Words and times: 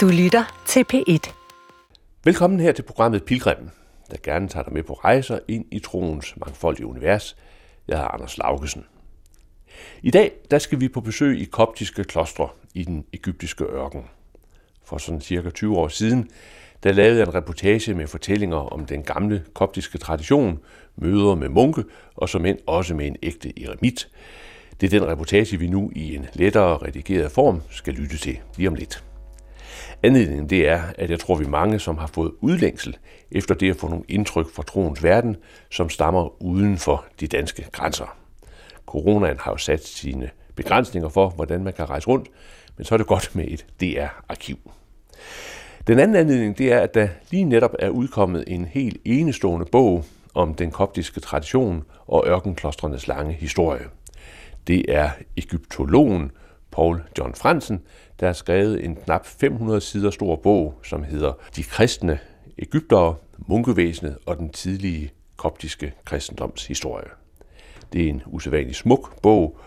Du 0.00 0.08
lytter 0.08 0.62
til 0.66 0.84
P1. 0.92 1.32
Velkommen 2.24 2.60
her 2.60 2.72
til 2.72 2.82
programmet 2.82 3.24
Pilgrimmen, 3.24 3.70
der 4.10 4.16
gerne 4.22 4.48
tager 4.48 4.64
dig 4.64 4.72
med 4.72 4.82
på 4.82 4.92
rejser 4.92 5.38
ind 5.48 5.64
i 5.70 5.78
troens 5.78 6.36
mangfoldige 6.36 6.86
univers. 6.86 7.36
Jeg 7.88 8.00
er 8.00 8.04
Anders 8.04 8.38
Laugesen. 8.38 8.84
I 10.02 10.10
dag 10.10 10.32
der 10.50 10.58
skal 10.58 10.80
vi 10.80 10.88
på 10.88 11.00
besøg 11.00 11.40
i 11.40 11.44
koptiske 11.44 12.04
klostre 12.04 12.48
i 12.74 12.84
den 12.84 13.04
egyptiske 13.12 13.64
ørken. 13.64 14.04
For 14.84 14.98
sådan 14.98 15.20
cirka 15.20 15.50
20 15.50 15.78
år 15.78 15.88
siden, 15.88 16.30
der 16.82 16.92
lavede 16.92 17.18
jeg 17.18 17.26
en 17.26 17.34
reportage 17.34 17.94
med 17.94 18.06
fortællinger 18.06 18.56
om 18.56 18.86
den 18.86 19.02
gamle 19.02 19.44
koptiske 19.54 19.98
tradition, 19.98 20.58
møder 20.96 21.34
med 21.34 21.48
munke 21.48 21.84
og 22.16 22.28
som 22.28 22.46
end 22.46 22.58
også 22.66 22.94
med 22.94 23.06
en 23.06 23.16
ægte 23.22 23.62
eremit. 23.64 24.08
Det 24.80 24.94
er 24.94 25.00
den 25.00 25.08
reportage, 25.08 25.56
vi 25.56 25.66
nu 25.66 25.90
i 25.96 26.16
en 26.16 26.26
lettere 26.32 26.76
redigeret 26.76 27.32
form 27.32 27.62
skal 27.70 27.94
lytte 27.94 28.18
til 28.18 28.38
lige 28.56 28.68
om 28.68 28.74
lidt. 28.74 29.04
Anledningen 30.02 30.50
det 30.50 30.68
er, 30.68 30.82
at 30.98 31.10
jeg 31.10 31.20
tror, 31.20 31.34
vi 31.34 31.44
er 31.44 31.48
mange, 31.48 31.78
som 31.78 31.98
har 31.98 32.06
fået 32.06 32.32
udlængsel 32.40 32.96
efter 33.30 33.54
det 33.54 33.70
at 33.70 33.76
få 33.76 33.88
nogle 33.88 34.04
indtryk 34.08 34.54
fra 34.54 34.62
troens 34.62 35.02
verden, 35.04 35.36
som 35.70 35.88
stammer 35.88 36.42
uden 36.42 36.78
for 36.78 37.04
de 37.20 37.26
danske 37.26 37.66
grænser. 37.72 38.16
Coronaen 38.86 39.38
har 39.40 39.50
jo 39.50 39.56
sat 39.56 39.86
sine 39.86 40.30
begrænsninger 40.54 41.08
for, 41.08 41.28
hvordan 41.28 41.64
man 41.64 41.72
kan 41.72 41.90
rejse 41.90 42.08
rundt, 42.08 42.28
men 42.76 42.84
så 42.84 42.94
er 42.94 42.96
det 42.96 43.06
godt 43.06 43.30
med 43.34 43.44
et 43.48 43.66
DR-arkiv. 43.80 44.58
Den 45.86 45.98
anden 45.98 46.16
anledning 46.16 46.58
det 46.58 46.72
er, 46.72 46.78
at 46.78 46.94
der 46.94 47.08
lige 47.30 47.44
netop 47.44 47.74
er 47.78 47.88
udkommet 47.88 48.44
en 48.46 48.64
helt 48.64 48.96
enestående 49.04 49.66
bog 49.72 50.04
om 50.34 50.54
den 50.54 50.70
koptiske 50.70 51.20
tradition 51.20 51.84
og 52.06 52.24
ørkenklostrenes 52.26 53.08
lange 53.08 53.32
historie. 53.32 53.84
Det 54.66 54.84
er 54.88 55.10
egyptologen 55.36 56.30
Paul 56.80 57.02
John 57.18 57.34
Fransen, 57.34 57.80
der 58.20 58.26
har 58.26 58.32
skrevet 58.32 58.84
en 58.84 58.96
knap 58.96 59.26
500 59.26 59.80
sider 59.80 60.10
stor 60.10 60.36
bog, 60.36 60.74
som 60.82 61.02
hedder 61.02 61.32
De 61.56 61.62
kristne 61.62 62.18
Ægyptere, 62.58 63.14
munkevæsenet 63.38 64.18
og 64.26 64.38
den 64.38 64.48
tidlige 64.48 65.10
koptiske 65.36 65.94
kristendoms 66.04 66.66
historie. 66.66 67.06
Det 67.92 68.04
er 68.04 68.08
en 68.08 68.22
usædvanlig 68.26 68.76
smuk 68.76 69.20
bog. 69.22 69.58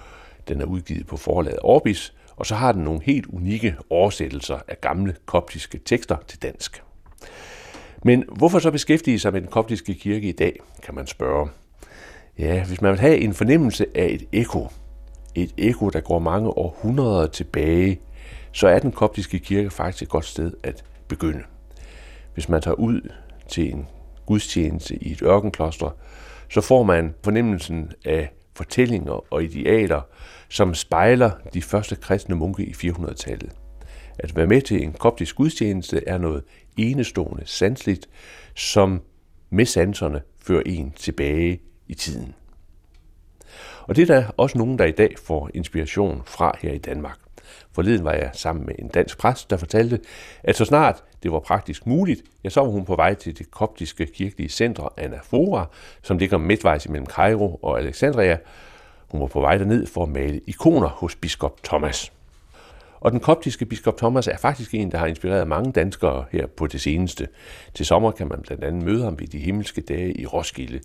Den 0.47 0.61
er 0.61 0.66
udgivet 0.66 1.08
på 1.08 1.17
forlaget 1.17 1.59
Orbis, 1.64 2.14
og 2.36 2.45
så 2.45 2.55
har 2.55 2.72
den 2.72 2.83
nogle 2.83 3.02
helt 3.03 3.25
unikke 3.25 3.75
oversættelser 3.89 4.59
af 4.67 4.81
gamle 4.81 5.16
koptiske 5.25 5.80
tekster 5.86 6.17
til 6.27 6.42
dansk. 6.42 6.83
Men 8.03 8.23
hvorfor 8.38 8.59
så 8.59 8.72
beskæftige 8.72 9.20
sig 9.20 9.33
med 9.33 9.42
den 9.42 9.50
koptiske 9.50 9.94
kirke 9.94 10.30
i 10.30 10.31
dag, 10.31 10.59
kan 10.83 10.95
man 10.95 11.08
spørge. 11.08 11.50
Ja, 12.39 12.66
hvis 12.66 12.81
man 12.81 12.92
vil 12.92 13.00
have 13.00 13.17
en 13.17 13.33
fornemmelse 13.33 13.86
af 13.95 14.05
et 14.05 14.27
ekko, 14.31 14.67
et 15.36 15.53
ekko, 15.58 15.89
der 15.89 16.02
går 16.02 16.20
mange 16.20 16.50
århundreder 16.50 17.28
tilbage, 17.28 18.00
så 18.52 18.67
er 18.67 18.80
den 18.80 18.92
koptiske 18.92 19.39
kirke 19.39 19.70
faktisk 19.70 20.03
et 20.03 20.09
godt 20.09 20.26
sted 20.26 20.53
at 20.64 20.84
begynde. 21.08 21.44
Hvis 22.34 22.50
man 22.50 22.62
tager 22.62 22.76
ud 22.76 23.09
til 23.48 23.73
en 23.73 23.88
gudstjeneste 24.26 25.04
i 25.04 25.11
et 25.11 25.22
ørkenkloster, 25.22 25.89
så 26.50 26.61
får 26.61 26.84
man 26.84 27.14
fornemmelsen 27.23 27.92
af 28.06 28.34
fortællinger 28.56 29.34
og 29.34 29.44
idealer, 29.44 30.02
som 30.50 30.73
spejler 30.73 31.31
de 31.54 31.61
første 31.61 31.95
kristne 31.95 32.36
munke 32.36 32.66
i 32.66 32.72
400-tallet. 32.72 33.52
At 34.20 34.36
være 34.36 34.48
med 34.48 34.61
til 34.61 34.84
en 34.84 34.94
koptisk 34.94 35.36
gudstjeneste 35.36 36.08
er 36.08 36.17
noget 36.17 36.44
enestående, 36.78 37.44
sansligt, 37.45 38.09
som 38.56 39.02
med 39.50 39.66
sanserne 39.66 40.22
fører 40.39 40.64
en 40.66 40.94
tilbage 40.95 41.59
i 41.88 41.94
tiden. 41.94 42.36
Og 43.88 43.95
det 43.95 44.09
er 44.09 44.16
der 44.16 44.26
også 44.38 44.58
nogen, 44.58 44.80
der 44.80 44.86
i 44.86 44.92
dag 44.92 45.16
får 45.23 45.50
inspiration 45.53 46.22
fra 46.26 46.58
her 46.62 46.72
i 46.72 46.78
Danmark. 46.78 47.17
Forleden 47.72 48.06
var 48.06 48.14
jeg 48.14 48.30
sammen 48.34 48.66
med 48.66 48.76
en 48.80 48.88
dansk 48.88 49.17
præst, 49.17 49.50
der 49.50 49.58
fortalte, 49.58 50.00
at 50.44 50.56
så 50.56 50.66
snart 50.66 51.03
det 51.23 51.31
var 51.31 51.39
praktisk 51.39 51.88
muligt, 51.88 52.22
ja, 52.44 52.50
så 52.50 52.61
var 52.61 52.70
hun 52.70 52.86
på 52.86 52.95
vej 52.95 53.14
til 53.14 53.38
det 53.38 53.52
koptiske 53.52 54.06
kirkelige 54.06 54.50
center 54.50 54.94
Anafora, 54.98 55.66
som 56.02 56.17
ligger 56.17 56.38
midtvejs 56.38 56.89
mellem 56.89 57.05
Cairo 57.05 57.60
og 57.61 57.80
Alexandria. 57.80 58.38
Hun 59.08 59.22
var 59.22 59.27
på 59.27 59.42
vej 59.42 59.58
derned 59.58 59.88
for 59.88 60.04
at 60.04 60.10
male 60.10 60.42
ikoner 60.48 60.88
hos 60.88 61.16
biskop 61.16 61.64
Thomas. 61.64 62.11
Og 62.99 63.11
den 63.11 63.20
koptiske 63.20 63.66
biskop 63.66 63.98
Thomas 63.98 64.27
er 64.27 64.38
faktisk 64.38 64.73
en, 64.73 64.92
der 64.92 64.98
har 64.98 65.08
inspireret 65.08 65.48
mange 65.48 65.72
danskere 65.72 66.26
her 66.32 66.48
på 66.48 66.67
det 66.67 66.82
seneste. 66.82 67.27
Til 67.73 67.86
sommer 67.86 68.11
kan 68.11 68.27
man 68.27 68.42
blandt 68.42 68.64
andet 68.64 68.83
møde 68.83 69.04
ham 69.04 69.20
ved 69.20 69.27
de 69.27 69.39
himmelske 69.39 69.82
dage 69.82 70.14
i 70.14 70.26
Roskilde. 70.26 70.80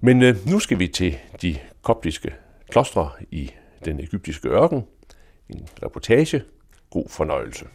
Men 0.00 0.22
øh, 0.22 0.36
nu 0.46 0.58
skal 0.58 0.78
vi 0.78 0.88
til 0.88 1.18
de 1.42 1.56
koptiske 1.82 2.34
klostre 2.68 3.10
i 3.30 3.50
den 3.84 4.00
egyptiske 4.00 4.48
ørken. 4.48 4.82
En 5.48 5.68
reportage. 5.82 6.42
God 6.90 7.08
fornøjelse. 7.08 7.66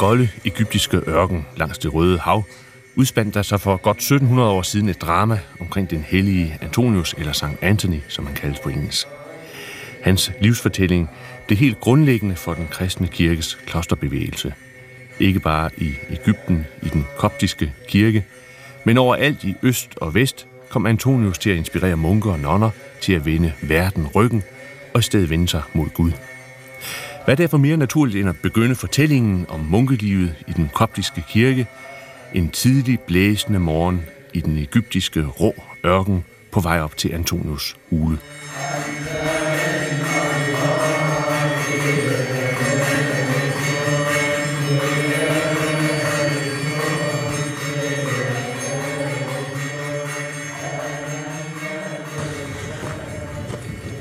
Golde 0.00 0.28
egyptiske 0.44 0.96
ørken 1.06 1.46
langs 1.56 1.78
det 1.78 1.94
Røde 1.94 2.18
Hav 2.18 2.44
udspandt 2.96 3.34
der 3.34 3.42
sig 3.42 3.60
for 3.60 3.76
godt 3.76 3.96
1700 3.96 4.50
år 4.50 4.62
siden 4.62 4.88
et 4.88 5.02
drama 5.02 5.40
omkring 5.60 5.90
den 5.90 6.04
hellige 6.08 6.58
Antonius, 6.60 7.14
eller 7.18 7.32
St. 7.32 7.44
Anthony, 7.62 8.00
som 8.08 8.26
han 8.26 8.34
kaldes 8.34 8.60
på 8.60 8.68
engelsk. 8.68 9.06
Hans 10.02 10.32
livsfortælling 10.40 11.10
blev 11.46 11.58
helt 11.58 11.80
grundlæggende 11.80 12.36
for 12.36 12.54
den 12.54 12.68
kristne 12.70 13.06
kirkes 13.06 13.58
klosterbevægelse. 13.66 14.54
Ikke 15.18 15.40
bare 15.40 15.70
i 15.76 15.94
Ægypten, 16.10 16.66
i 16.82 16.88
den 16.88 17.06
koptiske 17.18 17.72
kirke, 17.88 18.24
men 18.84 18.98
overalt 18.98 19.44
i 19.44 19.54
øst 19.62 19.90
og 19.96 20.14
vest 20.14 20.46
kom 20.68 20.86
Antonius 20.86 21.38
til 21.38 21.50
at 21.50 21.56
inspirere 21.56 21.96
munker 21.96 22.32
og 22.32 22.38
nonner 22.38 22.70
til 23.00 23.12
at 23.12 23.26
vende 23.26 23.52
verden 23.62 24.06
ryggen 24.14 24.42
og 24.94 25.00
i 25.00 25.02
stedet 25.02 25.30
vende 25.30 25.48
sig 25.48 25.62
mod 25.74 25.88
Gud. 25.88 26.12
Hvad 27.24 27.34
er 27.34 27.36
derfor 27.36 27.58
mere 27.58 27.76
naturligt 27.76 28.20
end 28.20 28.28
at 28.28 28.36
begynde 28.42 28.74
fortællingen 28.74 29.46
om 29.48 29.60
munkelivet 29.60 30.34
i 30.48 30.52
den 30.52 30.70
koptiske 30.74 31.24
kirke 31.28 31.66
en 32.34 32.50
tidlig 32.50 33.00
blæsende 33.00 33.58
morgen 33.58 34.02
i 34.32 34.40
den 34.40 34.58
egyptiske 34.58 35.26
rå 35.26 35.54
ørken 35.84 36.24
på 36.52 36.60
vej 36.60 36.80
op 36.80 36.96
til 36.96 37.12
Antonius 37.12 37.76
hule. 37.90 38.18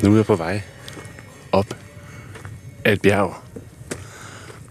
Nu 0.04 0.12
er 0.12 0.16
jeg 0.16 0.26
på 0.26 0.36
vej 0.36 0.62
af 2.90 2.94
et 2.94 3.02
bjerg. 3.02 3.36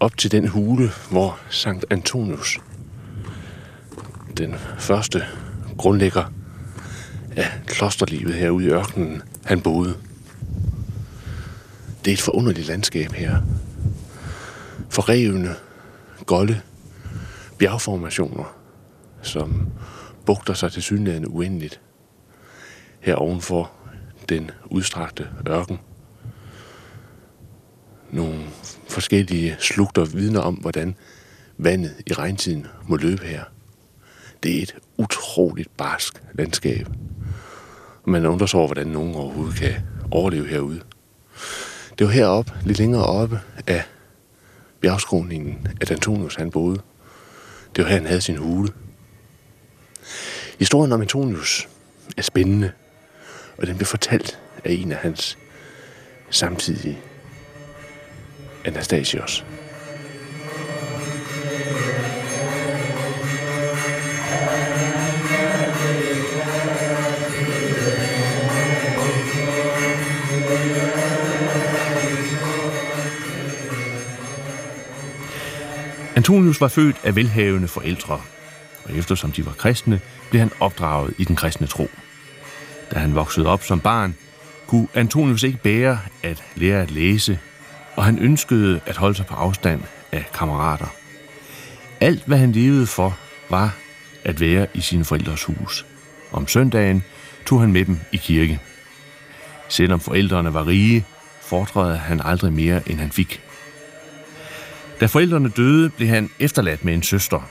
Op 0.01 0.17
til 0.17 0.33
den 0.33 0.49
hule, 0.49 0.91
hvor 1.11 1.39
Sankt 1.51 1.85
Antonius, 1.91 2.59
den 4.37 4.55
første 4.79 5.25
grundlægger 5.77 6.33
af 7.37 7.51
klosterlivet 7.67 8.35
herude 8.35 8.65
i 8.65 8.69
ørkenen, 8.69 9.23
han 9.45 9.61
boede. 9.61 9.97
Det 12.05 12.11
er 12.11 12.15
et 12.15 12.21
forunderligt 12.21 12.67
landskab 12.67 13.13
her. 13.13 13.37
Forrevne, 14.91 15.55
golde 16.27 16.61
bjergformationer, 17.59 18.57
som 19.23 19.69
bugter 20.27 20.55
sig 20.55 20.73
til 20.73 20.83
synligheden 20.83 21.27
uendeligt. 21.27 21.81
Her 23.01 23.15
ovenfor 23.15 23.71
den 24.29 24.51
udstrakte 24.71 25.29
ørken 25.49 25.79
nogle 28.11 28.45
forskellige 28.99 29.57
slugter 29.59 30.05
vidner 30.05 30.41
om, 30.41 30.55
hvordan 30.55 30.95
vandet 31.59 31.95
i 32.07 32.13
regntiden 32.13 32.67
må 32.87 32.97
løbe 32.97 33.25
her. 33.25 33.45
Det 34.43 34.59
er 34.59 34.63
et 34.63 34.75
utroligt 34.97 35.77
barsk 35.77 36.23
landskab. 36.35 36.87
Og 38.03 38.11
man 38.11 38.27
undrer 38.27 38.47
sig 38.47 38.59
over, 38.59 38.69
hvordan 38.69 38.87
nogen 38.87 39.15
overhovedet 39.15 39.57
kan 39.57 39.75
overleve 40.11 40.49
herude. 40.49 40.81
Det 41.99 42.07
var 42.07 42.13
heroppe, 42.13 42.53
lidt 42.65 42.79
længere 42.79 43.07
oppe 43.07 43.41
af 43.67 43.85
bjergskroningen, 44.81 45.69
at 45.81 45.91
Antonius 45.91 46.35
han 46.35 46.51
boede. 46.51 46.81
Det 47.77 47.85
var 47.85 47.91
her, 47.91 47.97
han 47.97 48.07
havde 48.07 48.21
sin 48.21 48.37
hule. 48.37 48.73
Historien 50.59 50.93
om 50.93 51.01
Antonius 51.01 51.69
er 52.17 52.23
spændende, 52.23 52.73
og 53.59 53.67
den 53.67 53.77
blev 53.77 53.87
fortalt 53.87 54.39
af 54.65 54.73
en 54.73 54.93
af 54.93 54.99
hans 54.99 55.39
samtidige 56.31 56.99
Anastasios. 58.65 59.45
Antonius 76.17 76.61
var 76.61 76.69
født 76.69 76.97
af 77.05 77.17
velhavende 77.17 77.69
forældre, 77.69 78.21
og 78.85 78.95
eftersom 78.95 79.33
de 79.33 79.47
var 79.47 79.53
kristne, 79.53 80.01
blev 80.31 80.41
han 80.41 80.51
opdraget 80.61 81.15
i 81.19 81.25
den 81.25 81.37
kristne 81.37 81.67
tro. 81.67 81.91
Da 82.91 82.99
han 82.99 83.15
voksede 83.15 83.47
op 83.47 83.63
som 83.63 83.81
barn, 83.81 84.17
kunne 84.67 84.89
Antonius 84.95 85.43
ikke 85.43 85.59
bære 85.59 85.99
at 86.23 86.45
lære 86.57 86.83
at 86.83 86.91
læse 86.91 87.39
og 87.99 88.05
han 88.05 88.19
ønskede 88.19 88.81
at 88.87 88.97
holde 88.97 89.15
sig 89.15 89.27
på 89.27 89.35
afstand 89.35 89.83
af 90.13 90.25
kammerater. 90.35 90.87
Alt, 92.01 92.25
hvad 92.27 92.39
han 92.39 92.53
levede 92.53 92.87
for, 92.87 93.19
var 93.51 93.77
at 94.25 94.41
være 94.41 94.67
i 94.75 94.81
sine 94.81 95.05
forældres 95.05 95.45
hus. 95.45 95.87
Om 96.33 96.49
søndagen 96.49 97.05
tog 97.47 97.61
han 97.61 97.73
med 97.73 97.85
dem 97.85 98.01
i 98.13 98.17
kirke. 98.17 98.61
Selvom 99.69 100.01
forældrene 100.01 100.55
var 100.55 100.67
rige, 100.67 101.07
fordrede 101.41 101.97
han 101.97 102.21
aldrig 102.25 102.53
mere, 102.53 102.91
end 102.91 102.99
han 102.99 103.11
fik. 103.11 103.41
Da 105.01 105.07
forældrene 105.07 105.49
døde, 105.49 105.91
blev 105.91 106.09
han 106.09 106.31
efterladt 106.41 106.85
med 106.85 106.95
en 106.95 107.03
søster. 107.03 107.49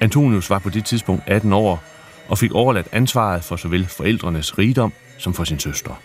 Antonius 0.00 0.50
var 0.50 0.58
på 0.58 0.70
det 0.70 0.84
tidspunkt 0.84 1.22
18 1.26 1.52
år 1.52 1.84
og 2.28 2.38
fik 2.38 2.52
overladt 2.52 2.88
ansvaret 2.92 3.44
for 3.44 3.56
såvel 3.56 3.86
forældrenes 3.86 4.58
rigdom 4.58 4.92
som 5.18 5.34
for 5.34 5.44
sin 5.44 5.58
søster. 5.58 6.02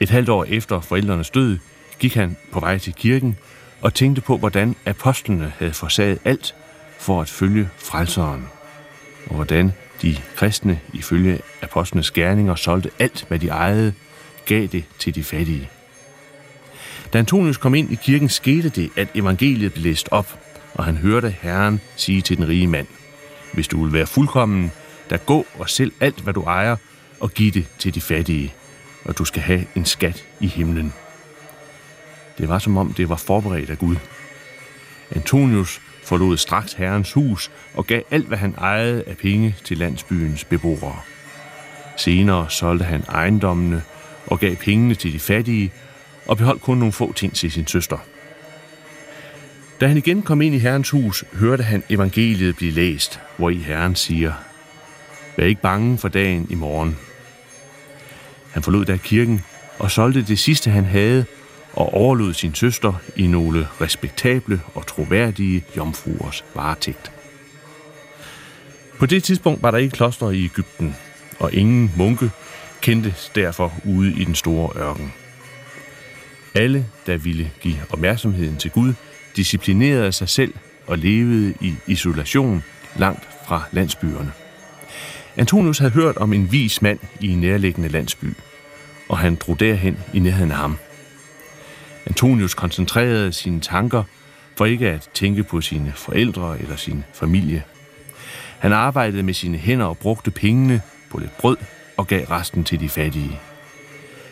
Et 0.00 0.10
halvt 0.10 0.28
år 0.28 0.44
efter 0.44 0.80
forældrenes 0.80 1.30
død 1.30 1.58
gik 1.98 2.14
han 2.14 2.36
på 2.52 2.60
vej 2.60 2.78
til 2.78 2.94
kirken 2.94 3.36
og 3.80 3.94
tænkte 3.94 4.22
på, 4.22 4.36
hvordan 4.36 4.76
apostlene 4.84 5.52
havde 5.58 5.72
forsaget 5.72 6.18
alt 6.24 6.54
for 6.98 7.20
at 7.20 7.28
følge 7.28 7.68
frelseren, 7.76 8.48
og 9.26 9.34
hvordan 9.34 9.72
de 10.02 10.16
kristne 10.36 10.80
ifølge 10.92 11.40
apostlenes 11.62 12.10
gerninger 12.10 12.54
solgte 12.54 12.90
alt, 12.98 13.24
hvad 13.28 13.38
de 13.38 13.48
ejede, 13.48 13.92
gav 14.46 14.66
det 14.66 14.84
til 14.98 15.14
de 15.14 15.24
fattige. 15.24 15.70
Da 17.12 17.18
Antonius 17.18 17.56
kom 17.56 17.74
ind 17.74 17.92
i 17.92 17.94
kirken, 17.94 18.28
skete 18.28 18.68
det, 18.68 18.90
at 18.96 19.08
evangeliet 19.14 19.72
blev 19.72 19.84
læst 19.84 20.08
op, 20.10 20.38
og 20.74 20.84
han 20.84 20.96
hørte 20.96 21.34
Herren 21.40 21.80
sige 21.96 22.22
til 22.22 22.36
den 22.36 22.48
rige 22.48 22.66
mand, 22.66 22.86
Hvis 23.52 23.68
du 23.68 23.84
vil 23.84 23.92
være 23.92 24.06
fuldkommen, 24.06 24.72
der 25.10 25.16
gå 25.16 25.46
og 25.58 25.70
sælg 25.70 25.92
alt, 26.00 26.20
hvad 26.20 26.34
du 26.34 26.42
ejer, 26.42 26.76
og 27.20 27.30
giv 27.30 27.52
det 27.52 27.66
til 27.78 27.94
de 27.94 28.00
fattige, 28.00 28.54
og 29.04 29.18
du 29.18 29.24
skal 29.24 29.42
have 29.42 29.64
en 29.74 29.84
skat 29.84 30.24
i 30.40 30.46
himlen. 30.46 30.92
Det 32.38 32.48
var 32.48 32.58
som 32.58 32.76
om, 32.76 32.92
det 32.92 33.08
var 33.08 33.16
forberedt 33.16 33.70
af 33.70 33.78
Gud. 33.78 33.96
Antonius 35.10 35.80
forlod 36.04 36.36
straks 36.36 36.72
herrens 36.72 37.12
hus 37.12 37.50
og 37.74 37.86
gav 37.86 38.02
alt, 38.10 38.26
hvad 38.26 38.38
han 38.38 38.54
ejede 38.58 39.04
af 39.06 39.16
penge 39.16 39.56
til 39.64 39.78
landsbyens 39.78 40.44
beboere. 40.44 41.00
Senere 41.96 42.50
solgte 42.50 42.84
han 42.84 43.04
ejendommene 43.08 43.82
og 44.26 44.40
gav 44.40 44.56
pengene 44.56 44.94
til 44.94 45.12
de 45.12 45.18
fattige 45.18 45.72
og 46.26 46.36
beholdt 46.36 46.62
kun 46.62 46.78
nogle 46.78 46.92
få 46.92 47.12
ting 47.12 47.34
til 47.34 47.52
sin 47.52 47.66
søster. 47.66 47.98
Da 49.80 49.86
han 49.88 49.96
igen 49.96 50.22
kom 50.22 50.42
ind 50.42 50.54
i 50.54 50.58
Herrens 50.58 50.90
hus, 50.90 51.24
hørte 51.32 51.62
han 51.62 51.82
evangeliet 51.88 52.56
blive 52.56 52.72
læst, 52.72 53.20
hvor 53.36 53.50
i 53.50 53.56
Herren 53.56 53.96
siger, 53.96 54.32
Vær 55.36 55.44
ikke 55.44 55.62
bange 55.62 55.98
for 55.98 56.08
dagen 56.08 56.46
i 56.50 56.54
morgen. 56.54 56.98
Han 58.50 58.62
forlod 58.62 58.84
da 58.84 58.96
kirken 58.96 59.44
og 59.78 59.90
solgte 59.90 60.22
det 60.22 60.38
sidste, 60.38 60.70
han 60.70 60.84
havde, 60.84 61.24
og 61.76 61.94
overlod 61.94 62.34
sin 62.34 62.54
søster 62.54 62.92
i 63.16 63.26
nogle 63.26 63.68
respektable 63.80 64.60
og 64.74 64.86
troværdige 64.86 65.64
jomfruers 65.76 66.44
varetægt. 66.54 67.12
På 68.98 69.06
det 69.06 69.24
tidspunkt 69.24 69.62
var 69.62 69.70
der 69.70 69.78
ikke 69.78 69.96
kloster 69.96 70.30
i 70.30 70.44
Ægypten, 70.44 70.96
og 71.38 71.52
ingen 71.52 71.92
munke 71.96 72.30
kendte 72.80 73.14
derfor 73.34 73.72
ude 73.84 74.12
i 74.12 74.24
den 74.24 74.34
store 74.34 74.80
ørken. 74.80 75.12
Alle, 76.54 76.86
der 77.06 77.16
ville 77.16 77.50
give 77.60 77.76
opmærksomheden 77.90 78.56
til 78.56 78.70
Gud, 78.70 78.92
disciplinerede 79.36 80.12
sig 80.12 80.28
selv 80.28 80.54
og 80.86 80.98
levede 80.98 81.54
i 81.60 81.74
isolation 81.86 82.64
langt 82.96 83.28
fra 83.46 83.62
landsbyerne. 83.72 84.32
Antonius 85.36 85.78
havde 85.78 85.92
hørt 85.92 86.16
om 86.16 86.32
en 86.32 86.52
vis 86.52 86.82
mand 86.82 86.98
i 87.20 87.28
en 87.28 87.40
nærliggende 87.40 87.88
landsby, 87.88 88.34
og 89.08 89.18
han 89.18 89.34
drog 89.34 89.60
derhen 89.60 89.98
i 90.14 90.18
nærheden 90.18 90.50
af 90.50 90.56
ham. 90.56 90.76
Antonius 92.06 92.54
koncentrerede 92.54 93.32
sine 93.32 93.60
tanker 93.60 94.02
for 94.56 94.66
ikke 94.66 94.90
at 94.90 95.08
tænke 95.14 95.42
på 95.42 95.60
sine 95.60 95.92
forældre 95.96 96.60
eller 96.60 96.76
sin 96.76 97.04
familie. 97.14 97.62
Han 98.58 98.72
arbejdede 98.72 99.22
med 99.22 99.34
sine 99.34 99.58
hænder 99.58 99.86
og 99.86 99.98
brugte 99.98 100.30
pengene 100.30 100.82
på 101.10 101.18
lidt 101.18 101.38
brød 101.38 101.56
og 101.96 102.06
gav 102.06 102.24
resten 102.24 102.64
til 102.64 102.80
de 102.80 102.88
fattige. 102.88 103.40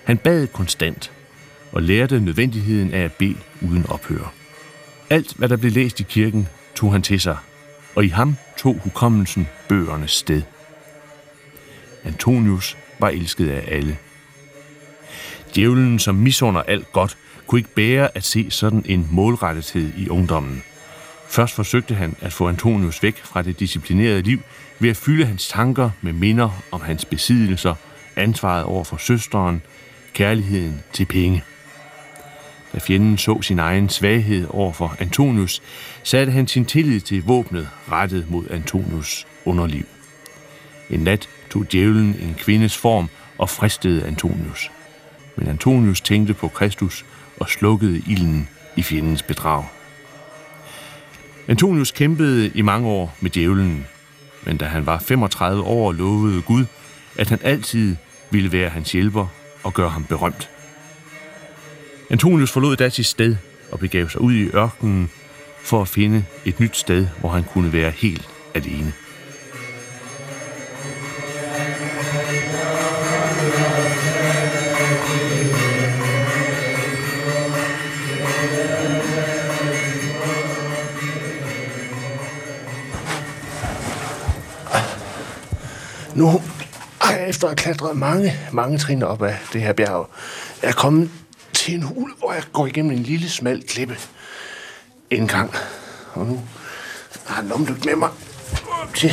Han 0.04 0.18
bad 0.18 0.46
konstant 0.46 1.12
og 1.72 1.82
lærte 1.82 2.20
nødvendigheden 2.20 2.94
af 2.94 3.00
at 3.00 3.12
bede 3.12 3.36
uden 3.62 3.86
ophør. 3.88 4.32
Alt, 5.10 5.34
hvad 5.34 5.48
der 5.48 5.56
blev 5.56 5.72
læst 5.72 6.00
i 6.00 6.02
kirken, 6.02 6.48
tog 6.74 6.92
han 6.92 7.02
til 7.02 7.20
sig, 7.20 7.36
og 7.94 8.04
i 8.04 8.08
ham 8.08 8.36
tog 8.56 8.80
hukommelsen 8.84 9.48
bøgernes 9.68 10.10
sted. 10.10 10.42
Antonius 12.04 12.76
var 12.98 13.08
elsket 13.08 13.50
af 13.50 13.64
alle. 13.76 13.98
Djævlen, 15.54 15.98
som 15.98 16.14
misunder 16.14 16.62
alt 16.62 16.92
godt, 16.92 17.16
kunne 17.46 17.58
ikke 17.58 17.74
bære 17.74 18.16
at 18.16 18.24
se 18.24 18.50
sådan 18.50 18.82
en 18.86 19.08
målrettethed 19.10 19.92
i 19.96 20.08
ungdommen. 20.08 20.62
Først 21.28 21.54
forsøgte 21.54 21.94
han 21.94 22.16
at 22.20 22.32
få 22.32 22.48
Antonius 22.48 23.02
væk 23.02 23.16
fra 23.24 23.42
det 23.42 23.60
disciplinerede 23.60 24.22
liv 24.22 24.40
ved 24.78 24.90
at 24.90 24.96
fylde 24.96 25.26
hans 25.26 25.48
tanker 25.48 25.90
med 26.02 26.12
minder 26.12 26.62
om 26.72 26.80
hans 26.80 27.04
besiddelser, 27.04 27.74
ansvaret 28.16 28.64
over 28.64 28.84
for 28.84 28.96
søsteren, 28.96 29.62
kærligheden 30.12 30.82
til 30.92 31.04
penge. 31.04 31.44
Da 32.72 32.78
fjenden 32.78 33.18
så 33.18 33.42
sin 33.42 33.58
egen 33.58 33.88
svaghed 33.88 34.46
over 34.50 34.72
for 34.72 34.96
Antonius, 34.98 35.62
satte 36.02 36.32
han 36.32 36.48
sin 36.48 36.64
tillid 36.64 37.00
til 37.00 37.24
våbnet 37.24 37.68
rettet 37.90 38.30
mod 38.30 38.46
Antonius 38.50 39.26
underliv. 39.44 39.84
En 40.90 41.00
nat 41.00 41.28
tog 41.50 41.72
djævlen 41.72 42.16
en 42.20 42.34
kvindes 42.38 42.76
form 42.76 43.08
og 43.38 43.50
fristede 43.50 44.06
Antonius. 44.06 44.70
Men 45.36 45.48
Antonius 45.48 46.00
tænkte 46.00 46.34
på 46.34 46.48
Kristus 46.48 47.04
og 47.40 47.48
slukkede 47.48 48.02
ilden 48.06 48.48
i 48.76 48.82
fjendens 48.82 49.22
bedrag. 49.22 49.64
Antonius 51.48 51.90
kæmpede 51.90 52.48
i 52.54 52.62
mange 52.62 52.88
år 52.88 53.16
med 53.20 53.30
djævlen, 53.30 53.86
men 54.44 54.56
da 54.56 54.64
han 54.64 54.86
var 54.86 54.98
35 54.98 55.62
år, 55.62 55.92
lovede 55.92 56.42
Gud, 56.42 56.64
at 57.18 57.28
han 57.28 57.38
altid 57.42 57.96
ville 58.30 58.52
være 58.52 58.68
hans 58.68 58.92
hjælper 58.92 59.26
og 59.62 59.74
gøre 59.74 59.90
ham 59.90 60.04
berømt. 60.04 60.50
Antonius 62.10 62.52
forlod 62.52 62.76
da 62.76 62.88
sit 62.88 63.06
sted 63.06 63.36
og 63.72 63.78
begav 63.78 64.08
sig 64.08 64.20
ud 64.20 64.34
i 64.34 64.48
ørkenen 64.54 65.10
for 65.62 65.82
at 65.82 65.88
finde 65.88 66.24
et 66.44 66.60
nyt 66.60 66.76
sted, 66.76 67.06
hvor 67.20 67.28
han 67.28 67.44
kunne 67.44 67.72
være 67.72 67.90
helt 67.90 68.28
alene. 68.54 68.92
Nu 86.14 86.42
har 87.00 87.12
jeg 87.12 87.28
efter 87.28 87.48
at 87.48 87.56
klatre 87.56 87.94
mange, 87.94 88.36
mange 88.52 88.78
trin 88.78 89.02
op 89.02 89.22
af 89.22 89.38
det 89.52 89.60
her 89.60 89.72
bjerg, 89.72 90.10
er 90.62 90.72
kommet 90.72 91.10
til 91.52 91.74
en 91.74 91.82
hule, 91.82 92.14
hvor 92.18 92.32
jeg 92.32 92.42
går 92.52 92.66
igennem 92.66 92.92
en 92.92 93.02
lille, 93.02 93.28
smal 93.28 93.62
klippe 93.68 93.96
indgang. 95.10 95.54
Og 96.12 96.26
nu 96.26 96.40
har 97.26 97.42
jeg 97.42 97.50
lomlygt 97.50 97.84
med 97.84 97.96
mig 97.96 98.10
til 98.94 99.12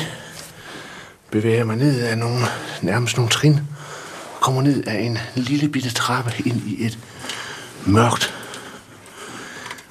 bevæger 1.31 1.63
mig 1.63 1.75
ned 1.75 2.01
af 2.01 2.17
nogle, 2.17 2.45
nærmest 2.81 3.17
nogle 3.17 3.31
trin, 3.31 3.59
kommer 4.41 4.61
ned 4.61 4.83
af 4.87 4.99
en 4.99 5.17
lille 5.35 5.69
bitte 5.69 5.93
trappe 5.93 6.33
ind 6.45 6.61
i 6.67 6.85
et 6.85 6.99
mørkt 7.85 8.33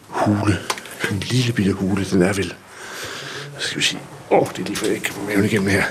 hule. 0.09 0.59
En 1.11 1.21
lille 1.21 1.53
bitte 1.53 1.73
hule, 1.73 2.05
den 2.05 2.23
er 2.23 2.33
vel, 2.33 2.55
skal 3.59 3.79
vi 3.79 3.83
sige, 3.83 4.01
åh, 4.31 4.39
oh, 4.39 4.49
det 4.49 4.59
er 4.59 4.65
lige 4.65 4.77
for, 4.77 4.87
jeg 4.87 4.95
ikke 4.95 5.05
kan 5.05 5.15
få 5.15 5.21
maven 5.21 5.45
igennem 5.45 5.69
her. 5.69 5.85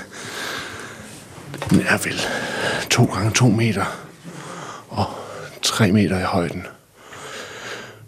Den 1.70 1.80
er 1.80 1.98
vel 2.04 2.20
2 2.90 3.04
gange 3.04 3.30
2 3.30 3.48
meter 3.48 3.84
og 4.88 5.06
3 5.62 5.92
meter 5.92 6.18
i 6.18 6.22
højden. 6.22 6.66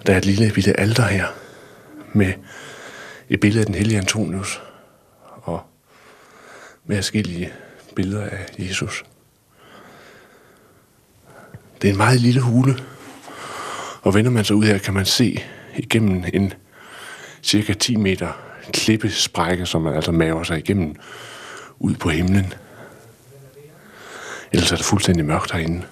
Der 0.07 0.13
er 0.13 0.19
et 0.19 0.25
lille 0.25 0.53
bitte 0.55 0.81
alter 0.81 1.07
her 1.07 1.27
med 2.13 2.33
et 3.29 3.41
billede 3.41 3.61
af 3.61 3.67
den 3.67 3.75
hellige 3.75 3.99
Antonius 3.99 4.63
og 5.43 5.63
med 6.85 6.97
forskellige 6.97 7.53
billeder 7.97 8.25
af 8.25 8.47
Jesus. 8.59 9.05
Det 11.83 11.89
er 11.89 11.93
en 11.93 11.99
meget 11.99 12.21
lille 12.21 12.41
hule, 12.41 12.77
og 14.03 14.15
vender 14.15 14.31
man 14.31 14.45
sig 14.45 14.57
ud 14.57 14.65
her, 14.65 14.79
kan 14.79 14.95
man 14.95 15.07
se 15.07 15.45
igennem 15.77 16.25
en 16.35 16.53
cirka 17.43 17.73
10 17.73 17.97
meter 17.97 18.33
klippesprække, 18.73 19.67
som 19.67 19.83
man 19.83 19.95
altså 19.95 20.13
maver 20.13 20.43
sig 20.43 20.59
igennem 20.59 20.97
ud 21.79 21.95
på 21.95 22.09
himlen. 22.09 22.55
Ellers 24.53 24.73
er 24.73 24.77
det 24.77 24.85
fuldstændig 24.85 25.25
mørkt 25.25 25.53
herinde. 25.53 25.83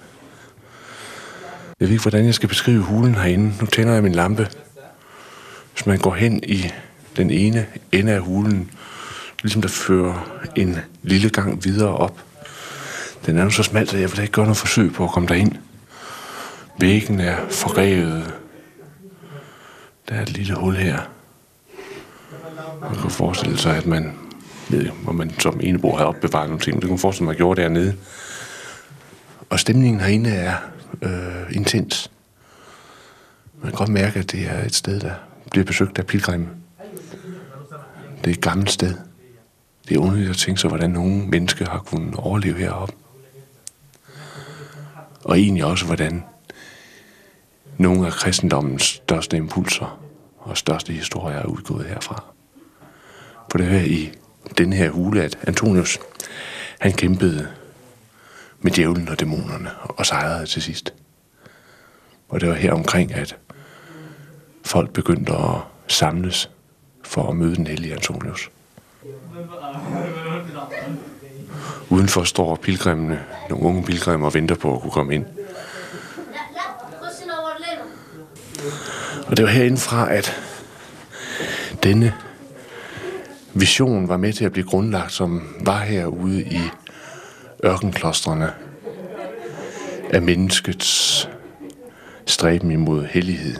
Jeg 1.79 1.87
ved 1.87 1.93
ikke, 1.93 2.01
hvordan 2.01 2.25
jeg 2.25 2.33
skal 2.33 2.49
beskrive 2.49 2.81
hulen 2.81 3.15
herinde. 3.15 3.53
Nu 3.59 3.65
tænder 3.65 3.93
jeg 3.93 4.03
min 4.03 4.15
lampe. 4.15 4.49
Hvis 5.73 5.85
man 5.85 5.99
går 5.99 6.13
hen 6.13 6.43
i 6.43 6.71
den 7.17 7.31
ene 7.31 7.67
ende 7.91 8.11
af 8.11 8.21
hulen, 8.21 8.71
ligesom 9.41 9.61
der 9.61 9.69
fører 9.69 10.41
en 10.55 10.77
lille 11.03 11.29
gang 11.29 11.63
videre 11.63 11.97
op. 11.97 12.21
Den 13.25 13.37
er 13.37 13.43
nu 13.43 13.49
så 13.49 13.63
smalt, 13.63 13.93
at 13.93 14.01
jeg 14.01 14.11
vil 14.11 14.21
ikke 14.21 14.33
gøre 14.33 14.45
noget 14.45 14.57
forsøg 14.57 14.93
på 14.93 15.03
at 15.03 15.11
komme 15.11 15.29
derind. 15.29 15.51
Væggen 16.79 17.19
er 17.19 17.35
forrevet. 17.49 18.33
Der 20.09 20.15
er 20.15 20.21
et 20.21 20.29
lille 20.29 20.55
hul 20.55 20.75
her. 20.75 20.99
Man 22.81 23.01
kan 23.01 23.09
forestille 23.09 23.57
sig, 23.57 23.77
at 23.77 23.85
man, 23.85 24.13
ved, 24.69 24.89
hvor 25.03 25.13
man 25.13 25.39
som 25.39 25.59
enebo 25.63 25.95
havde 25.95 26.07
opbevaret 26.07 26.49
nogle 26.49 26.61
ting, 26.61 26.75
det 26.75 26.81
kan 26.81 26.89
man 26.89 26.99
forestille 26.99 27.25
sig, 27.25 27.31
at 27.31 27.37
man 27.37 27.37
gjorde 27.37 27.61
dernede. 27.61 27.95
Og 29.51 29.59
stemningen 29.59 29.99
herinde 29.99 30.29
er 30.29 30.55
øh, 31.01 31.55
intens. 31.55 32.11
Man 33.61 33.71
kan 33.71 33.77
godt 33.77 33.89
mærke, 33.89 34.19
at 34.19 34.31
det 34.31 34.47
er 34.47 34.65
et 34.65 34.75
sted, 34.75 34.99
der 34.99 35.13
bliver 35.51 35.65
besøgt 35.65 35.99
af 35.99 36.05
pilgrimme. 36.05 36.47
Det 38.23 38.27
er 38.27 38.31
et 38.31 38.41
gammelt 38.41 38.71
sted. 38.71 38.93
Det 39.87 39.95
er 39.95 39.99
underligt 39.99 40.29
at 40.29 40.35
tænke 40.35 40.61
sig, 40.61 40.67
hvordan 40.67 40.89
nogle 40.89 41.27
mennesker 41.27 41.69
har 41.69 41.79
kunnet 41.79 42.15
overleve 42.15 42.57
heroppe. 42.57 42.93
Og 45.23 45.39
egentlig 45.39 45.65
også, 45.65 45.85
hvordan 45.85 46.23
nogle 47.77 48.07
af 48.07 48.13
kristendommens 48.13 48.83
største 48.83 49.37
impulser 49.37 49.99
og 50.37 50.57
største 50.57 50.93
historier 50.93 51.37
er 51.37 51.45
udgået 51.45 51.85
herfra. 51.85 52.23
For 53.51 53.57
det 53.57 53.67
er 53.67 53.81
i 53.81 54.11
den 54.57 54.73
her 54.73 54.89
hule, 54.89 55.23
at 55.23 55.37
Antonius, 55.47 55.99
han 56.79 56.93
kæmpede 56.93 57.47
med 58.61 58.71
djævlen 58.71 59.09
og 59.09 59.19
dæmonerne 59.19 59.69
og 59.83 60.05
sejrede 60.05 60.45
til 60.45 60.61
sidst. 60.61 60.93
Og 62.29 62.41
det 62.41 62.49
var 62.49 62.55
her 62.55 62.73
omkring, 62.73 63.13
at 63.13 63.35
folk 64.65 64.93
begyndte 64.93 65.33
at 65.33 65.55
samles 65.87 66.49
for 67.03 67.29
at 67.29 67.35
møde 67.35 67.55
den 67.55 67.67
hellige 67.67 67.93
Antonius. 67.93 68.51
Udenfor 71.89 72.23
står 72.23 72.55
pilgrimene, 72.55 73.23
nogle 73.49 73.65
unge 73.65 73.83
pilgrimer, 73.83 74.25
og 74.25 74.33
venter 74.33 74.55
på 74.55 74.75
at 74.75 74.81
kunne 74.81 74.91
komme 74.91 75.15
ind. 75.15 75.25
Og 79.27 79.37
det 79.37 79.45
var 79.45 79.51
herindefra, 79.51 80.13
at 80.13 80.41
denne 81.83 82.13
vision 83.53 84.07
var 84.07 84.17
med 84.17 84.33
til 84.33 84.45
at 84.45 84.51
blive 84.51 84.67
grundlagt, 84.67 85.11
som 85.11 85.55
var 85.59 85.79
herude 85.79 86.43
i 86.43 86.59
ørkenklostrene 87.63 88.53
af 90.13 90.21
menneskets 90.21 91.29
stræben 92.25 92.71
imod 92.71 93.05
hellighed. 93.05 93.55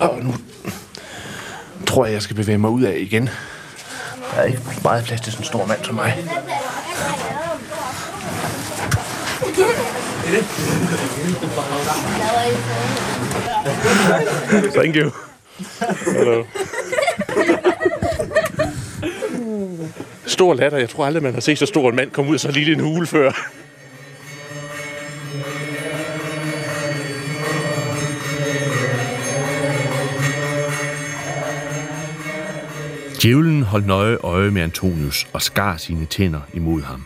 Og 0.00 0.18
nu 0.22 0.34
tror 1.86 2.04
jeg, 2.04 2.14
jeg 2.14 2.22
skal 2.22 2.36
bevæge 2.36 2.58
mig 2.58 2.70
ud 2.70 2.82
af 2.82 2.96
igen. 2.98 3.28
Der 4.34 4.42
er 4.42 4.44
ikke 4.44 4.60
meget 4.82 5.04
plads 5.04 5.20
til 5.20 5.32
sådan 5.32 5.42
en 5.42 5.46
stor 5.46 5.66
mand 5.66 5.84
som 5.84 5.94
mig. 5.94 6.24
Thank 14.74 14.96
you. 14.96 15.10
Hello. 16.06 16.44
Stor 20.26 20.54
latter. 20.54 20.78
Jeg 20.78 20.88
tror 20.88 21.06
aldrig, 21.06 21.22
man 21.22 21.34
har 21.34 21.40
set 21.40 21.58
så 21.58 21.66
stor 21.66 21.90
en 21.90 21.96
mand 21.96 22.10
komme 22.10 22.30
ud 22.30 22.34
af 22.34 22.40
så 22.40 22.50
lille 22.50 22.72
en 22.72 22.80
hule 22.80 23.06
før. 23.06 23.32
Djævlen 33.22 33.62
holdt 33.62 33.86
nøje 33.86 34.16
øje 34.16 34.50
med 34.50 34.62
Antonius 34.62 35.26
og 35.32 35.42
skar 35.42 35.76
sine 35.76 36.06
tænder 36.06 36.40
imod 36.54 36.82
ham. 36.82 37.04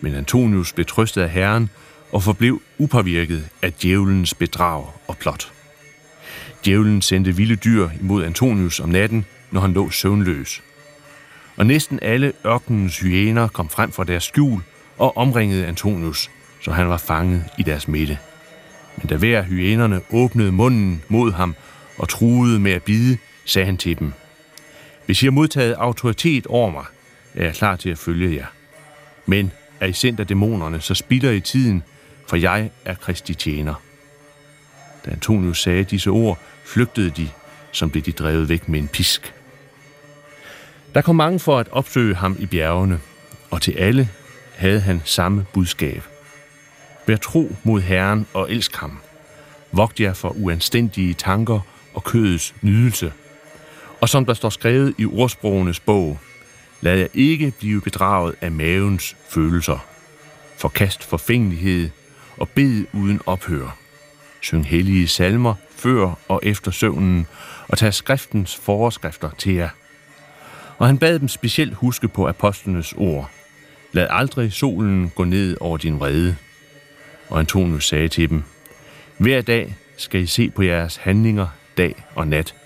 Men 0.00 0.14
Antonius 0.14 0.72
blev 0.72 0.86
trøstet 0.86 1.22
af 1.22 1.30
Herren 1.30 1.70
og 2.12 2.22
forblev 2.22 2.62
upåvirket 2.78 3.48
af 3.62 3.72
djævelens 3.72 4.34
bedrag 4.34 4.86
og 5.06 5.16
plot. 5.18 5.52
Djævlen 6.64 7.02
sendte 7.02 7.36
vilde 7.36 7.56
dyr 7.56 7.88
imod 8.00 8.24
Antonius 8.24 8.80
om 8.80 8.88
natten, 8.88 9.24
når 9.50 9.60
han 9.60 9.72
lå 9.72 9.90
søvnløs. 9.90 10.62
Og 11.56 11.66
næsten 11.66 11.98
alle 12.02 12.32
ørkenens 12.46 12.98
hyæner 12.98 13.48
kom 13.48 13.68
frem 13.68 13.92
fra 13.92 14.04
deres 14.04 14.24
skjul 14.24 14.62
og 14.98 15.16
omringede 15.16 15.66
Antonius, 15.66 16.30
så 16.60 16.70
han 16.70 16.88
var 16.88 16.96
fanget 16.96 17.44
i 17.58 17.62
deres 17.62 17.88
midte. 17.88 18.18
Men 18.96 19.06
da 19.06 19.16
hver 19.16 19.42
hyænerne 19.42 20.00
åbnede 20.10 20.52
munden 20.52 21.02
mod 21.08 21.32
ham 21.32 21.54
og 21.98 22.08
truede 22.08 22.60
med 22.60 22.72
at 22.72 22.82
bide, 22.82 23.18
sagde 23.44 23.66
han 23.66 23.76
til 23.76 23.98
dem– 23.98 24.12
hvis 25.06 25.22
I 25.22 25.26
har 25.26 25.30
modtaget 25.30 25.74
autoritet 25.74 26.46
over 26.46 26.70
mig, 26.70 26.84
er 27.34 27.44
jeg 27.44 27.54
klar 27.54 27.76
til 27.76 27.90
at 27.90 27.98
følge 27.98 28.36
jer. 28.36 28.46
Men 29.26 29.52
er 29.80 29.86
I 29.86 29.92
sendt 29.92 30.20
af 30.20 30.26
dæmonerne, 30.26 30.80
så 30.80 30.94
spilder 30.94 31.30
I 31.30 31.40
tiden, 31.40 31.82
for 32.28 32.36
jeg 32.36 32.70
er 32.84 32.94
Kristi 32.94 33.34
tjener. 33.34 33.74
Da 35.04 35.10
Antonius 35.10 35.62
sagde 35.62 35.84
disse 35.84 36.10
ord, 36.10 36.38
flygtede 36.64 37.10
de, 37.10 37.28
som 37.72 37.90
blev 37.90 38.02
de 38.02 38.12
drevet 38.12 38.48
væk 38.48 38.68
med 38.68 38.78
en 38.78 38.88
pisk. 38.88 39.34
Der 40.94 41.02
kom 41.02 41.16
mange 41.16 41.38
for 41.38 41.58
at 41.58 41.68
opsøge 41.70 42.14
ham 42.14 42.36
i 42.38 42.46
bjergene, 42.46 43.00
og 43.50 43.62
til 43.62 43.72
alle 43.72 44.08
havde 44.56 44.80
han 44.80 45.02
samme 45.04 45.46
budskab. 45.52 46.02
Vær 47.06 47.16
tro 47.16 47.56
mod 47.64 47.80
Herren 47.80 48.26
og 48.34 48.50
elsk 48.50 48.76
ham. 48.76 48.98
Vogt 49.72 50.00
jer 50.00 50.12
for 50.12 50.28
uanstændige 50.28 51.14
tanker 51.14 51.60
og 51.94 52.04
kødets 52.04 52.54
nydelse– 52.62 53.12
og 54.04 54.08
som 54.08 54.26
der 54.26 54.34
står 54.34 54.48
skrevet 54.48 54.94
i 54.98 55.06
ordsprogenes 55.06 55.80
bog, 55.80 56.18
lad 56.80 56.98
jer 56.98 57.06
ikke 57.14 57.52
blive 57.58 57.80
bedraget 57.80 58.34
af 58.40 58.52
mavens 58.52 59.16
følelser. 59.28 59.86
Forkast 60.56 61.04
forfængelighed 61.04 61.90
og 62.36 62.48
bed 62.48 62.84
uden 62.92 63.20
ophør. 63.26 63.76
Syng 64.40 64.66
hellige 64.66 65.08
salmer 65.08 65.54
før 65.76 66.14
og 66.28 66.40
efter 66.42 66.70
søvnen, 66.70 67.26
og 67.68 67.78
tag 67.78 67.94
skriftens 67.94 68.56
forskrifter 68.56 69.30
til 69.38 69.54
jer. 69.54 69.68
Og 70.78 70.86
han 70.86 70.98
bad 70.98 71.18
dem 71.18 71.28
specielt 71.28 71.74
huske 71.74 72.08
på 72.08 72.28
apostlenes 72.28 72.94
ord. 72.96 73.30
Lad 73.92 74.06
aldrig 74.10 74.52
solen 74.52 75.12
gå 75.14 75.24
ned 75.24 75.56
over 75.60 75.76
din 75.76 76.00
vrede. 76.00 76.36
Og 77.28 77.38
Antonius 77.38 77.88
sagde 77.88 78.08
til 78.08 78.30
dem, 78.30 78.42
Hver 79.18 79.40
dag 79.40 79.76
skal 79.96 80.20
I 80.20 80.26
se 80.26 80.50
på 80.50 80.62
jeres 80.62 80.96
handlinger 80.96 81.46
dag 81.76 82.04
og 82.14 82.28
nat– 82.28 82.54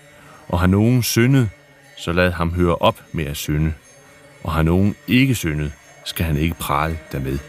og 0.49 0.59
har 0.59 0.67
nogen 0.67 1.03
syndet, 1.03 1.49
så 1.97 2.11
lad 2.11 2.31
ham 2.31 2.53
høre 2.53 2.75
op 2.75 3.03
med 3.11 3.25
at 3.25 3.37
synde. 3.37 3.73
Og 4.43 4.51
har 4.51 4.61
nogen 4.61 4.95
ikke 5.07 5.35
syndet, 5.35 5.71
skal 6.05 6.25
han 6.25 6.37
ikke 6.37 6.55
prale 6.55 6.99
dermed. 7.11 7.39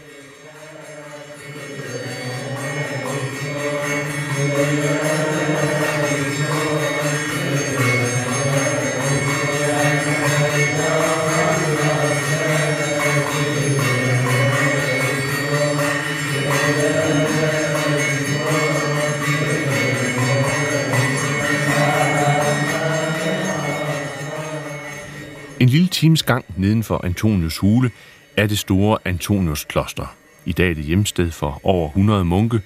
Times 26.01 26.23
gang 26.23 26.45
neden 26.57 26.83
for 26.83 27.05
Antonius 27.05 27.57
hule 27.57 27.91
er 28.37 28.47
det 28.47 28.59
store 28.59 28.97
Antonius 29.05 29.63
kloster. 29.63 30.15
I 30.45 30.51
dag 30.51 30.69
er 30.69 30.73
det 30.73 30.83
hjemsted 30.83 31.31
for 31.31 31.61
over 31.63 31.87
100 31.87 32.25
munke, 32.25 32.61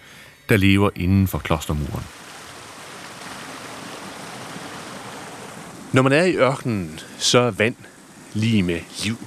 der 0.50 0.58
lever 0.58 0.90
inden 0.96 1.28
for 1.28 1.38
klostermuren. 1.38 2.04
Når 5.94 6.02
man 6.02 6.12
er 6.12 6.24
i 6.24 6.36
ørkenen, 6.36 7.00
så 7.18 7.40
er 7.40 7.52
vand 7.52 7.76
lige 8.34 8.64
med 8.64 8.80
liv. 9.04 9.18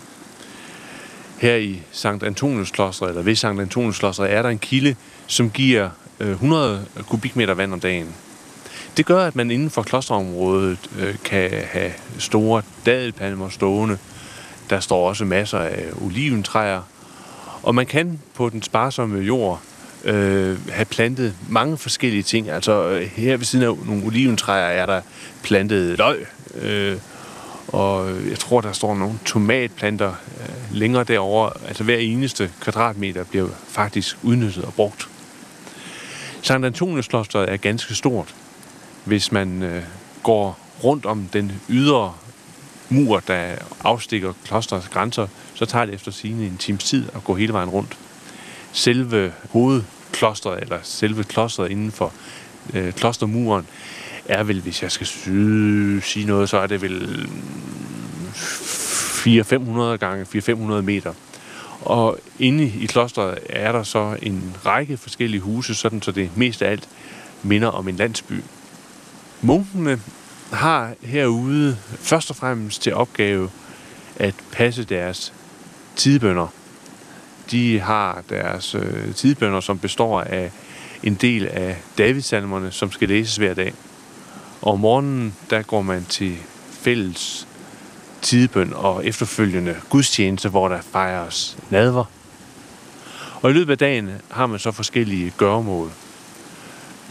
Her 1.41 1.57
i 1.57 1.83
Sankt 1.93 2.25
Antonius 2.25 2.71
kloster, 2.71 3.07
eller 3.07 3.23
ved 3.23 3.35
Sankt 3.35 3.61
Antonius 3.61 3.99
kloster, 3.99 4.25
er 4.25 4.43
der 4.43 4.49
en 4.49 4.59
kilde, 4.59 4.97
som 5.27 5.51
giver 5.51 5.91
øh, 6.21 6.31
100 6.31 6.87
kubikmeter 7.09 7.55
vand 7.55 7.73
om 7.73 7.81
dagen. 7.81 8.15
Det 8.99 9.07
gør, 9.07 9.27
at 9.27 9.37
man 9.37 9.51
inden 9.51 9.71
for 9.71 9.83
klosterområdet 9.83 10.79
øh, 10.99 11.15
kan 11.25 11.51
have 11.73 11.93
store 12.19 12.63
dadelpalmer 12.87 13.49
stående. 13.49 13.99
Der 14.71 14.81
står 14.81 15.09
også 15.09 15.25
masser 15.25 15.59
af 15.59 15.85
oliventræer. 16.01 16.83
Og 17.63 17.75
man 17.75 17.87
kan 17.87 18.21
på 18.35 18.49
den 18.49 18.63
sparsomme 18.63 19.19
jord 19.19 19.61
øh, 20.05 20.71
have 20.71 20.85
plantet 20.85 21.35
mange 21.49 21.79
forskellige 21.79 22.23
ting. 22.23 22.51
Altså 22.51 22.89
øh, 22.89 23.03
her 23.03 23.37
ved 23.37 23.45
siden 23.45 23.65
af 23.65 23.87
nogle 23.87 24.07
oliventræer 24.07 24.67
er 24.67 24.87
der 24.87 25.01
plantet 25.43 25.99
løg. 25.99 26.27
Øh, 26.61 26.97
og 27.69 28.11
jeg 28.31 28.39
tror, 28.39 28.61
der 28.61 28.73
står 28.73 28.95
nogle 28.97 29.19
tomatplanter 29.25 30.09
øh, 30.41 30.77
længere 30.77 31.05
derovre. 31.05 31.53
Altså 31.69 31.85
hver 31.85 31.99
eneste 31.99 32.51
kvadratmeter 32.61 33.25
bliver 33.25 33.49
faktisk 33.69 34.19
udnyttet 34.23 34.65
og 34.65 34.75
brugt. 34.75 35.09
Sankt 36.43 36.67
Antonius 36.67 37.09
klosteret 37.09 37.53
er 37.53 37.57
ganske 37.57 37.95
stort 37.95 38.35
hvis 39.05 39.33
man 39.33 39.63
øh, 39.63 39.83
går 40.23 40.59
rundt 40.85 41.07
om 41.07 41.29
den 41.33 41.53
ydre 41.69 42.15
mur, 42.89 43.21
der 43.21 43.55
afstikker 43.85 44.33
klosterets 44.45 44.89
grænser, 44.89 45.27
så 45.55 45.67
tager 45.67 45.85
det 45.85 45.95
efter 45.95 46.11
sigende 46.11 46.47
en 46.47 46.57
times 46.57 46.85
tid 46.85 47.05
at 47.15 47.25
gå 47.25 47.35
hele 47.35 47.53
vejen 47.53 47.69
rundt. 47.69 47.99
Selve 48.73 49.33
hovedklosteret, 49.51 50.61
eller 50.61 50.79
selve 50.83 51.25
klosteret 51.25 51.71
inden 51.71 51.93
for 51.93 52.13
øh, 52.75 52.93
klostermuren, 52.93 53.67
er 54.25 54.43
vel, 54.43 54.61
hvis 54.61 54.83
jeg 54.83 54.93
skal 54.93 55.07
sige 56.03 56.27
noget, 56.27 56.49
så 56.49 56.59
er 56.59 56.67
det 56.67 56.83
vel 56.83 57.29
mm, 57.29 58.29
400-500 58.35 59.97
gange 59.97 60.27
400-500 60.35 60.55
meter. 60.81 61.13
Og 61.81 62.19
inde 62.39 62.73
i 62.81 62.87
klosteret 62.87 63.39
er 63.49 63.73
der 63.73 63.83
så 63.83 64.17
en 64.23 64.57
række 64.67 64.97
forskellige 64.97 65.41
huse, 65.41 65.75
sådan 65.75 66.03
så 66.03 66.13
det 66.13 66.31
mest 66.37 66.63
af 66.63 66.71
alt 66.71 66.89
minder 67.43 67.69
om 67.69 67.89
en 67.89 67.97
landsby. 67.97 68.43
Munkene 69.43 70.01
har 70.53 70.95
herude 71.03 71.79
først 71.99 72.31
og 72.31 72.37
fremmest 72.37 72.83
til 72.83 72.95
opgave 72.95 73.51
at 74.17 74.35
passe 74.53 74.85
deres 74.85 75.33
tidbønder. 75.97 76.47
De 77.51 77.81
har 77.81 78.23
deres 78.29 78.75
øh, 78.75 79.15
tidbønder, 79.15 79.61
som 79.61 79.79
består 79.79 80.21
af 80.21 80.51
en 81.03 81.15
del 81.15 81.47
af 81.47 81.77
Davidsalmerne, 81.99 82.71
som 82.71 82.93
skal 82.93 83.09
læses 83.09 83.37
hver 83.37 83.55
dag. 83.55 83.75
Og 84.63 84.73
om 84.73 84.81
morgenen, 84.81 85.35
der 85.51 85.63
går 85.63 85.83
man 85.83 86.05
til 86.09 86.37
fælles 86.71 87.49
tidbøn 88.23 88.73
og 88.75 89.07
efterfølgende 89.07 89.77
gudstjeneste, 89.89 90.49
hvor 90.49 90.69
der 90.69 90.81
fejres 90.81 91.59
nadver. 91.71 92.05
Og 93.43 93.51
i 93.51 93.53
løbet 93.53 93.73
af 93.73 93.79
dagen 93.79 94.11
har 94.31 94.47
man 94.47 94.59
så 94.59 94.73
forskellige 94.73 95.33
gørmål. 95.37 95.91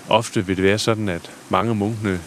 Ofte 0.10 0.46
vil 0.46 0.58
det 0.58 0.64
være 0.64 0.78
sådan, 0.78 1.10
at 1.10 1.32
mange 1.50 1.76
munkene 1.76 2.20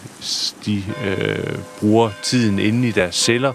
de, 0.65 0.83
øh, 1.05 1.55
bruger 1.79 2.09
tiden 2.23 2.59
inde 2.59 2.87
i 2.87 2.91
deres 2.91 3.15
celler, 3.15 3.53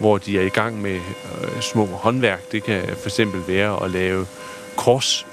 hvor 0.00 0.18
de 0.18 0.38
er 0.38 0.42
i 0.42 0.48
gang 0.48 0.82
med 0.82 0.94
øh, 0.94 1.60
små 1.60 1.86
håndværk. 1.86 2.52
Det 2.52 2.64
kan 2.64 2.82
for 2.86 3.08
eksempel 3.08 3.40
være 3.48 3.84
at 3.84 3.90
lave 3.90 4.26
kors. 4.76 5.26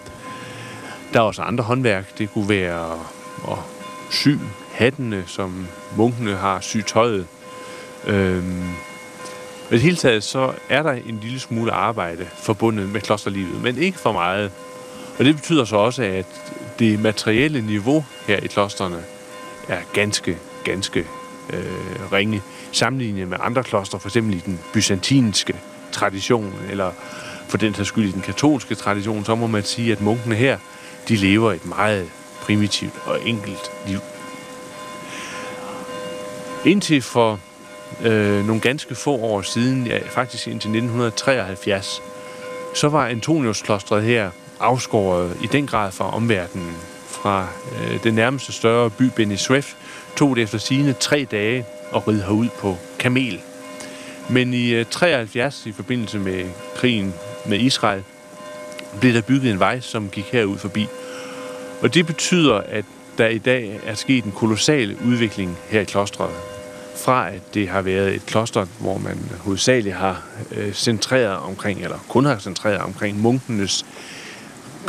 Der 1.13 1.19
er 1.19 1.23
også 1.23 1.41
andre 1.41 1.63
håndværk. 1.63 2.17
Det 2.17 2.33
kunne 2.33 2.49
være 2.49 2.99
at 3.51 3.57
sy 4.11 4.29
hattene, 4.73 5.23
som 5.27 5.67
munkene 5.95 6.35
har, 6.35 6.59
syet 6.59 6.85
tøjet. 6.85 7.27
Øhm, 8.07 8.69
i 9.69 9.71
det 9.71 9.81
hele 9.81 9.95
taget, 9.95 10.23
så 10.23 10.51
er 10.69 10.83
der 10.83 10.91
en 10.91 11.19
lille 11.21 11.39
smule 11.39 11.71
arbejde 11.71 12.27
forbundet 12.43 12.89
med 12.89 13.01
klosterlivet, 13.01 13.61
men 13.61 13.77
ikke 13.77 13.99
for 13.99 14.11
meget. 14.11 14.51
Og 15.19 15.25
det 15.25 15.35
betyder 15.35 15.65
så 15.65 15.75
også, 15.75 16.03
at 16.03 16.25
det 16.79 16.99
materielle 16.99 17.61
niveau 17.61 18.05
her 18.27 18.37
i 18.37 18.47
klosterne 18.47 19.03
er 19.67 19.79
ganske, 19.93 20.37
ganske 20.63 20.99
øh, 21.53 22.11
ringe 22.11 22.41
sammenlignet 22.71 23.27
med 23.27 23.37
andre 23.41 23.63
kloster, 23.63 23.97
for 23.97 24.09
eksempel 24.09 24.33
i 24.33 24.39
den 24.45 24.59
byzantinske 24.73 25.55
tradition, 25.91 26.53
eller 26.69 26.91
for 27.47 27.57
den 27.57 27.73
sags 27.73 27.87
skyld 27.87 28.09
i 28.09 28.11
den 28.11 28.21
katolske 28.21 28.75
tradition, 28.75 29.25
så 29.25 29.35
må 29.35 29.47
man 29.47 29.63
sige, 29.63 29.91
at 29.91 30.01
munkene 30.01 30.35
her, 30.35 30.57
de 31.07 31.15
lever 31.15 31.51
et 31.51 31.65
meget 31.65 32.09
primitivt 32.41 32.93
og 33.05 33.27
enkelt 33.27 33.71
liv. 33.87 33.99
Indtil 36.65 37.01
for 37.01 37.39
øh, 38.03 38.45
nogle 38.47 38.61
ganske 38.61 38.95
få 38.95 39.11
år 39.11 39.41
siden, 39.41 39.87
ja, 39.87 39.99
faktisk 40.09 40.47
indtil 40.47 40.69
1973, 40.69 42.01
så 42.75 42.89
var 42.89 43.07
Antonius-klostret 43.07 44.03
her 44.03 44.31
afskåret 44.59 45.37
i 45.43 45.47
den 45.47 45.67
grad 45.67 45.91
fra 45.91 46.15
omverdenen. 46.15 46.75
Fra 47.07 47.47
øh, 47.81 48.03
den 48.03 48.13
nærmeste 48.13 48.51
større 48.51 48.89
by, 48.89 49.03
Beni 49.15 49.37
Suef, 49.37 49.73
tog 50.15 50.35
det 50.35 50.43
efter 50.43 50.57
sine 50.57 50.93
tre 50.93 51.27
dage 51.31 51.65
at 51.95 52.07
ride 52.07 52.23
herud 52.23 52.47
på 52.59 52.77
kamel. 52.99 53.41
Men 54.29 54.53
i 54.53 54.69
øh, 54.69 54.85
73, 54.85 55.65
i 55.65 55.71
forbindelse 55.71 56.19
med 56.19 56.45
krigen 56.75 57.13
med 57.45 57.59
Israel, 57.59 58.03
blev 58.99 59.13
der 59.13 59.21
bygget 59.21 59.51
en 59.51 59.59
vej, 59.59 59.79
som 59.79 60.09
gik 60.09 60.25
herud 60.31 60.57
forbi. 60.57 60.87
Og 61.81 61.93
det 61.93 62.05
betyder, 62.05 62.55
at 62.55 62.85
der 63.17 63.27
i 63.27 63.37
dag 63.37 63.79
er 63.85 63.93
sket 63.93 64.23
en 64.23 64.31
kolossal 64.31 64.97
udvikling 65.05 65.57
her 65.69 65.81
i 65.81 65.83
klostret 65.83 66.31
fra 66.99 67.29
at 67.29 67.41
det 67.53 67.69
har 67.69 67.81
været 67.81 68.15
et 68.15 68.25
kloster, 68.25 68.65
hvor 68.79 68.97
man 68.97 69.31
hovedsageligt 69.39 69.95
har 69.95 70.23
øh, 70.51 70.73
centreret 70.73 71.37
omkring, 71.37 71.83
eller 71.83 71.97
kun 72.09 72.25
har 72.25 72.39
centreret 72.39 72.81
omkring 72.81 73.21
munkenes 73.21 73.85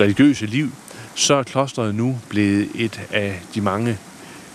religiøse 0.00 0.46
liv, 0.46 0.70
så 1.14 1.34
er 1.34 1.42
klosteret 1.42 1.94
nu 1.94 2.18
blevet 2.28 2.68
et 2.74 3.00
af 3.10 3.42
de 3.54 3.60
mange 3.60 3.98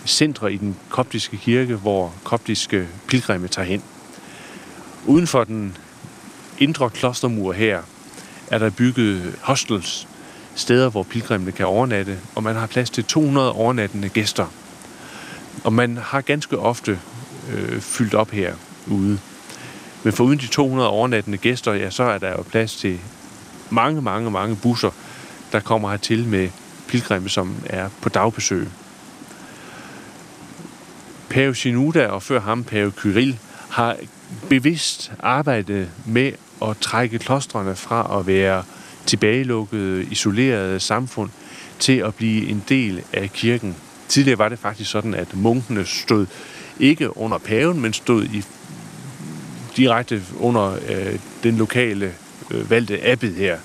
centre 0.06 0.52
i 0.52 0.56
den 0.56 0.76
koptiske 0.88 1.36
kirke, 1.36 1.74
hvor 1.74 2.14
koptiske 2.24 2.88
pilgrimme 3.08 3.48
tager 3.48 3.66
hen. 3.66 3.82
Uden 5.06 5.26
for 5.26 5.44
den 5.44 5.76
indre 6.58 6.90
klostermur 6.90 7.52
her 7.52 7.82
er 8.50 8.58
der 8.58 8.70
bygget 8.70 9.34
hostels, 9.42 10.08
steder, 10.54 10.90
hvor 10.90 11.02
pilgrimene 11.02 11.52
kan 11.52 11.66
overnatte, 11.66 12.18
og 12.34 12.42
man 12.42 12.56
har 12.56 12.66
plads 12.66 12.90
til 12.90 13.04
200 13.04 13.52
overnattende 13.52 14.08
gæster. 14.08 14.46
Og 15.64 15.72
man 15.72 15.96
har 15.96 16.20
ganske 16.20 16.58
ofte 16.58 16.98
øh, 17.52 17.80
fyldt 17.80 18.14
op 18.14 18.30
herude. 18.30 19.18
Men 20.02 20.12
for 20.12 20.24
uden 20.24 20.38
de 20.38 20.46
200 20.46 20.88
overnattende 20.88 21.38
gæster, 21.38 21.72
ja, 21.72 21.90
så 21.90 22.02
er 22.02 22.18
der 22.18 22.30
jo 22.30 22.42
plads 22.42 22.76
til 22.76 23.00
mange, 23.70 24.02
mange, 24.02 24.30
mange 24.30 24.56
busser, 24.56 24.90
der 25.52 25.60
kommer 25.60 25.90
hertil 25.90 26.26
med 26.26 26.48
pilgrimme, 26.88 27.28
som 27.28 27.54
er 27.66 27.88
på 28.02 28.08
dagbesøg. 28.08 28.68
Pave 31.28 31.54
Sinuda 31.54 32.06
og 32.06 32.22
før 32.22 32.40
ham 32.40 32.64
Pave 32.64 32.92
Kyril 32.92 33.38
har 33.70 33.96
bevidst 34.48 35.12
arbejdet 35.20 35.88
med 36.06 36.32
at 36.62 36.76
trække 36.80 37.18
klostrene 37.18 37.76
fra 37.76 38.18
at 38.18 38.26
være 38.26 38.64
tilbagelukkede, 39.06 40.04
isolerede 40.04 40.80
samfund 40.80 41.30
til 41.78 41.98
at 41.98 42.14
blive 42.14 42.48
en 42.48 42.64
del 42.68 43.02
af 43.12 43.32
kirken. 43.32 43.76
Tidligere 44.08 44.38
var 44.38 44.48
det 44.48 44.58
faktisk 44.58 44.90
sådan, 44.90 45.14
at 45.14 45.36
munkene 45.36 45.86
stod 45.86 46.26
ikke 46.80 47.16
under 47.16 47.38
paven, 47.38 47.80
men 47.80 47.92
stod 47.92 48.24
i 48.24 48.44
direkte 49.76 50.22
under 50.38 50.78
øh, 50.88 51.18
den 51.42 51.56
lokale 51.56 52.14
øh, 52.50 52.70
valgte 52.70 53.06
abbed 53.06 53.34
her. 53.34 53.58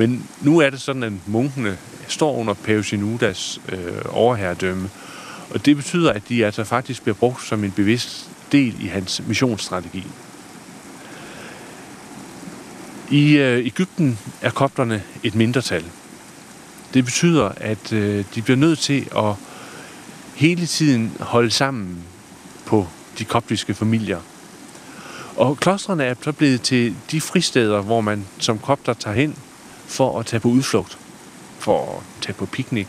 Men 0.00 0.26
nu 0.40 0.58
er 0.58 0.70
det 0.70 0.80
sådan, 0.80 1.02
at 1.02 1.12
munkene 1.26 1.78
står 2.08 2.36
under 2.36 2.54
pave 2.54 2.84
Sinudas 2.84 3.60
øh, 3.68 4.02
overherredømme, 4.08 4.90
og 5.50 5.66
det 5.66 5.76
betyder, 5.76 6.12
at 6.12 6.22
de 6.28 6.46
altså 6.46 6.64
faktisk 6.64 7.02
bliver 7.02 7.14
brugt 7.14 7.46
som 7.46 7.64
en 7.64 7.70
bevidst 7.70 8.30
del 8.52 8.84
i 8.84 8.86
hans 8.86 9.22
missionsstrategi. 9.26 10.06
I 13.10 13.36
øh, 13.36 13.66
Ægypten 13.66 14.18
er 14.40 14.50
kopterne 14.50 15.02
et 15.22 15.34
mindretal. 15.34 15.84
Det 16.94 17.04
betyder, 17.04 17.52
at 17.56 17.92
øh, 17.92 18.24
de 18.34 18.42
bliver 18.42 18.56
nødt 18.56 18.78
til 18.78 19.08
at 19.16 19.34
hele 20.34 20.66
tiden 20.66 21.12
holde 21.20 21.50
sammen 21.50 21.98
på 22.66 22.86
de 23.18 23.24
koptiske 23.24 23.74
familier. 23.74 24.20
Og 25.36 25.56
klostrene 25.56 26.04
er 26.04 26.14
så 26.22 26.32
blevet 26.32 26.62
til 26.62 26.96
de 27.10 27.20
fristeder, 27.20 27.80
hvor 27.80 28.00
man 28.00 28.26
som 28.38 28.58
kopter 28.58 28.92
tager 28.92 29.16
hen 29.16 29.36
for 29.90 30.20
at 30.20 30.26
tage 30.26 30.40
på 30.40 30.48
udflugt, 30.48 30.98
for 31.58 31.96
at 31.96 32.22
tage 32.22 32.34
på 32.34 32.46
piknik, 32.46 32.88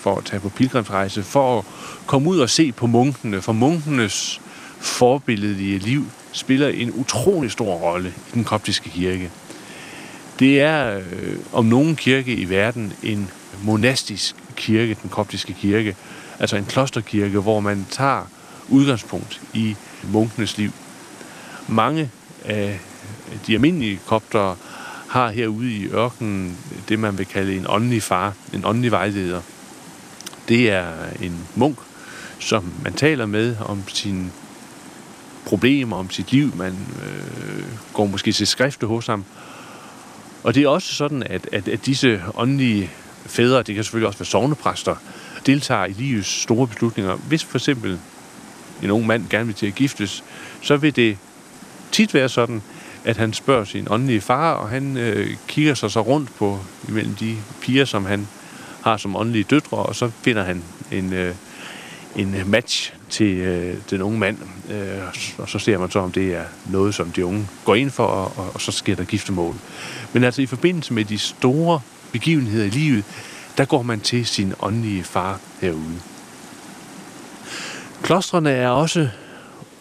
for 0.00 0.16
at 0.16 0.24
tage 0.24 0.40
på 0.40 0.48
pilgrimsrejse, 0.48 1.22
for 1.22 1.58
at 1.58 1.64
komme 2.06 2.28
ud 2.28 2.38
og 2.38 2.50
se 2.50 2.72
på 2.72 2.86
munkene, 2.86 3.42
for 3.42 3.52
munkenes 3.52 4.40
forbilledelige 4.78 5.78
liv 5.78 6.06
spiller 6.32 6.68
en 6.68 6.92
utrolig 6.94 7.50
stor 7.50 7.74
rolle 7.74 8.08
i 8.08 8.34
den 8.34 8.44
koptiske 8.44 8.90
kirke. 8.90 9.30
Det 10.38 10.60
er 10.60 10.98
øh, 10.98 11.36
om 11.52 11.64
nogen 11.64 11.96
kirke 11.96 12.34
i 12.34 12.48
verden 12.48 12.92
en 13.02 13.30
monastisk 13.62 14.36
kirke, 14.56 14.96
den 15.02 15.10
koptiske 15.10 15.52
kirke, 15.52 15.96
altså 16.38 16.56
en 16.56 16.64
klosterkirke, 16.64 17.38
hvor 17.38 17.60
man 17.60 17.86
tager 17.90 18.30
udgangspunkt 18.68 19.40
i 19.54 19.76
munkenes 20.12 20.58
liv. 20.58 20.72
Mange 21.68 22.10
af 22.44 22.80
de 23.46 23.54
almindelige 23.54 24.00
koptere 24.06 24.56
har 25.08 25.30
herude 25.30 25.72
i 25.72 25.88
ørkenen 25.88 26.56
det, 26.88 26.98
man 26.98 27.18
vil 27.18 27.26
kalde 27.26 27.56
en 27.56 27.66
åndelig 27.68 28.02
far, 28.02 28.32
en 28.54 28.64
åndelig 28.64 28.90
vejleder. 28.90 29.40
Det 30.48 30.70
er 30.70 30.92
en 31.22 31.38
munk, 31.54 31.78
som 32.38 32.72
man 32.84 32.92
taler 32.92 33.26
med 33.26 33.56
om 33.60 33.88
sine 33.88 34.30
problemer, 35.46 35.96
om 35.96 36.10
sit 36.10 36.32
liv. 36.32 36.56
Man 36.56 36.76
øh, 37.06 37.64
går 37.92 38.06
måske 38.06 38.32
til 38.32 38.46
skrifte 38.46 38.86
hos 38.86 39.06
ham. 39.06 39.24
Og 40.42 40.54
det 40.54 40.62
er 40.62 40.68
også 40.68 40.94
sådan, 40.94 41.22
at, 41.22 41.48
at, 41.52 41.68
at 41.68 41.86
disse 41.86 42.22
åndelige 42.34 42.90
fædre, 43.26 43.62
det 43.62 43.74
kan 43.74 43.84
selvfølgelig 43.84 44.06
også 44.06 44.18
være 44.18 44.26
sovnepræster, 44.26 44.96
deltager 45.46 45.84
i 45.84 45.92
livets 45.92 46.42
store 46.42 46.66
beslutninger. 46.66 47.16
Hvis 47.16 47.44
for 47.44 47.58
eksempel 47.58 47.98
en 48.82 48.90
ung 48.90 49.06
mand 49.06 49.28
gerne 49.30 49.46
vil 49.46 49.54
til 49.54 49.66
at 49.66 49.74
giftes, 49.74 50.24
så 50.62 50.76
vil 50.76 50.96
det 50.96 51.18
tit 51.92 52.14
være 52.14 52.28
sådan, 52.28 52.62
at 53.08 53.16
han 53.16 53.32
spørger 53.32 53.64
sin 53.64 53.86
åndelige 53.90 54.20
far, 54.20 54.52
og 54.52 54.68
han 54.68 54.96
øh, 54.96 55.36
kigger 55.46 55.74
sig 55.74 55.90
så 55.90 56.00
rundt 56.00 56.34
på 56.36 56.58
imellem 56.88 57.14
de 57.14 57.36
piger, 57.60 57.84
som 57.84 58.04
han 58.04 58.28
har 58.82 58.96
som 58.96 59.16
åndelige 59.16 59.44
døtre, 59.44 59.76
og 59.76 59.96
så 59.96 60.10
finder 60.22 60.44
han 60.44 60.62
en, 60.92 61.12
øh, 61.12 61.34
en 62.16 62.34
match, 62.46 62.94
til 63.10 63.36
øh, 63.36 63.76
den 63.90 64.02
unge 64.02 64.18
mand, 64.18 64.38
øh, 64.70 65.02
og 65.38 65.48
så 65.48 65.58
ser 65.58 65.78
man 65.78 65.90
så, 65.90 65.98
om 65.98 66.12
det 66.12 66.34
er 66.34 66.44
noget, 66.70 66.94
som 66.94 67.10
de 67.10 67.24
unge 67.24 67.48
går 67.64 67.74
ind 67.74 67.90
for, 67.90 68.04
og, 68.06 68.32
og, 68.36 68.50
og 68.54 68.60
så 68.60 68.72
sker 68.72 68.96
der 68.96 69.04
giftermål. 69.04 69.54
Men 70.12 70.24
altså 70.24 70.42
i 70.42 70.46
forbindelse 70.46 70.94
med 70.94 71.04
de 71.04 71.18
store 71.18 71.80
begivenheder 72.12 72.64
i 72.64 72.70
livet, 72.70 73.04
der 73.58 73.64
går 73.64 73.82
man 73.82 74.00
til 74.00 74.26
sin 74.26 74.54
åndelige 74.60 75.04
far 75.04 75.40
herude. 75.60 76.00
Klostrene 78.02 78.50
er 78.50 78.68
også 78.68 79.08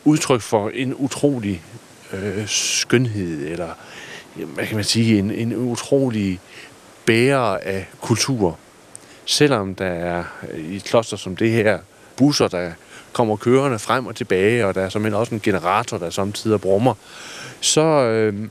udtryk 0.05 0.41
for 0.41 0.69
en 0.69 0.93
utrolig 0.95 1.61
øh, 2.13 2.47
skønhed, 2.47 3.47
eller 3.47 3.69
hvad 4.35 4.67
kan 4.67 4.75
man 4.75 4.83
sige, 4.83 5.19
en, 5.19 5.31
en 5.31 5.55
utrolig 5.55 6.39
bærer 7.05 7.57
af 7.57 7.87
kultur. 8.01 8.57
Selvom 9.25 9.75
der 9.75 9.85
er 9.85 10.23
øh, 10.51 10.59
i 10.59 10.75
et 10.75 10.83
kloster 10.83 11.17
som 11.17 11.35
det 11.35 11.51
her 11.51 11.79
busser, 12.17 12.47
der 12.47 12.71
kommer 13.13 13.35
kørende 13.35 13.79
frem 13.79 14.05
og 14.05 14.15
tilbage, 14.15 14.65
og 14.65 14.75
der 14.75 14.81
er 14.81 14.89
simpelthen 14.89 15.19
også 15.19 15.35
en 15.35 15.41
generator, 15.41 15.97
der 15.97 16.09
samtidig 16.09 16.61
brummer, 16.61 16.93
så 17.61 17.81
øh, 17.81 18.49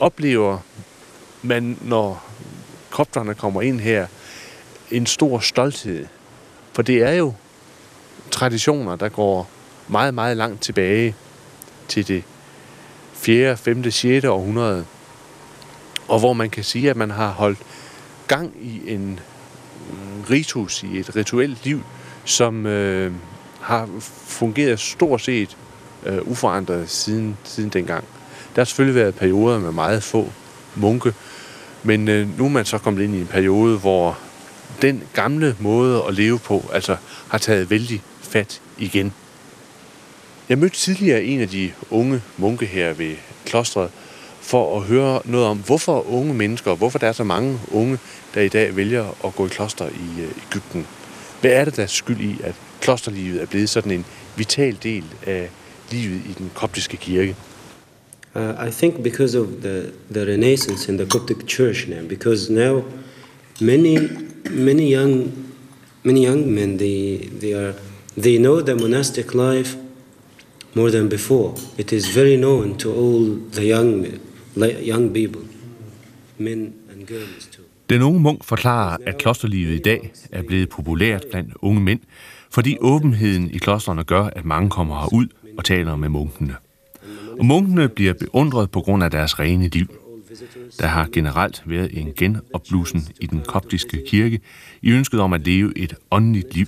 oplever 0.00 0.58
man, 1.42 1.78
når 1.82 2.24
kopterne 2.90 3.34
kommer 3.34 3.62
ind 3.62 3.80
her, 3.80 4.06
en 4.90 5.06
stor 5.06 5.38
stolthed. 5.38 6.06
For 6.72 6.82
det 6.82 7.02
er 7.02 7.12
jo 7.12 7.34
traditioner, 8.30 8.96
der 8.96 9.08
går 9.08 9.50
meget, 9.88 10.14
meget 10.14 10.36
langt 10.36 10.62
tilbage 10.62 11.14
til 11.88 12.08
det 12.08 12.24
4., 13.24 13.56
5., 13.56 13.90
6. 13.90 14.24
århundrede, 14.24 14.84
og 16.08 16.18
hvor 16.18 16.32
man 16.32 16.50
kan 16.50 16.64
sige, 16.64 16.90
at 16.90 16.96
man 16.96 17.10
har 17.10 17.28
holdt 17.28 17.58
gang 18.28 18.52
i 18.60 18.82
en 18.86 19.20
ritus, 20.30 20.82
i 20.82 20.98
et 20.98 21.16
rituelt 21.16 21.64
liv, 21.64 21.82
som 22.24 22.66
øh, 22.66 23.12
har 23.60 23.88
fungeret 24.26 24.80
stort 24.80 25.20
set 25.20 25.56
øh, 26.06 26.18
uforandret 26.22 26.90
siden, 26.90 27.36
siden 27.44 27.70
dengang. 27.70 28.04
Der 28.54 28.60
har 28.60 28.64
selvfølgelig 28.64 29.00
været 29.00 29.14
perioder 29.14 29.58
med 29.58 29.72
meget 29.72 30.02
få 30.02 30.32
munke, 30.74 31.14
men 31.82 32.08
øh, 32.08 32.38
nu 32.38 32.44
er 32.44 32.48
man 32.48 32.64
så 32.64 32.78
kommet 32.78 33.02
ind 33.02 33.14
i 33.14 33.20
en 33.20 33.26
periode, 33.26 33.78
hvor 33.78 34.18
den 34.82 35.02
gamle 35.12 35.56
måde 35.58 36.02
at 36.08 36.14
leve 36.14 36.38
på, 36.38 36.70
altså 36.72 36.96
har 37.28 37.38
taget 37.38 37.70
vældig 37.70 38.02
fat 38.20 38.60
igen. 38.78 39.12
Jeg 40.48 40.58
mødte 40.58 40.76
tidligere 40.76 41.24
en 41.24 41.40
af 41.40 41.48
de 41.48 41.72
unge 41.90 42.22
munke 42.38 42.66
her 42.66 42.92
ved 42.92 43.14
klostret, 43.44 43.90
for 44.40 44.76
at 44.76 44.82
høre 44.82 45.20
noget 45.24 45.46
om, 45.46 45.58
hvorfor 45.58 46.10
unge 46.10 46.34
mennesker, 46.34 46.74
hvorfor 46.74 46.98
der 46.98 47.06
er 47.06 47.12
så 47.12 47.24
mange 47.24 47.58
unge, 47.72 47.98
der 48.34 48.40
i 48.40 48.48
dag 48.48 48.76
vælger 48.76 49.26
at 49.26 49.34
gå 49.36 49.46
i 49.46 49.48
kloster 49.48 49.88
i 49.88 50.22
øh, 50.22 50.28
Ægypten. 50.48 50.86
Hvad 51.40 51.50
er 51.50 51.64
det, 51.64 51.76
der 51.76 51.82
er 51.82 51.86
skyld 51.86 52.20
i, 52.20 52.36
at 52.42 52.54
klosterlivet 52.80 53.42
er 53.42 53.46
blevet 53.46 53.70
sådan 53.70 53.92
en 53.92 54.04
vital 54.36 54.76
del 54.82 55.04
af 55.26 55.50
livet 55.90 56.20
i 56.30 56.34
den 56.38 56.50
koptiske 56.54 56.96
kirke? 56.96 57.36
Uh, 58.34 58.68
I 58.68 58.70
think 58.70 59.02
because 59.02 59.38
of 59.38 59.46
the, 59.62 59.82
the 60.12 60.32
renaissance 60.32 60.92
in 60.92 60.98
the 60.98 61.06
Coptic 61.06 61.36
Church 61.46 61.88
now, 61.88 62.08
because 62.08 62.52
now 62.52 62.82
many 63.60 63.98
many 64.50 64.94
young 64.94 65.32
many 66.02 66.26
young 66.26 66.46
men 66.46 66.78
they 66.78 67.28
they 67.40 67.52
are 67.52 67.74
they 68.22 68.38
know 68.38 68.60
the 68.60 68.74
monastic 68.74 69.34
life 69.34 69.76
more 70.74 70.90
than 70.90 71.08
before. 71.08 71.54
It 71.78 71.92
is 71.92 72.16
very 72.16 72.36
known 72.36 72.76
to 72.78 72.88
all 72.92 73.38
the 73.52 73.74
young 73.74 74.06
young 74.86 75.14
people, 75.14 75.42
men 76.38 76.72
and 76.92 77.06
girls 77.06 77.46
too. 77.52 77.62
Den 77.90 78.02
unge 78.02 78.20
munk 78.20 78.44
forklarer, 78.44 78.96
at 79.06 79.18
klosterlivet 79.18 79.74
i 79.74 79.78
dag 79.78 80.12
er 80.32 80.42
blevet 80.42 80.68
populært 80.68 81.24
blandt 81.30 81.54
unge 81.62 81.80
mænd, 81.80 82.00
fordi 82.50 82.76
åbenheden 82.80 83.50
i 83.50 83.58
klostrene 83.58 84.04
gør, 84.04 84.22
at 84.22 84.44
mange 84.44 84.70
kommer 84.70 85.00
herud 85.00 85.26
og 85.58 85.64
taler 85.64 85.96
med 85.96 86.08
munkene. 86.08 86.54
Og 87.38 87.46
munkene 87.46 87.88
bliver 87.88 88.12
beundret 88.12 88.70
på 88.70 88.80
grund 88.80 89.04
af 89.04 89.10
deres 89.10 89.38
rene 89.38 89.68
liv. 89.68 89.86
Der 90.80 90.86
har 90.86 91.08
generelt 91.12 91.62
været 91.66 91.98
en 91.98 92.12
genopblussen 92.16 93.08
i 93.20 93.26
den 93.26 93.42
koptiske 93.46 94.02
kirke 94.06 94.40
i 94.82 94.90
ønsket 94.90 95.20
om 95.20 95.32
at 95.32 95.46
leve 95.46 95.78
et 95.78 95.94
åndeligt 96.10 96.54
liv. 96.54 96.66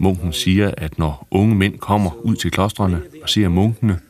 Munken 0.00 0.32
siger, 0.32 0.70
at 0.76 0.98
når 0.98 1.26
unge 1.30 1.54
mænd 1.54 1.78
kommer 1.78 2.10
ud 2.22 2.36
til 2.36 2.50
klostrene 2.50 3.02
og 3.22 3.28
ser 3.28 3.48
munkene, 3.48 4.00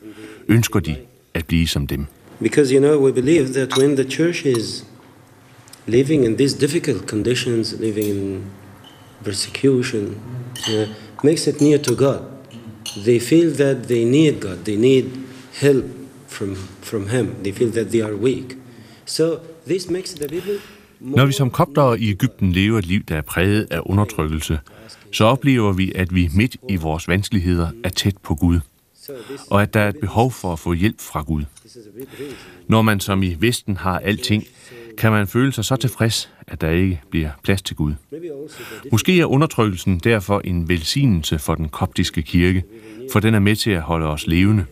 ønsker 0.47 0.79
de 0.79 0.95
at 1.33 1.45
blive 1.45 1.67
som 1.67 1.87
dem. 1.87 2.05
Because 2.39 2.75
you 2.75 2.79
know 2.79 3.05
we 3.05 3.13
believe 3.13 3.47
that 3.53 3.77
when 3.77 3.95
the 3.95 4.11
church 4.11 4.45
is 4.45 4.85
living 5.87 6.25
in 6.25 6.37
these 6.37 6.57
difficult 6.57 7.07
conditions, 7.07 7.75
living 7.79 8.07
in 8.07 8.43
persecution, 9.23 10.17
uh, 10.69 10.87
makes 11.23 11.47
it 11.47 11.61
near 11.61 11.77
to 11.77 11.95
God. 11.95 12.19
They 13.05 13.19
feel 13.19 13.53
that 13.53 13.77
they 13.87 14.03
need 14.03 14.39
God. 14.39 14.57
They 14.65 14.75
need 14.75 15.05
help 15.61 15.85
from, 16.27 16.55
from 16.81 17.09
Him. 17.09 17.35
They 17.43 17.53
feel 17.53 17.71
that 17.71 17.91
they 17.91 18.01
are 18.01 18.15
weak. 18.15 18.57
So 19.05 19.39
this 19.67 19.89
makes 19.89 20.13
the 20.13 20.27
people 20.27 20.59
Når 21.01 21.25
vi 21.25 21.31
som 21.31 21.49
koptere 21.49 21.99
i 21.99 22.09
Ægypten 22.09 22.51
lever 22.51 22.77
et 22.77 22.85
liv, 22.85 23.01
der 23.03 23.15
er 23.15 23.21
præget 23.21 23.67
af 23.71 23.79
undertrykkelse, 23.85 24.59
så 25.11 25.25
oplever 25.25 25.73
vi, 25.73 25.91
at 25.95 26.15
vi 26.15 26.29
midt 26.33 26.57
i 26.69 26.75
vores 26.75 27.07
vanskeligheder 27.07 27.71
er 27.83 27.89
tæt 27.89 28.17
på 28.17 28.35
Gud, 28.35 28.59
og 29.49 29.61
at 29.61 29.73
der 29.73 29.79
er 29.79 29.89
et 29.89 29.97
behov 30.01 30.31
for 30.31 30.53
at 30.53 30.59
få 30.59 30.73
hjælp 30.73 30.99
fra 30.99 31.21
Gud. 31.21 31.43
Når 32.67 32.81
man 32.81 32.99
som 32.99 33.23
i 33.23 33.35
Vesten 33.39 33.77
har 33.77 33.99
alting, 33.99 34.43
kan 34.97 35.11
man 35.11 35.27
føle 35.27 35.51
sig 35.51 35.65
så 35.65 35.75
tilfreds, 35.75 36.31
at 36.47 36.61
der 36.61 36.69
ikke 36.69 37.01
bliver 37.09 37.29
plads 37.43 37.61
til 37.61 37.75
Gud. 37.75 37.93
Måske 38.91 39.19
er 39.21 39.25
undertrykkelsen 39.25 39.99
derfor 39.99 40.41
en 40.43 40.69
velsignelse 40.69 41.39
for 41.39 41.55
den 41.55 41.69
koptiske 41.69 42.21
kirke, 42.21 42.63
for 43.11 43.19
den 43.19 43.33
er 43.33 43.39
med 43.39 43.55
til 43.55 43.71
at 43.71 43.81
holde 43.81 44.07
os 44.07 44.27
levende. 44.27 44.65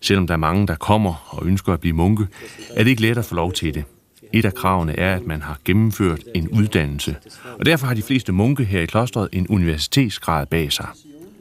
Selvom 0.00 0.26
der 0.26 0.34
er 0.34 0.38
mange, 0.38 0.66
der 0.66 0.74
kommer 0.74 1.28
og 1.28 1.46
ønsker 1.46 1.72
at 1.72 1.80
blive 1.80 1.92
munke, 1.92 2.26
er 2.70 2.84
det 2.84 2.90
ikke 2.90 3.02
let 3.02 3.18
at 3.18 3.24
få 3.24 3.34
lov 3.34 3.52
til 3.52 3.74
det. 3.74 3.84
Et 4.32 4.44
af 4.44 4.54
kravene 4.54 4.98
er, 4.98 5.16
at 5.16 5.26
man 5.26 5.42
har 5.42 5.58
gennemført 5.64 6.20
en 6.34 6.48
uddannelse, 6.48 7.16
og 7.58 7.66
derfor 7.66 7.86
har 7.86 7.94
de 7.94 8.02
fleste 8.02 8.32
munke 8.32 8.64
her 8.64 8.80
i 8.80 8.86
klostret 8.86 9.28
en 9.32 9.48
universitetsgrad 9.48 10.46
bag 10.46 10.72
sig. 10.72 10.86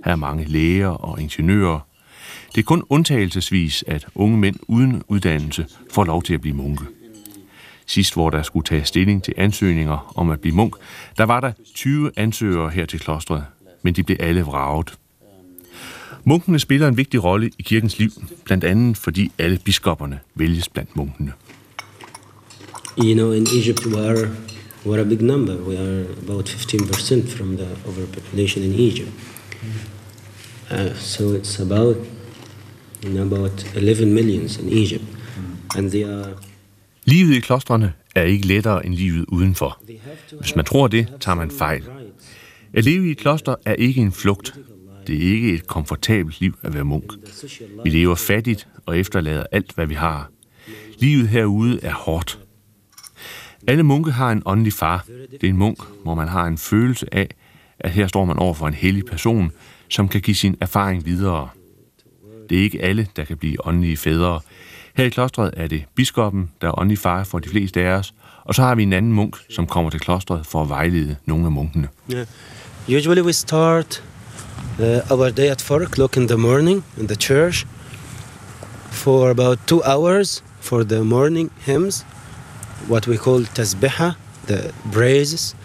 Her 0.05 0.11
er 0.11 0.15
mange 0.15 0.45
læger 0.45 0.87
og 0.87 1.21
ingeniører. 1.21 1.79
Det 2.55 2.61
er 2.61 2.65
kun 2.65 2.83
undtagelsesvis, 2.89 3.83
at 3.87 4.05
unge 4.15 4.37
mænd 4.37 4.55
uden 4.67 5.03
uddannelse 5.07 5.65
får 5.91 6.03
lov 6.03 6.23
til 6.23 6.33
at 6.33 6.41
blive 6.41 6.55
munke. 6.55 6.85
Sidst, 7.85 8.13
hvor 8.13 8.29
der 8.29 8.41
skulle 8.41 8.63
tage 8.63 8.85
stilling 8.85 9.23
til 9.23 9.33
ansøgninger 9.37 10.13
om 10.15 10.29
at 10.29 10.39
blive 10.39 10.55
munk, 10.55 10.75
der 11.17 11.23
var 11.23 11.39
der 11.39 11.51
20 11.75 12.11
ansøgere 12.15 12.69
her 12.69 12.85
til 12.85 12.99
klostret, 12.99 13.43
men 13.81 13.93
de 13.93 14.03
blev 14.03 14.17
alle 14.19 14.41
vraget. 14.41 14.97
Munkene 16.23 16.59
spiller 16.59 16.87
en 16.87 16.97
vigtig 16.97 17.23
rolle 17.23 17.51
i 17.59 17.61
kirkens 17.61 17.99
liv, 17.99 18.09
blandt 18.45 18.63
andet 18.63 18.97
fordi 18.97 19.31
alle 19.37 19.59
biskopperne 19.65 20.19
vælges 20.35 20.69
blandt 20.69 20.95
munkene. 20.95 21.33
You 23.01 23.15
know, 23.15 23.31
in 23.31 23.47
Egypt 23.47 23.85
we 23.85 23.95
are, 23.95 24.29
we 24.85 24.97
are 24.97 25.01
a 25.01 25.05
big 25.05 25.21
number. 25.21 25.55
We 25.55 25.77
are 25.77 26.05
about 26.23 26.49
15% 26.49 27.29
from 27.29 27.57
the 27.57 27.67
overpopulation 27.87 28.63
in 28.63 28.73
Egypt. 28.73 29.09
Uh, 30.71 30.93
so 30.95 31.31
it's 31.31 31.59
about, 31.59 31.95
you 33.03 33.09
know, 33.09 33.23
about 33.23 33.63
11 33.75 34.13
millions 34.13 34.57
in 34.57 34.69
Egypt. 34.69 35.03
And 35.77 35.91
they 35.91 36.03
are 36.03 36.33
Livet 37.05 37.35
i 37.35 37.39
klostrene 37.39 37.93
er 38.15 38.23
ikke 38.23 38.47
lettere 38.47 38.85
end 38.85 38.93
livet 38.93 39.25
udenfor. 39.27 39.81
Hvis 40.39 40.55
man 40.55 40.65
tror 40.65 40.87
det, 40.87 41.07
tager 41.19 41.35
man 41.35 41.51
fejl. 41.51 41.83
At 42.73 42.85
leve 42.85 43.07
i 43.07 43.11
et 43.11 43.17
kloster 43.17 43.55
er 43.65 43.73
ikke 43.73 44.01
en 44.01 44.11
flugt. 44.11 44.55
Det 45.07 45.15
er 45.15 45.31
ikke 45.31 45.53
et 45.53 45.67
komfortabelt 45.67 46.41
liv 46.41 46.53
at 46.61 46.73
være 46.73 46.85
munk. 46.85 47.13
Vi 47.83 47.89
lever 47.89 48.15
fattigt 48.15 48.67
og 48.85 48.97
efterlader 48.97 49.43
alt, 49.51 49.71
hvad 49.75 49.87
vi 49.87 49.93
har. 49.93 50.31
Livet 50.99 51.27
herude 51.27 51.79
er 51.81 51.93
hårdt. 51.93 52.38
Alle 53.69 53.83
munke 53.83 54.11
har 54.11 54.31
en 54.31 54.41
åndelig 54.45 54.73
far. 54.73 55.05
Det 55.31 55.43
er 55.43 55.49
en 55.49 55.57
munk, 55.57 55.79
hvor 56.03 56.15
man 56.15 56.27
har 56.27 56.45
en 56.45 56.57
følelse 56.57 57.15
af, 57.15 57.29
at 57.79 57.91
her 57.91 58.07
står 58.07 58.25
man 58.25 58.39
over 58.39 58.53
for 58.53 58.67
en 58.67 58.73
hellig 58.73 59.05
person, 59.05 59.51
som 59.89 60.07
kan 60.07 60.21
give 60.21 60.35
sin 60.35 60.55
erfaring 60.61 61.05
videre. 61.05 61.49
Det 62.49 62.57
er 62.57 62.61
ikke 62.61 62.81
alle, 62.81 63.07
der 63.15 63.23
kan 63.23 63.37
blive 63.37 63.67
åndelige 63.67 63.97
fædre. 63.97 64.39
Her 64.95 65.05
i 65.05 65.09
klostret 65.09 65.53
er 65.57 65.67
det 65.67 65.83
biskoppen, 65.95 66.51
der 66.61 66.67
er 66.67 66.79
åndelig 66.79 66.97
far 66.97 67.23
for 67.23 67.39
de 67.39 67.49
fleste 67.49 67.81
af 67.81 67.91
os, 67.91 68.13
og 68.43 68.55
så 68.55 68.61
har 68.61 68.75
vi 68.75 68.83
en 68.83 68.93
anden 68.93 69.13
munk, 69.13 69.35
som 69.49 69.67
kommer 69.67 69.89
til 69.89 69.99
klostret 69.99 70.45
for 70.45 70.61
at 70.61 70.69
vejlede 70.69 71.15
nogle 71.25 71.45
af 71.45 71.51
munkene. 71.51 71.87
Yeah. 72.13 72.25
Usually 72.97 73.21
we 73.21 73.33
start 73.33 74.03
uh, 74.79 75.11
our 75.11 75.29
day 75.29 75.49
at 75.49 75.61
4 75.61 75.77
o'clock 75.77 76.17
in 76.17 76.27
the 76.27 76.37
morning 76.37 76.83
in 76.97 77.07
the 77.07 77.15
church 77.15 77.65
for 78.91 79.29
about 79.29 79.59
two 79.67 79.81
hours 79.85 80.43
for 80.59 80.83
the 80.83 81.03
morning 81.03 81.51
hymns, 81.59 82.05
what 82.87 83.07
we 83.07 83.17
call 83.17 83.45
tasbiha, 83.45 84.11
the 84.47 84.73
praises. 84.91 85.55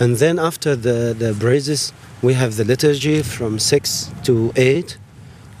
And 0.00 0.16
then 0.16 0.38
after 0.38 0.76
the, 0.76 1.14
the 1.14 1.34
praises, 1.40 1.94
we 2.22 2.34
have 2.34 2.52
the 2.52 2.64
liturgy 2.64 3.22
from 3.22 3.58
6 3.58 4.12
to 4.24 4.52
8. 4.56 4.98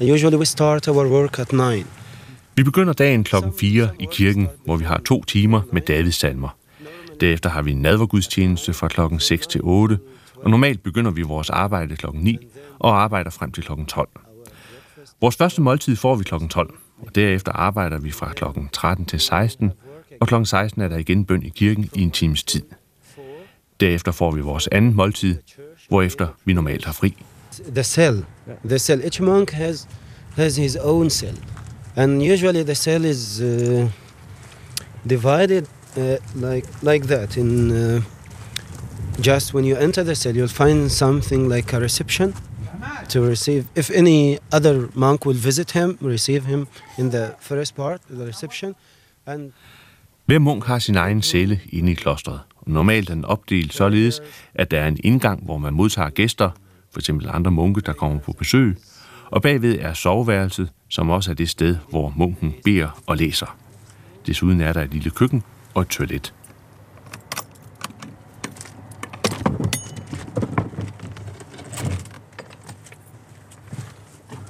And 0.00 0.08
usually 0.08 0.36
we 0.36 0.44
start 0.44 0.88
our 0.88 1.08
work 1.08 1.38
at 1.38 1.52
9. 1.52 1.84
Vi 2.56 2.62
begynder 2.62 2.92
dagen 2.92 3.24
klokken 3.24 3.52
4 3.60 3.88
i 3.98 4.06
kirken, 4.12 4.48
hvor 4.64 4.76
vi 4.76 4.84
har 4.84 5.00
to 5.04 5.24
timer 5.24 5.60
med 5.72 5.82
Davids 5.82 6.16
salmer. 6.16 6.48
Derefter 7.20 7.50
har 7.50 7.62
vi 7.62 7.70
en 7.70 7.82
nadvergudstjeneste 7.82 8.72
fra 8.72 8.88
klokken 8.88 9.20
6 9.20 9.46
til 9.46 9.60
8, 9.64 9.98
og 10.36 10.50
normalt 10.50 10.82
begynder 10.82 11.10
vi 11.10 11.22
vores 11.22 11.50
arbejde 11.50 11.96
klokken 11.96 12.22
9 12.22 12.38
og 12.78 13.02
arbejder 13.02 13.30
frem 13.30 13.52
til 13.52 13.62
klokken 13.62 13.86
12. 13.86 14.08
Vores 15.20 15.36
første 15.36 15.62
måltid 15.62 15.96
får 15.96 16.16
vi 16.16 16.24
klokken 16.24 16.48
12, 16.48 16.74
og 16.98 17.14
derefter 17.14 17.52
arbejder 17.52 17.98
vi 17.98 18.10
fra 18.10 18.32
klokken 18.32 18.68
13 18.72 19.06
til 19.06 19.20
16, 19.20 19.72
og 20.20 20.28
kl. 20.28 20.34
16 20.44 20.82
er 20.82 20.88
der 20.88 20.96
igen 20.96 21.24
bøn 21.24 21.42
i 21.42 21.48
kirken 21.48 21.90
i 21.94 22.02
en 22.02 22.10
times 22.10 22.44
tid. 22.44 22.62
Derefter 23.80 24.12
får 24.12 24.30
vi 24.30 24.40
vores 24.40 24.68
anden 24.72 24.96
måltid, 24.96 25.36
hvorefter 25.88 26.28
vi 26.44 26.52
normalt 26.52 26.84
har 26.84 26.92
fri. 26.92 27.16
The 27.74 27.82
cell, 27.82 28.24
the 28.64 28.78
cell. 28.78 29.00
Each 29.04 29.22
monk 29.22 29.50
has 29.50 29.88
has 30.36 30.56
his 30.56 30.76
own 30.76 31.10
cell, 31.10 31.38
and 31.96 32.22
usually 32.22 32.62
the 32.62 32.74
cell 32.74 33.04
is 33.04 33.40
uh, 33.40 33.90
divided 35.08 35.64
uh, 35.96 36.16
like 36.34 36.66
like 36.82 37.06
that. 37.06 37.36
In 37.36 37.70
uh, 37.70 38.02
just 39.20 39.54
when 39.54 39.64
you 39.64 39.76
enter 39.76 40.04
the 40.04 40.14
cell, 40.14 40.36
you'll 40.36 40.56
find 40.64 40.92
something 40.92 41.48
like 41.54 41.76
a 41.76 41.80
reception 41.80 42.34
to 43.08 43.20
receive. 43.20 43.64
If 43.74 43.90
any 43.90 44.38
other 44.52 44.88
monk 44.94 45.24
will 45.24 45.40
visit 45.44 45.70
him, 45.70 45.98
receive 46.00 46.44
him 46.44 46.66
in 46.96 47.10
the 47.10 47.34
first 47.40 47.74
part, 47.74 48.00
the 48.08 48.26
reception, 48.26 48.74
and 49.26 49.52
hver 50.28 50.38
munk 50.38 50.64
har 50.64 50.78
sin 50.78 50.96
egen 50.96 51.22
celle 51.22 51.60
inde 51.72 51.92
i 51.92 51.94
klostret. 51.94 52.40
Normalt 52.66 53.10
er 53.10 53.14
den 53.14 53.24
opdelt 53.24 53.74
således, 53.74 54.20
at 54.54 54.70
der 54.70 54.80
er 54.80 54.88
en 54.88 54.98
indgang, 55.04 55.44
hvor 55.44 55.58
man 55.58 55.74
modtager 55.74 56.10
gæster, 56.10 56.50
f.eks. 56.94 57.10
andre 57.10 57.50
munke, 57.50 57.80
der 57.80 57.92
kommer 57.92 58.18
på 58.18 58.32
besøg, 58.32 58.76
og 59.30 59.42
bagved 59.42 59.78
er 59.80 59.92
soveværelset, 59.92 60.72
som 60.88 61.10
også 61.10 61.30
er 61.30 61.34
det 61.34 61.48
sted, 61.48 61.76
hvor 61.90 62.12
munken 62.16 62.54
beder 62.64 63.02
og 63.06 63.16
læser. 63.16 63.56
Desuden 64.26 64.60
er 64.60 64.72
der 64.72 64.82
et 64.82 64.92
lille 64.92 65.10
køkken 65.10 65.42
og 65.74 65.82
et 65.82 65.88
toilet. 65.88 66.34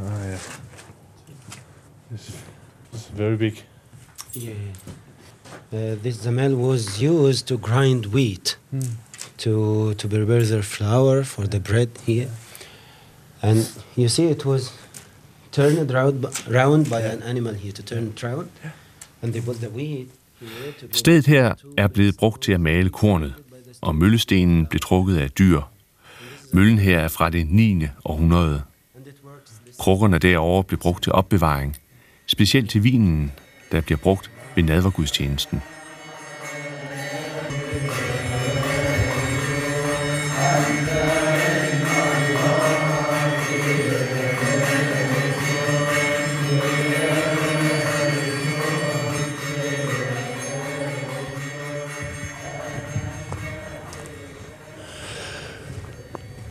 Ah, 0.01 0.31
ja. 0.31 0.37
It's, 2.11 2.35
it's 2.93 3.19
very 3.19 3.37
big. 3.37 3.65
Yeah. 4.37 4.88
Uh, 5.71 5.97
this 6.03 6.17
zamel 6.25 6.57
was 6.57 7.03
used 7.03 7.47
to 7.47 7.59
grind 7.59 8.07
wheat 8.07 8.57
to 9.37 9.95
to 9.95 10.09
prepare 10.09 10.43
their 10.43 10.63
flour 10.63 11.23
for 11.25 11.47
the 11.47 11.61
bread 11.61 11.91
here, 12.07 12.31
and 13.43 13.59
you 13.95 14.09
see 14.09 14.31
it 14.31 14.47
was 14.47 14.73
turned 15.53 15.93
round, 15.93 16.25
round 16.51 16.89
by 16.89 17.01
an 17.01 17.23
animal 17.23 17.53
here 17.53 17.73
to 17.73 17.83
turn 17.83 18.07
it 18.07 18.23
round, 18.23 18.49
and 19.23 19.35
they 19.35 19.43
put 19.43 19.61
the 19.61 19.69
wheat. 19.69 20.09
Stedet 20.93 21.27
her 21.27 21.55
er 21.77 21.89
blevet 21.89 22.17
brugt 22.17 22.43
til 22.43 22.53
at 22.53 22.61
male 22.61 22.91
kornet, 22.91 23.35
og 23.81 23.95
møllestenen 23.95 24.67
blev 24.67 24.81
trukket 24.81 25.17
af 25.17 25.31
dyr. 25.31 25.61
Møllen 26.53 26.79
her 26.79 26.99
er 26.99 27.09
fra 27.09 27.31
det 27.31 27.47
9. 27.51 27.87
århundrede. 28.05 28.63
Krukkerne 29.79 30.19
derovre 30.19 30.65
blev 30.65 30.79
brugt 30.79 31.03
til 31.03 31.13
opbevaring, 31.13 31.77
specielt 32.27 32.71
til 32.71 32.85
vinen, 32.85 33.33
der 33.73 33.81
bliver 33.81 33.99
brugt 33.99 34.31
ved 34.59 34.65
nadvergudstjenesten. 34.65 35.63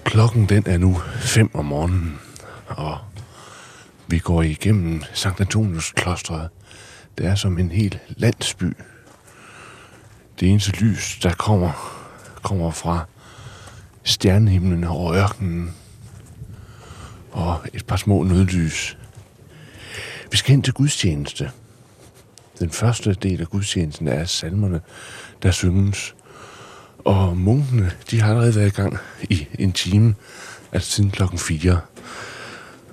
Klokken 0.05 0.45
den 0.49 0.63
er 0.65 0.77
nu 0.77 0.97
5 1.19 1.49
om 1.53 1.65
morgenen, 1.65 2.19
og 2.67 2.97
vi 4.07 4.19
går 4.19 4.41
igennem 4.41 5.01
Sankt 5.13 5.41
Antonius 5.41 5.91
klostret. 5.91 6.49
Det 7.17 7.25
er 7.25 7.35
som 7.35 7.57
en 7.57 7.71
hel 7.71 7.99
landsby. 8.07 8.73
Det 10.39 10.49
eneste 10.49 10.71
lys, 10.71 11.19
der 11.23 11.33
kommer, 11.33 11.71
kommer 12.41 12.71
fra 12.71 13.05
stjernehimlen 14.03 14.83
over 14.83 15.13
ørkenen. 15.13 15.75
Og 17.31 17.61
et 17.73 17.85
par 17.85 17.95
små 17.95 18.23
nødlys. 18.23 18.97
Vi 20.31 20.37
skal 20.37 20.51
hen 20.51 20.61
til 20.61 20.73
gudstjeneste. 20.73 21.51
Den 22.59 22.69
første 22.69 23.13
del 23.13 23.41
af 23.41 23.47
gudstjenesten 23.47 24.07
er 24.07 24.25
salmerne, 24.25 24.81
der 25.43 25.51
synges. 25.51 26.15
Og 26.97 27.37
munkene, 27.37 27.91
de 28.11 28.21
har 28.21 28.29
allerede 28.29 28.55
været 28.55 28.67
i 28.67 28.81
gang 28.81 28.97
i 29.29 29.47
en 29.59 29.71
time, 29.71 30.15
altså 30.71 30.91
siden 30.91 31.11
klokken 31.11 31.39
4. 31.39 31.79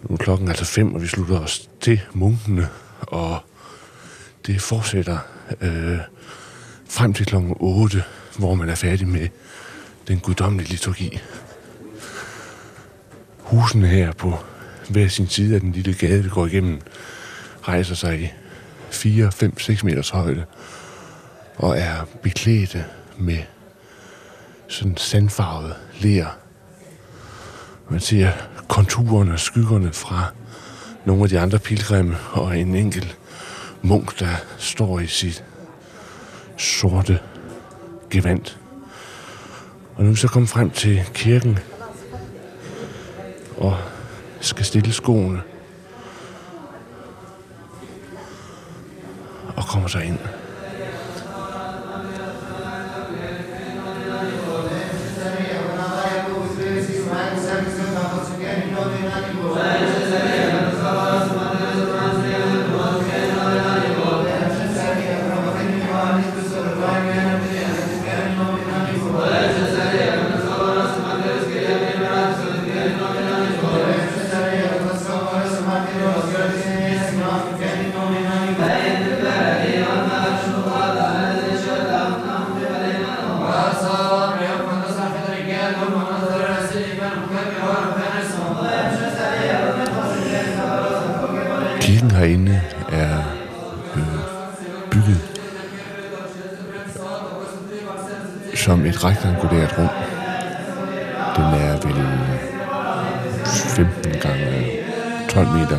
Nu 0.02 0.14
er 0.14 0.16
klokken 0.16 0.48
altså 0.48 0.64
5, 0.64 0.94
og 0.94 1.02
vi 1.02 1.06
slutter 1.06 1.40
os 1.40 1.70
til 1.80 2.00
munkene, 2.12 2.68
og 3.00 3.38
det 4.46 4.62
fortsætter 4.62 5.18
øh, 5.60 5.98
frem 6.88 7.14
til 7.14 7.26
klokken 7.26 7.56
8, 7.60 8.02
hvor 8.38 8.54
man 8.54 8.68
er 8.68 8.74
færdig 8.74 9.08
med 9.08 9.28
den 10.08 10.20
guddommelige 10.20 10.70
liturgi. 10.70 11.20
Husene 13.38 13.86
her 13.86 14.12
på 14.12 14.34
hver 14.90 15.08
sin 15.08 15.28
side 15.28 15.54
af 15.54 15.60
den 15.60 15.72
lille 15.72 15.94
gade, 15.94 16.22
vi 16.22 16.28
går 16.28 16.46
igennem, 16.46 16.80
rejser 17.62 17.94
sig 17.94 18.20
i 18.20 18.32
4, 18.90 19.32
5, 19.32 19.58
6 19.58 19.84
meters 19.84 20.10
højde 20.10 20.44
og 21.56 21.78
er 21.78 22.04
beklædte 22.22 22.84
med 23.18 23.38
sådan 24.68 24.96
sandfarvet 24.96 25.74
ler. 26.00 26.26
Man 27.90 28.00
ser 28.00 28.30
konturerne 28.68 29.32
og 29.32 29.40
skyggerne 29.40 29.92
fra 29.92 30.32
nogle 31.04 31.22
af 31.22 31.28
de 31.28 31.40
andre 31.40 31.58
pilgrimme 31.58 32.16
og 32.32 32.58
en 32.58 32.74
enkelt 32.74 33.18
munk, 33.84 34.18
der 34.20 34.36
står 34.58 35.00
i 35.00 35.06
sit 35.06 35.44
sorte 36.56 37.20
gevand. 38.10 38.56
Og 39.96 40.04
nu 40.04 40.14
så 40.14 40.28
kom 40.28 40.46
frem 40.46 40.70
til 40.70 41.04
kirken 41.14 41.58
og 43.56 43.76
skal 44.40 44.64
stille 44.64 44.92
skoene 44.92 45.42
og 49.56 49.64
kommer 49.64 49.88
så 49.88 49.98
ind. 49.98 50.18
Som 99.04 99.10
rektangulært 99.10 99.74
rum. 99.78 99.88
Den 101.36 101.44
er 101.44 101.76
vel 101.84 101.98
15 103.44 104.12
gange 104.20 104.66
12 105.28 105.48
meter 105.48 105.78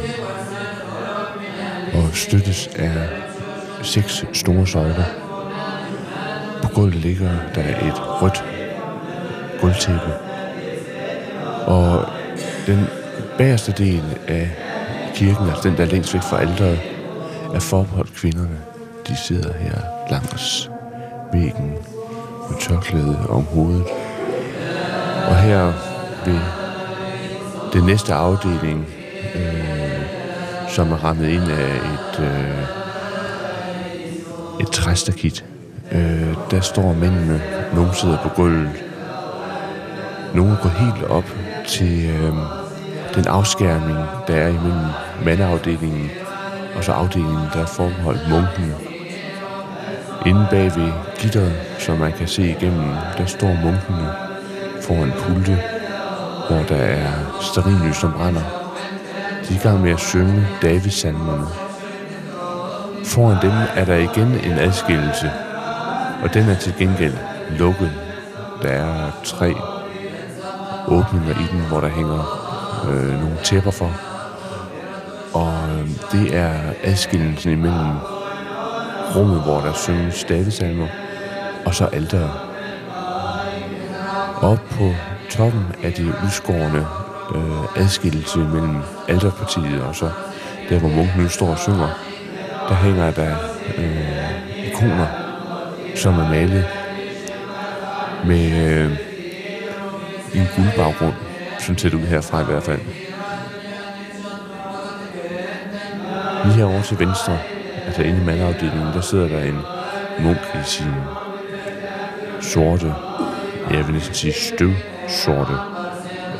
og 1.93 2.15
støttes 2.15 2.69
af 2.75 3.09
seks 3.81 4.25
store 4.33 4.67
søjler. 4.67 5.03
På 6.61 6.69
gulvet 6.69 6.95
ligger 6.95 7.29
der 7.55 7.61
et 7.61 8.21
rødt 8.21 8.43
gulvtæppe. 9.61 10.13
Og 11.67 12.05
den 12.67 12.87
bagerste 13.37 13.71
del 13.71 14.03
af 14.27 14.49
kirken, 15.15 15.49
altså 15.49 15.69
den 15.69 15.77
der 15.77 15.83
er 15.83 15.87
længst 15.87 16.13
væk 16.13 16.21
fra 16.21 16.39
alderet, 16.39 16.79
er 17.53 17.59
forbeholdt 17.59 18.13
kvinderne. 18.13 18.59
De 19.07 19.17
sidder 19.17 19.53
her 19.53 19.79
langs 20.09 20.69
væggen 21.33 21.73
med 22.49 22.59
tørklæde 22.59 23.25
om 23.29 23.43
hovedet. 23.43 23.85
Og 25.29 25.35
her 25.35 25.73
ved 26.25 26.39
den 27.73 27.83
næste 27.83 28.13
afdeling, 28.13 28.85
øh, 29.35 30.05
som 30.69 30.91
er 30.91 31.03
rammet 31.03 31.27
ind 31.27 31.43
af 31.43 31.75
et, 31.75 32.19
øh, 32.19 32.63
et 34.59 34.71
træstakit, 34.71 35.45
øh, 35.91 36.35
der 36.51 36.59
står 36.59 36.93
mændene, 36.93 37.41
nogle 37.73 37.95
sidder 37.95 38.17
på 38.17 38.29
gulvet, 38.29 38.85
Nogle 40.35 40.57
går 40.63 40.69
helt 40.69 41.03
op 41.03 41.35
til 41.67 42.09
øh, 42.09 42.33
den 43.15 43.27
afskærmning, 43.27 43.97
der 44.27 44.35
er 44.35 44.47
imellem 44.47 44.85
mandeafdelingen 45.25 46.09
og 46.75 46.83
så 46.83 46.91
afdelingen, 46.91 47.47
der 47.53 47.61
er 47.61 47.65
forbeholdt 47.65 48.29
munken. 48.29 48.94
Inde 50.25 50.47
bag 50.49 50.75
ved 50.75 50.91
gitteret, 51.17 51.53
som 51.79 51.97
man 51.97 52.11
kan 52.11 52.27
se 52.27 52.49
igennem, 52.49 52.89
der 53.17 53.25
står 53.25 53.47
munkene 53.47 54.09
foran 54.81 55.11
pulte, 55.17 55.61
hvor 56.47 56.75
der 56.75 56.83
er 56.83 57.11
sterinlys, 57.41 57.95
som 57.97 58.13
brænder. 58.13 58.41
De 59.49 59.53
er 59.53 59.59
i 59.59 59.63
gang 59.63 59.81
med 59.81 59.91
at 59.91 59.99
synge 59.99 60.47
Davidssalmerne. 60.61 61.45
Foran 63.05 63.41
dem 63.41 63.51
er 63.75 63.85
der 63.85 63.95
igen 63.95 64.27
en 64.27 64.59
adskillelse, 64.59 65.31
og 66.23 66.33
den 66.33 66.49
er 66.49 66.55
til 66.55 66.73
gengæld 66.79 67.17
lukket. 67.49 67.91
Der 68.61 68.69
er 68.69 69.11
tre 69.23 69.55
åbninger 70.87 71.31
i 71.31 71.47
den, 71.51 71.61
hvor 71.69 71.79
der 71.79 71.89
hænger 71.89 72.45
øh, 72.89 73.21
nogle 73.21 73.37
tæpper 73.43 73.71
for. 73.71 73.91
Og 75.33 75.53
øh, 75.69 75.89
det 76.11 76.35
er 76.35 76.53
adskillelsen 76.83 77.51
imellem 77.51 78.14
rummet, 79.15 79.41
hvor 79.41 79.59
der 79.59 79.73
synges 79.73 80.15
stavesalmer, 80.15 80.87
og 81.65 81.75
så 81.75 81.85
alderet. 81.85 82.31
Op 84.41 84.59
på 84.69 84.93
toppen 85.29 85.65
af 85.83 85.93
det 85.93 86.13
udskårende 86.25 86.85
øh, 87.35 87.83
adskillelse 87.83 88.39
mellem 88.39 88.77
alterpartiet 89.07 89.81
og 89.81 89.95
så 89.95 90.09
der, 90.69 90.79
hvor 90.79 90.89
munken 90.89 91.21
nu 91.21 91.29
står 91.29 91.47
og 91.47 91.59
synger, 91.59 91.89
der 92.69 92.75
hænger 92.75 93.11
der 93.11 93.35
øh, 93.77 94.67
ikoner, 94.67 95.07
som 95.95 96.19
er 96.19 96.29
malet 96.29 96.65
med 98.25 98.51
øh, 98.67 98.91
en 100.33 100.47
guldbaggrund, 100.55 101.13
sådan 101.59 101.77
ser 101.77 101.89
det 101.89 101.97
ud 101.97 102.03
herfra 102.03 102.41
i 102.41 102.45
hvert 102.45 102.63
fald. 102.63 102.79
Lige 106.43 106.55
herovre 106.55 106.81
til 106.81 106.99
venstre, 106.99 107.37
altså 107.85 108.01
inde 108.03 108.21
i 108.21 108.25
mandafdelingen, 108.25 108.93
der 108.93 109.01
sidder 109.01 109.27
der 109.27 109.43
en 109.43 109.59
munk 110.19 110.37
i 110.53 110.63
sin 110.63 110.93
sorte, 112.41 112.93
jeg 113.71 113.85
vil 113.85 113.93
næsten 113.93 114.15
sige 114.15 114.33
støvsorte 114.33 115.53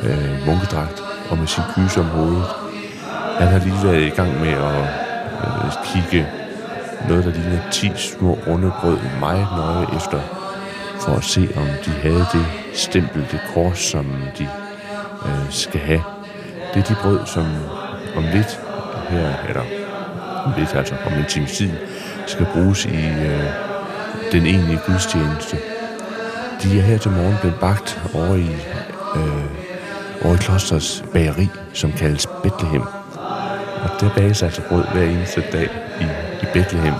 øh, 0.02 0.46
munkedragt, 0.46 1.02
og 1.30 1.38
med 1.38 1.46
sin 1.46 1.62
kyse 1.74 2.00
om 2.00 2.06
hovedet. 2.06 2.44
Han 3.38 3.48
har 3.48 3.58
lige 3.58 3.84
været 3.84 4.02
i 4.02 4.08
gang 4.08 4.40
med 4.40 4.52
at 4.52 4.80
øh, 5.44 5.72
kigge 5.84 6.26
noget, 7.08 7.24
der 7.24 7.32
ligner 7.32 7.70
10 7.70 7.90
små 7.96 8.38
runde 8.46 8.72
brød 8.80 8.98
meget 9.20 9.46
nøje 9.56 9.86
efter, 9.96 10.20
for 11.00 11.12
at 11.12 11.24
se, 11.24 11.48
om 11.56 11.66
de 11.84 11.90
havde 11.90 12.26
det 12.32 12.46
stempel, 12.74 13.26
det 13.32 13.40
kors, 13.54 13.78
som 13.78 14.06
de 14.38 14.48
øh, 15.26 15.50
skal 15.50 15.80
have. 15.80 16.02
Det 16.74 16.82
er 16.82 16.94
de 16.94 16.96
brød, 17.02 17.26
som 17.26 17.46
om 18.16 18.24
lidt 18.32 18.60
her, 19.08 19.32
eller 19.48 19.85
lidt, 20.58 20.74
altså 20.74 20.94
om 21.06 21.12
en 21.12 21.24
times 21.24 21.52
tid, 21.52 21.70
skal 22.26 22.46
bruges 22.54 22.84
i 22.84 23.06
øh, 23.06 23.44
den 24.32 24.46
egentlige 24.46 24.80
gudstjeneste. 24.86 25.56
De 26.62 26.78
er 26.78 26.82
her 26.82 26.98
til 26.98 27.10
morgen 27.10 27.36
blevet 27.40 27.60
bagt 27.60 28.00
over 28.14 28.34
i, 28.34 28.50
øh, 29.16 30.24
over 30.24 30.34
i 30.34 30.38
klosters 30.38 31.04
bageri, 31.12 31.48
som 31.72 31.92
kaldes 31.92 32.26
Bethlehem. 32.42 32.82
Og 33.82 34.00
der 34.00 34.10
bages 34.16 34.42
altså 34.42 34.62
brød 34.68 34.84
hver 34.92 35.02
eneste 35.02 35.44
dag 35.52 35.68
i, 36.00 36.04
i 36.42 36.46
Bethlehem. 36.52 36.94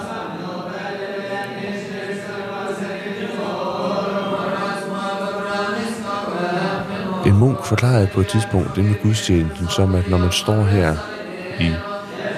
En 7.27 7.39
munk 7.39 7.65
forklarede 7.65 8.07
på 8.07 8.21
et 8.21 8.27
tidspunkt 8.27 8.77
det 8.77 8.85
med 8.85 8.95
gudstjenesten 9.03 9.69
som, 9.69 9.95
at 9.95 10.11
når 10.11 10.19
man 10.19 10.33
står 10.33 10.63
her 10.65 10.97
i 11.61 11.71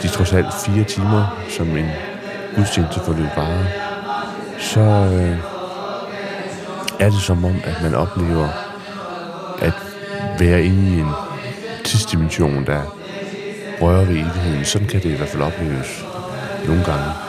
de 0.03 0.09
trods 0.09 0.33
alt 0.33 0.47
fire 0.65 0.85
timer, 0.85 1.43
som 1.49 1.77
en 1.77 1.91
gudstjeneste 2.57 3.01
det 3.01 3.31
varer, 3.37 3.65
så 4.59 4.81
øh, 4.81 5.37
er 7.01 7.11
det 7.11 7.21
som 7.21 7.45
om, 7.45 7.61
at 7.65 7.83
man 7.83 7.95
oplever 7.95 8.49
at 9.61 9.73
være 10.39 10.65
inde 10.65 10.97
i 10.97 11.01
en 11.01 11.11
tidsdimension, 11.85 12.67
der 12.67 12.81
rører 13.81 14.05
ved 14.05 14.15
evigheden. 14.15 14.65
Sådan 14.65 14.89
kan 14.89 15.03
det 15.03 15.11
i 15.11 15.17
hvert 15.17 15.29
fald 15.29 15.43
opleves 15.43 16.05
nogle 16.67 16.85
gange. 16.85 17.28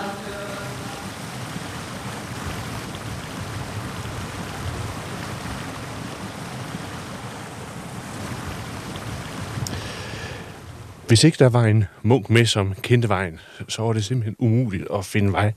Hvis 11.09 11.23
ikke 11.23 11.35
der 11.39 11.49
var 11.49 11.65
en 11.65 11.83
munk 12.03 12.29
med, 12.29 12.45
som 12.45 12.73
kendte 12.81 13.09
vejen, 13.09 13.39
så 13.67 13.81
var 13.81 13.93
det 13.93 14.05
simpelthen 14.05 14.35
umuligt 14.39 14.87
at 14.93 15.05
finde 15.05 15.31
vej 15.31 15.53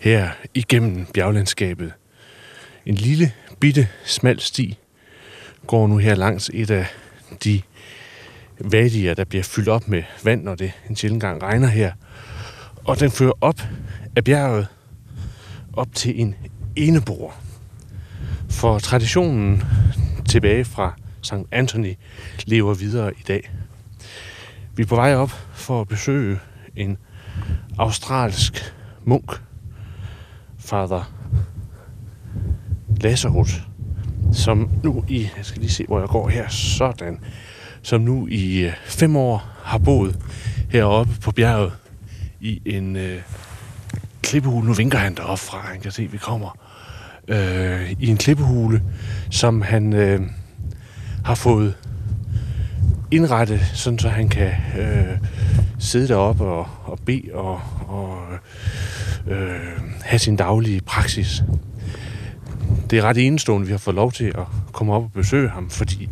her 0.00 0.30
igennem 0.54 1.06
bjerglandskabet. 1.14 1.92
En 2.86 2.94
lille, 2.94 3.32
bitte, 3.60 3.88
smal 4.04 4.40
sti 4.40 4.78
går 5.66 5.86
nu 5.86 5.96
her 5.96 6.14
langs 6.14 6.50
et 6.54 6.70
af 6.70 6.86
de 7.44 7.62
vadier, 8.58 9.14
der 9.14 9.24
bliver 9.24 9.42
fyldt 9.42 9.68
op 9.68 9.88
med 9.88 10.02
vand, 10.24 10.42
når 10.42 10.54
det 10.54 10.72
en 10.90 10.96
sjældent 10.96 11.20
gang 11.20 11.42
regner 11.42 11.68
her. 11.68 11.92
Og 12.84 13.00
den 13.00 13.10
fører 13.10 13.32
op 13.40 13.60
af 14.16 14.24
bjerget, 14.24 14.66
op 15.72 15.88
til 15.94 16.20
en 16.20 16.34
enebor. 16.76 17.34
For 18.50 18.78
traditionen 18.78 19.62
tilbage 20.28 20.64
fra 20.64 20.94
St. 21.22 21.34
Anthony 21.50 21.94
lever 22.46 22.74
videre 22.74 23.12
i 23.18 23.22
dag. 23.28 23.50
Vi 24.76 24.82
er 24.82 24.86
på 24.86 24.94
vej 24.94 25.14
op 25.14 25.30
for 25.52 25.80
at 25.80 25.88
besøge 25.88 26.38
en 26.76 26.98
australsk 27.78 28.74
munk, 29.04 29.40
Father 30.58 31.12
Lazarus, 33.00 33.62
som 34.32 34.70
nu 34.82 35.04
i, 35.08 35.28
jeg 35.36 35.44
skal 35.44 35.60
lige 35.60 35.70
se, 35.70 35.84
hvor 35.88 36.00
jeg 36.00 36.08
går 36.08 36.28
her, 36.28 36.48
sådan, 36.48 37.20
som 37.82 38.00
nu 38.00 38.26
i 38.26 38.58
øh, 38.58 38.72
fem 38.84 39.16
år 39.16 39.48
har 39.62 39.78
boet 39.78 40.18
heroppe 40.70 41.12
på 41.20 41.32
bjerget 41.32 41.72
i 42.40 42.62
en 42.64 42.96
øh, 42.96 43.22
klippehule. 44.22 44.66
Nu 44.66 44.72
vinker 44.72 44.98
han 44.98 45.14
deroppe 45.14 45.44
fra, 45.44 45.58
han 45.58 45.80
kan 45.80 45.92
se, 45.92 46.02
at 46.02 46.12
vi 46.12 46.18
kommer. 46.18 46.58
Øh, 47.28 47.90
I 47.90 48.06
en 48.06 48.16
klippehule, 48.16 48.82
som 49.30 49.62
han 49.62 49.92
øh, 49.92 50.20
har 51.24 51.34
fået 51.34 51.74
indrettet, 53.12 53.60
sådan 53.74 53.98
så 53.98 54.08
han 54.08 54.28
kan 54.28 54.52
øh, 54.78 55.18
sidde 55.78 56.08
deroppe 56.08 56.44
og, 56.44 56.66
og 56.84 56.98
bede 57.06 57.30
og, 57.34 57.60
og 57.88 58.18
øh, 59.26 59.80
have 60.02 60.18
sin 60.18 60.36
daglige 60.36 60.80
praksis. 60.80 61.42
Det 62.90 62.98
er 62.98 63.02
ret 63.02 63.18
enestående, 63.18 63.66
vi 63.66 63.72
har 63.72 63.78
fået 63.78 63.94
lov 63.94 64.12
til 64.12 64.24
at 64.24 64.46
komme 64.72 64.92
op 64.92 65.02
og 65.02 65.10
besøge 65.12 65.48
ham, 65.48 65.70
fordi 65.70 66.08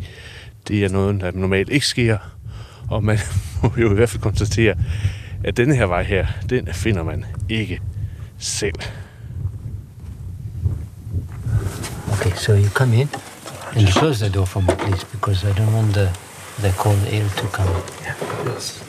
det 0.67 0.85
er 0.85 0.89
noget, 0.89 1.21
der 1.21 1.31
normalt 1.31 1.69
ikke 1.69 1.85
sker. 1.85 2.17
Og 2.89 3.03
man 3.03 3.19
må 3.63 3.71
jo 3.77 3.91
i 3.91 3.95
hvert 3.95 4.09
fald 4.09 4.21
konstatere, 4.21 4.75
at 5.43 5.57
denne 5.57 5.75
her 5.75 5.85
vej 5.85 6.03
her, 6.03 6.27
den 6.49 6.67
finder 6.73 7.03
man 7.03 7.25
ikke 7.49 7.81
selv. 8.37 8.75
Okay, 12.11 12.31
so 12.35 12.53
you 12.53 12.69
come 12.69 12.95
in 12.95 13.09
and 13.75 13.87
close 13.87 14.25
the 14.25 14.33
door 14.33 14.45
for 14.45 14.59
me, 14.61 14.75
please, 14.79 15.05
because 15.11 15.47
I 15.47 15.51
don't 15.51 15.73
want 15.73 15.93
the, 15.93 16.09
the 16.61 16.71
cold 16.77 16.99
air 17.07 17.27
to 17.27 17.47
come. 17.47 17.67
Yeah. 18.01 18.15
Yes. 18.45 18.83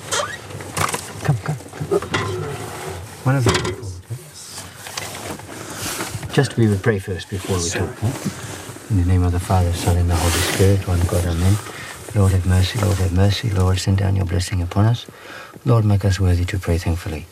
Come, 1.25 1.37
come, 1.39 1.57
come. 1.57 2.01
One 3.25 3.37
of 3.37 3.47
you. 3.47 3.53
Just 6.35 6.57
we 6.59 6.69
will 6.69 6.79
pray 6.79 6.99
first 6.99 7.31
before 7.31 7.57
we 7.57 7.69
talk. 7.71 7.99
Huh? 7.99 8.91
In 8.91 8.99
the 9.01 9.07
name 9.07 9.23
of 9.23 9.33
the 9.33 9.41
Father, 9.41 9.73
Son, 9.73 9.97
and 9.97 10.11
the 10.11 10.15
Holy 10.15 10.31
Spirit, 10.53 10.87
one 10.87 11.01
God, 11.01 11.25
Amen. 11.25 11.57
Lord 12.15 12.33
have 12.33 12.45
mercy, 12.45 12.79
Lord 12.79 12.99
have 12.99 13.13
mercy, 13.15 13.49
Lord 13.49 13.79
send 13.79 13.99
down 13.99 14.17
your 14.17 14.27
blessing 14.27 14.61
upon 14.61 14.85
us. 14.85 15.07
Lord 15.65 15.87
make 15.87 16.05
us 16.05 16.21
worthy 16.21 16.45
to 16.45 16.59
pray 16.59 16.77
thankfully. 16.77 17.25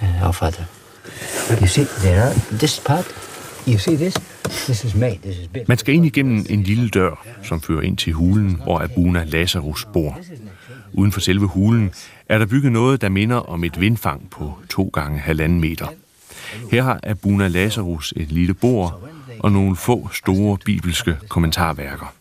Uh, 0.00 0.26
our 0.26 0.32
Father. 0.32 0.68
You 1.60 1.66
see, 1.66 1.84
there 2.02 2.22
are 2.26 2.34
this 2.52 2.78
part. 2.78 3.06
You 3.66 3.78
see 3.78 3.96
this? 3.96 4.14
This 4.48 4.84
is 4.84 4.94
made. 4.94 5.18
This 5.22 5.38
is 5.38 5.48
built. 5.48 5.68
Man 5.68 5.78
skal 5.78 5.94
ind 5.94 6.06
igennem 6.06 6.46
en 6.50 6.62
lille 6.62 6.88
dør, 6.88 7.26
som 7.42 7.60
fører 7.60 7.82
ind 7.82 7.96
til 7.96 8.12
hulen, 8.12 8.60
hvor 8.62 8.80
Abuna 8.80 9.24
Lazarus 9.24 9.86
bor. 9.92 10.18
Uden 10.92 11.12
for 11.12 11.20
selve 11.20 11.46
hulen 11.46 11.90
er 12.28 12.38
der 12.38 12.46
bygget 12.46 12.72
noget, 12.72 13.00
der 13.00 13.08
minder 13.08 13.36
om 13.36 13.64
et 13.64 13.80
vindfang 13.80 14.30
på 14.30 14.58
to 14.70 14.90
gange 14.92 15.18
halvanden 15.18 15.60
meter. 15.60 15.86
Her 16.70 16.82
har 16.82 17.00
Abuna 17.02 17.48
Lazarus 17.48 18.14
et 18.16 18.32
lille 18.32 18.54
bord 18.54 19.08
og 19.38 19.52
nogle 19.52 19.76
få 19.76 20.10
store 20.12 20.58
bibelske 20.64 21.16
kommentarværker. 21.28 22.14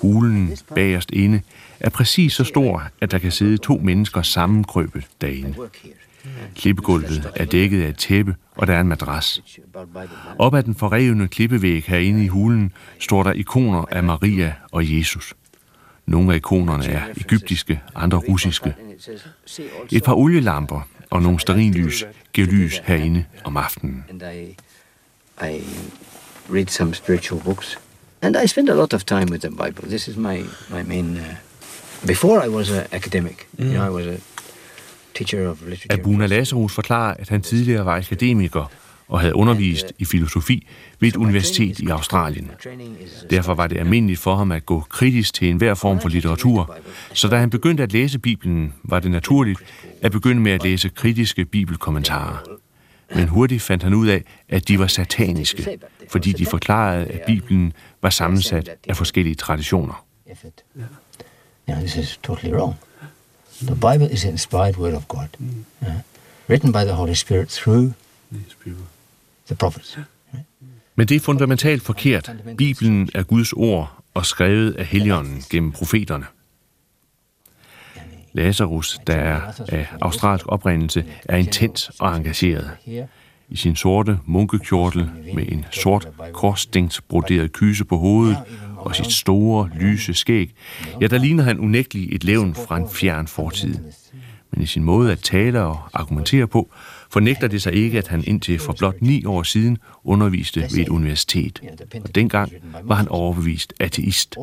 Hulen 0.00 0.56
bagerst 0.74 1.10
inde 1.10 1.40
er 1.80 1.90
præcis 1.90 2.32
så 2.32 2.44
stor, 2.44 2.82
at 3.00 3.10
der 3.10 3.18
kan 3.18 3.32
sidde 3.32 3.56
to 3.56 3.80
mennesker 3.82 4.22
sammenkrøbet 4.22 5.04
derinde. 5.20 5.54
Klippegulvet 6.56 7.30
er 7.36 7.44
dækket 7.44 7.82
af 7.82 7.88
et 7.88 7.98
tæppe, 7.98 8.36
og 8.56 8.66
der 8.66 8.74
er 8.74 8.80
en 8.80 8.88
madras. 8.88 9.42
Op 10.38 10.54
ad 10.54 10.62
den 10.62 10.74
forrevne 10.74 11.28
klippevæg 11.28 11.84
herinde 11.86 12.24
i 12.24 12.28
hulen 12.28 12.72
står 12.98 13.22
der 13.22 13.32
ikoner 13.32 13.84
af 13.90 14.04
Maria 14.04 14.54
og 14.72 14.98
Jesus. 14.98 15.34
Nogle 16.06 16.32
af 16.32 16.36
ikonerne 16.36 16.84
er 16.84 17.02
egyptiske, 17.16 17.80
andre 17.94 18.18
russiske. 18.18 18.74
Et 19.92 20.02
par 20.02 20.14
olielamper 20.14 20.88
og 21.10 21.22
nogle 21.22 21.40
sterinlys 21.40 22.04
giver 22.32 22.46
lys 22.46 22.78
herinde 22.84 23.24
om 23.44 23.56
aftenen. 23.56 24.04
I, 25.42 25.62
read 26.50 26.66
some 26.66 26.94
spiritual 26.94 27.42
books. 27.42 27.78
And 28.22 28.36
I 28.44 28.46
spend 28.46 28.68
a 28.68 28.74
lot 28.74 28.94
of 28.94 29.04
time 29.04 29.26
with 29.30 29.40
the 29.40 29.50
Bible. 29.50 29.88
This 29.88 30.08
is 30.08 30.16
my, 30.16 30.38
my 30.70 30.82
main... 30.82 31.16
Uh, 31.16 31.22
before 32.06 32.44
I 32.44 32.48
was 32.48 32.70
an 32.70 32.86
academic, 32.92 33.48
you 33.58 33.72
know, 33.72 33.86
I 33.86 33.90
was 33.90 34.06
a. 34.06 34.20
Abuna 35.90 36.26
Lazarus 36.26 36.74
forklarer, 36.74 37.14
at 37.14 37.28
han 37.28 37.42
tidligere 37.42 37.86
var 37.86 37.96
akademiker 37.96 38.70
og 39.08 39.20
havde 39.20 39.34
undervist 39.36 39.92
i 39.98 40.04
filosofi 40.04 40.66
ved 41.00 41.08
et 41.08 41.16
universitet 41.16 41.78
i 41.78 41.86
Australien. 41.86 42.50
Derfor 43.30 43.54
var 43.54 43.66
det 43.66 43.78
almindeligt 43.78 44.20
for 44.20 44.36
ham 44.36 44.52
at 44.52 44.66
gå 44.66 44.80
kritisk 44.80 45.34
til 45.34 45.50
enhver 45.50 45.74
form 45.74 46.00
for 46.00 46.08
litteratur, 46.08 46.76
så 47.12 47.28
da 47.28 47.36
han 47.36 47.50
begyndte 47.50 47.82
at 47.82 47.92
læse 47.92 48.18
Bibelen, 48.18 48.74
var 48.84 49.00
det 49.00 49.10
naturligt 49.10 49.60
at 50.02 50.12
begynde 50.12 50.40
med 50.40 50.52
at 50.52 50.62
læse 50.62 50.88
kritiske 50.88 51.44
bibelkommentarer. 51.44 52.58
Men 53.14 53.28
hurtigt 53.28 53.62
fandt 53.62 53.82
han 53.82 53.94
ud 53.94 54.08
af, 54.08 54.24
at 54.48 54.68
de 54.68 54.78
var 54.78 54.86
sataniske, 54.86 55.78
fordi 56.08 56.32
de 56.32 56.46
forklarede, 56.46 57.06
at 57.06 57.20
Bibelen 57.26 57.72
var 58.02 58.10
sammensat 58.10 58.70
af 58.88 58.96
forskellige 58.96 59.34
traditioner. 59.34 60.04
You 60.28 61.74
know, 61.74 61.80
this 61.80 61.96
is 61.96 62.20
totally 62.22 62.54
wrong. 62.54 62.74
The 63.62 63.74
Bible 63.74 64.12
is 64.12 64.20
the 64.20 64.30
inspired 64.30 64.76
word 64.76 64.94
of 64.94 65.08
God, 65.08 65.28
uh, 65.82 65.88
written 66.48 66.72
by 66.72 66.84
the 66.84 66.92
Holy 66.92 67.14
Spirit 67.14 67.48
through 67.48 67.92
the 69.46 69.56
prophets. 69.56 69.98
Men 70.94 71.08
det 71.08 71.14
er 71.14 71.20
fundamentalt 71.20 71.82
forkert. 71.82 72.32
Bibelen 72.56 73.08
er 73.14 73.22
Guds 73.22 73.52
ord 73.52 74.02
og 74.14 74.26
skrevet 74.26 74.72
af 74.72 74.86
Helligånden 74.86 75.42
gennem 75.50 75.72
profeterne. 75.72 76.24
Lazarus, 78.32 78.98
der 79.06 79.14
er 79.14 79.40
af 79.68 79.86
australsk 80.00 80.46
oprindelse, 80.48 81.04
er 81.24 81.36
intens 81.36 81.90
og 81.98 82.16
engageret. 82.16 82.70
I 83.48 83.56
sin 83.56 83.76
sorte 83.76 84.18
munkekjortel 84.26 85.10
med 85.34 85.46
en 85.48 85.64
sort 85.70 86.08
korsstængt 86.32 87.00
broderet 87.08 87.52
kyse 87.52 87.84
på 87.84 87.96
hovedet 87.96 88.38
og 88.78 88.96
sit 88.96 89.12
store, 89.12 89.70
lyse 89.80 90.14
skæg, 90.14 90.54
ja, 91.00 91.06
der 91.06 91.18
ligner 91.18 91.44
han 91.44 91.58
unægteligt 91.58 92.14
et 92.14 92.24
levn 92.24 92.54
fra 92.54 92.76
en 92.76 92.88
fjern 92.90 93.26
fortid. 93.26 93.74
Men 94.52 94.62
i 94.62 94.66
sin 94.66 94.84
måde 94.84 95.12
at 95.12 95.18
tale 95.18 95.62
og 95.62 95.78
argumentere 95.92 96.46
på, 96.46 96.70
fornægter 97.10 97.48
det 97.48 97.62
sig 97.62 97.72
ikke, 97.72 97.98
at 97.98 98.08
han 98.08 98.24
indtil 98.26 98.58
for 98.58 98.72
blot 98.78 99.02
ni 99.02 99.24
år 99.24 99.42
siden 99.42 99.78
underviste 100.04 100.60
ved 100.60 100.78
et 100.78 100.88
universitet. 100.88 101.62
Og 102.04 102.14
dengang 102.14 102.52
var 102.82 102.94
han 102.94 103.08
overbevist 103.08 103.74
ateist. 103.80 104.36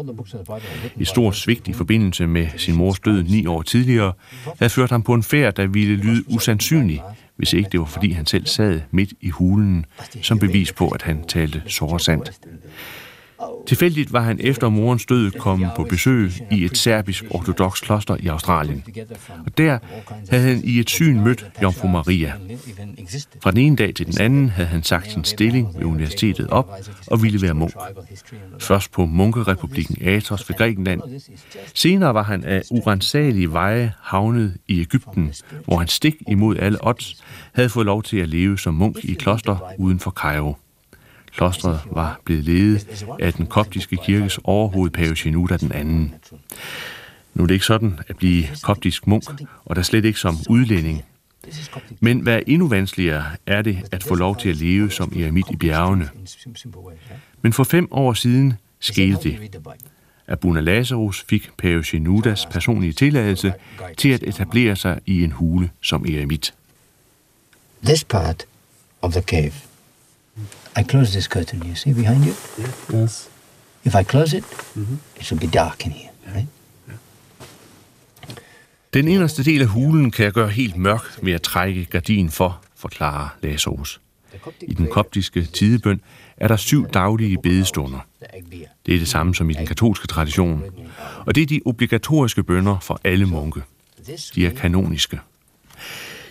Et 1.00 1.08
stort 1.08 1.36
svigt 1.36 1.68
i 1.68 1.74
forbindelse 1.74 2.28
med 2.28 2.48
sin 2.58 2.76
mors 2.76 3.00
død 3.00 3.24
ni 3.24 3.46
år 3.46 3.62
tidligere 3.62 4.14
havde 4.60 4.70
ført 4.70 4.90
ham 4.90 5.04
på 5.04 5.14
en 5.14 5.24
færd, 5.24 5.56
der 5.56 5.68
ville 5.68 5.96
lyde 5.96 6.24
usandsynlig, 6.28 7.02
hvis 7.36 7.54
ikke 7.54 7.70
det 7.72 7.80
var 7.80 7.86
fordi 7.86 8.12
han 8.12 8.26
selv 8.26 8.46
sad 8.46 8.82
midt 8.92 9.14
i 9.22 9.30
hulen, 9.30 9.86
som 10.22 10.40
bevis 10.40 10.72
på, 10.72 10.90
at 10.90 11.02
han 11.02 11.28
talte 11.28 11.62
såre 11.68 12.00
sandt. 12.00 12.32
Tilfældigt 13.68 14.14
var 14.14 14.22
han 14.22 14.40
efter 14.42 14.70
morens 14.70 15.06
død 15.06 15.32
kommet 15.32 15.70
på 15.76 15.84
besøg 15.84 16.32
i 16.52 16.66
et 16.66 16.78
serbisk 16.78 17.24
ortodox 17.30 17.82
kloster 17.82 18.18
i 18.20 18.28
Australien. 18.28 18.84
Og 19.46 19.58
der 19.58 19.78
havde 20.30 20.44
han 20.44 20.62
i 20.64 20.80
et 20.80 20.90
syn 20.90 21.20
mødt 21.20 21.46
Jomfru 21.62 21.88
Maria. 21.88 22.34
Fra 23.44 23.52
den 23.52 23.60
ene 23.60 23.76
dag 23.76 23.96
til 23.96 24.06
den 24.06 24.22
anden 24.22 24.50
havde 24.50 24.70
han 24.70 24.84
sagt 24.84 25.12
sin 25.12 25.24
stilling 25.24 25.76
ved 25.78 25.86
universitetet 25.86 26.48
op 26.48 26.80
og 27.08 27.24
ville 27.24 27.42
være 27.42 27.54
munk. 27.54 27.74
Først 28.60 28.92
på 28.92 29.06
munkerepublikken 29.06 30.08
Athos 30.08 30.50
ved 30.50 30.58
Grækenland. 30.58 31.02
Senere 31.74 32.14
var 32.14 32.24
han 32.24 32.44
af 32.44 32.62
urensagelige 32.72 33.52
veje 33.52 33.94
havnet 34.02 34.58
i 34.68 34.82
Ægypten, 34.82 35.34
hvor 35.66 35.78
han 35.78 35.88
stik 35.88 36.16
imod 36.28 36.58
alle 36.58 36.78
odds 36.88 37.24
havde 37.54 37.70
fået 37.70 37.86
lov 37.86 38.04
til 38.04 38.18
at 38.18 38.30
leve 38.30 38.60
som 38.60 38.74
munk 38.74 39.04
i 39.04 39.12
et 39.12 39.18
kloster 39.18 39.58
uden 39.78 40.00
for 40.00 40.12
Cairo. 40.12 40.56
Klostret 41.36 41.80
var 41.92 42.20
blevet 42.26 42.44
ledet 42.44 43.06
af 43.20 43.34
den 43.34 43.48
koptiske 43.48 43.98
kirkes 44.06 44.40
overhoved 44.44 44.92
Pave 44.92 45.16
Shenouda 45.16 45.58
den 45.58 45.72
anden. 45.72 46.16
Nu 47.34 47.44
er 47.44 47.48
det 47.48 47.54
ikke 47.54 47.66
sådan 47.66 48.00
at 48.08 48.18
blive 48.18 48.44
koptisk 48.64 49.08
munk, 49.08 49.24
og 49.66 49.76
der 49.76 49.82
slet 49.82 50.06
ikke 50.06 50.20
som 50.20 50.38
udlænding. 50.50 51.04
Men 52.00 52.20
hvad 52.20 52.42
endnu 52.48 52.68
vanskeligere 52.68 53.26
er 53.46 53.62
det 53.62 53.88
at 53.92 54.04
få 54.04 54.16
lov 54.16 54.38
til 54.38 54.50
at 54.50 54.56
leve 54.56 54.92
som 54.92 55.14
eremit 55.16 55.46
i 55.52 55.56
bjergene. 55.56 56.10
Men 57.42 57.54
for 57.54 57.64
fem 57.64 57.88
år 57.92 58.14
siden 58.14 58.54
skete 58.80 59.18
det. 59.24 59.58
Abuna 60.28 60.60
Lazarus 60.60 61.26
fik 61.30 61.50
Pave 61.58 61.84
Shenoudas 61.84 62.46
personlige 62.46 62.94
tilladelse 62.94 63.54
til 63.98 64.10
at 64.10 64.24
etablere 64.24 64.76
sig 64.76 65.00
i 65.06 65.24
en 65.24 65.32
hule 65.32 65.70
som 65.82 66.06
eremit. 66.06 66.54
This 67.84 68.04
part 68.04 68.46
of 69.02 69.12
the 69.12 69.22
cave, 69.22 69.54
i 70.80 70.84
close 70.84 71.12
this 71.12 71.26
curtain 71.26 71.64
you 71.68 71.76
see 71.76 71.94
behind 71.94 72.26
you. 72.26 72.34
Yes. 72.94 73.30
If 73.84 73.96
I 73.96 74.04
close 74.04 74.38
it, 74.38 74.44
it 75.20 75.32
will 75.32 75.40
be 75.40 75.48
dark 75.48 75.86
in 75.86 75.92
here, 75.92 76.10
right? 76.36 76.48
Den 78.94 79.08
inderste 79.08 79.44
del 79.44 79.62
af 79.62 79.68
hulen 79.68 80.12
kan 80.12 80.26
jeg 80.26 80.34
gøre 80.34 80.50
helt 80.50 80.78
mørk 80.78 81.20
ved 81.22 81.34
at 81.34 81.42
trække 81.42 81.86
gardin 81.86 82.30
for, 82.30 82.62
forklarer 82.76 83.28
Lazarus. 83.42 84.02
I 84.62 84.74
den 84.74 84.88
koptiske 84.88 85.46
tidebøn 85.46 86.02
er 86.38 86.48
der 86.48 86.56
syv 86.56 86.88
daglige 86.90 87.38
bedestunder. 87.38 88.00
Det 88.86 88.96
er 88.96 89.00
det 89.00 89.08
samme 89.08 89.36
som 89.36 89.50
i 89.50 89.54
den 89.54 89.66
katolske 89.66 90.08
tradition. 90.08 90.64
Og 91.26 91.36
det 91.36 91.42
er 91.42 91.46
de 91.46 91.62
obligatoriske 91.66 92.44
bønder 92.44 92.80
for 92.80 93.00
alle 93.04 93.26
munke. 93.26 93.62
De 94.36 94.46
er 94.46 94.52
kanoniske. 94.52 95.20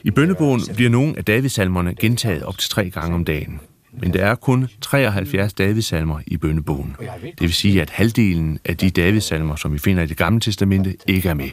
I 0.03 0.11
bønnebogen 0.11 0.61
bliver 0.75 0.91
nogle 0.91 1.19
af 1.19 1.25
Davidsalmerne 1.25 1.95
gentaget 1.95 2.43
op 2.43 2.59
til 2.59 2.71
tre 2.71 2.91
gange 2.91 3.15
om 3.15 3.25
dagen. 3.25 3.61
Men 3.99 4.13
der 4.13 4.25
er 4.25 4.35
kun 4.35 4.69
73 4.81 5.53
Davidsalmer 5.53 6.21
i 6.27 6.37
bønnebogen. 6.37 6.97
Det 7.23 7.41
vil 7.41 7.53
sige, 7.53 7.83
at 7.83 7.91
halvdelen 7.91 8.59
af 8.65 8.77
de 8.77 8.91
Davidsalmer, 8.91 9.57
som 9.57 9.73
vi 9.73 9.79
finder 9.79 10.03
i 10.03 10.07
det 10.07 10.17
gamle 10.17 10.41
testamente, 10.41 10.97
ikke 11.07 11.29
er 11.29 11.35
med. 11.35 11.51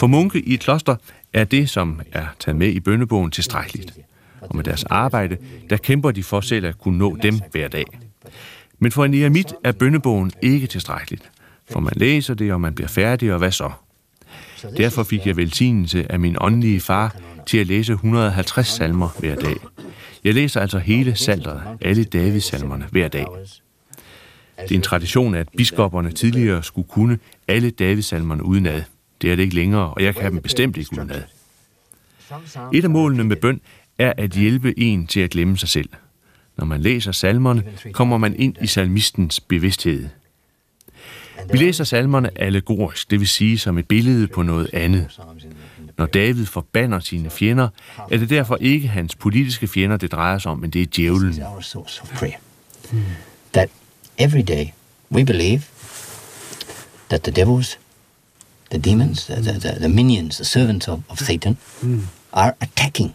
For 0.00 0.06
munke 0.06 0.40
i 0.40 0.54
et 0.54 0.60
kloster 0.60 0.96
er 1.32 1.44
det, 1.44 1.70
som 1.70 2.00
er 2.12 2.26
taget 2.38 2.56
med 2.56 2.68
i 2.68 2.80
bønnebogen, 2.80 3.30
tilstrækkeligt. 3.30 3.92
Og 4.40 4.56
med 4.56 4.64
deres 4.64 4.84
arbejde, 4.84 5.36
der 5.70 5.76
kæmper 5.76 6.10
de 6.10 6.22
for 6.22 6.40
selv 6.40 6.66
at 6.66 6.78
kunne 6.78 6.98
nå 6.98 7.16
dem 7.22 7.40
hver 7.52 7.68
dag. 7.68 7.84
Men 8.78 8.92
for 8.92 9.04
en 9.04 9.14
eremit 9.14 9.52
er 9.64 9.72
bønnebogen 9.72 10.32
ikke 10.42 10.66
tilstrækkeligt. 10.66 11.30
For 11.72 11.80
man 11.80 11.92
læser 11.96 12.34
det, 12.34 12.52
og 12.52 12.60
man 12.60 12.74
bliver 12.74 12.88
færdig, 12.88 13.32
og 13.32 13.38
hvad 13.38 13.52
så? 13.52 13.70
Derfor 14.76 15.02
fik 15.02 15.26
jeg 15.26 15.36
velsignelse 15.36 16.12
af 16.12 16.20
min 16.20 16.36
åndelige 16.40 16.80
far 16.80 17.16
til 17.50 17.58
at 17.58 17.66
læse 17.66 17.92
150 17.92 18.66
salmer 18.68 19.08
hver 19.18 19.34
dag. 19.34 19.56
Jeg 20.24 20.34
læser 20.34 20.60
altså 20.60 20.78
hele 20.78 21.16
salteret, 21.16 21.62
alle 21.80 22.04
Davids 22.04 22.44
salmerne, 22.44 22.86
hver 22.90 23.08
dag. 23.08 23.26
Det 24.62 24.70
er 24.70 24.76
en 24.76 24.82
tradition, 24.82 25.34
at 25.34 25.48
biskopperne 25.56 26.12
tidligere 26.12 26.62
skulle 26.62 26.88
kunne 26.88 27.18
alle 27.48 27.70
Davids 27.70 28.06
salmerne 28.06 28.44
udenad. 28.44 28.82
Det 29.22 29.32
er 29.32 29.36
det 29.36 29.42
ikke 29.42 29.54
længere, 29.54 29.94
og 29.94 30.02
jeg 30.02 30.14
kan 30.14 30.32
dem 30.32 30.42
bestemt 30.42 30.76
ikke 30.76 30.90
udenad. 30.92 31.22
Et 32.74 32.84
af 32.84 32.90
målene 32.90 33.24
med 33.24 33.36
bøn 33.36 33.60
er 33.98 34.12
at 34.16 34.30
hjælpe 34.30 34.78
en 34.78 35.06
til 35.06 35.20
at 35.20 35.30
glemme 35.30 35.58
sig 35.58 35.68
selv. 35.68 35.88
Når 36.56 36.64
man 36.64 36.80
læser 36.80 37.12
salmerne, 37.12 37.64
kommer 37.92 38.18
man 38.18 38.36
ind 38.36 38.56
i 38.62 38.66
salmistens 38.66 39.40
bevidsthed. 39.40 40.08
Vi 41.52 41.58
læser 41.58 41.84
salmerne 41.84 42.40
allegorisk, 42.40 43.10
det 43.10 43.20
vil 43.20 43.28
sige 43.28 43.58
som 43.58 43.78
et 43.78 43.88
billede 43.88 44.26
på 44.26 44.42
noget 44.42 44.70
andet. 44.72 45.20
Når 46.00 46.06
David 46.06 46.46
forbander 46.46 47.00
sine 47.00 47.30
fjender, 47.30 47.68
er 48.10 48.18
det 48.18 48.30
derfor 48.30 48.56
ikke 48.56 48.88
hans 48.88 49.14
politiske 49.14 49.68
fjender, 49.68 49.96
det 49.96 50.12
drejer 50.12 50.38
sig 50.38 50.52
om, 50.52 50.58
men 50.58 50.70
det 50.70 50.82
er 50.82 50.86
djævlen. 50.86 51.34
That 53.52 53.70
every 54.18 54.42
day 54.48 54.66
we 55.12 55.24
believe 55.24 55.62
that 57.08 57.22
the 57.22 57.32
devils, 57.32 57.78
the 58.70 58.80
demons, 58.80 59.24
the, 59.24 59.42
the, 59.42 59.78
the, 59.78 59.88
minions, 59.88 60.36
the 60.36 60.44
servants 60.44 60.88
of, 60.88 60.98
of 61.08 61.18
Satan 61.18 61.58
are 62.32 62.52
attacking 62.60 63.14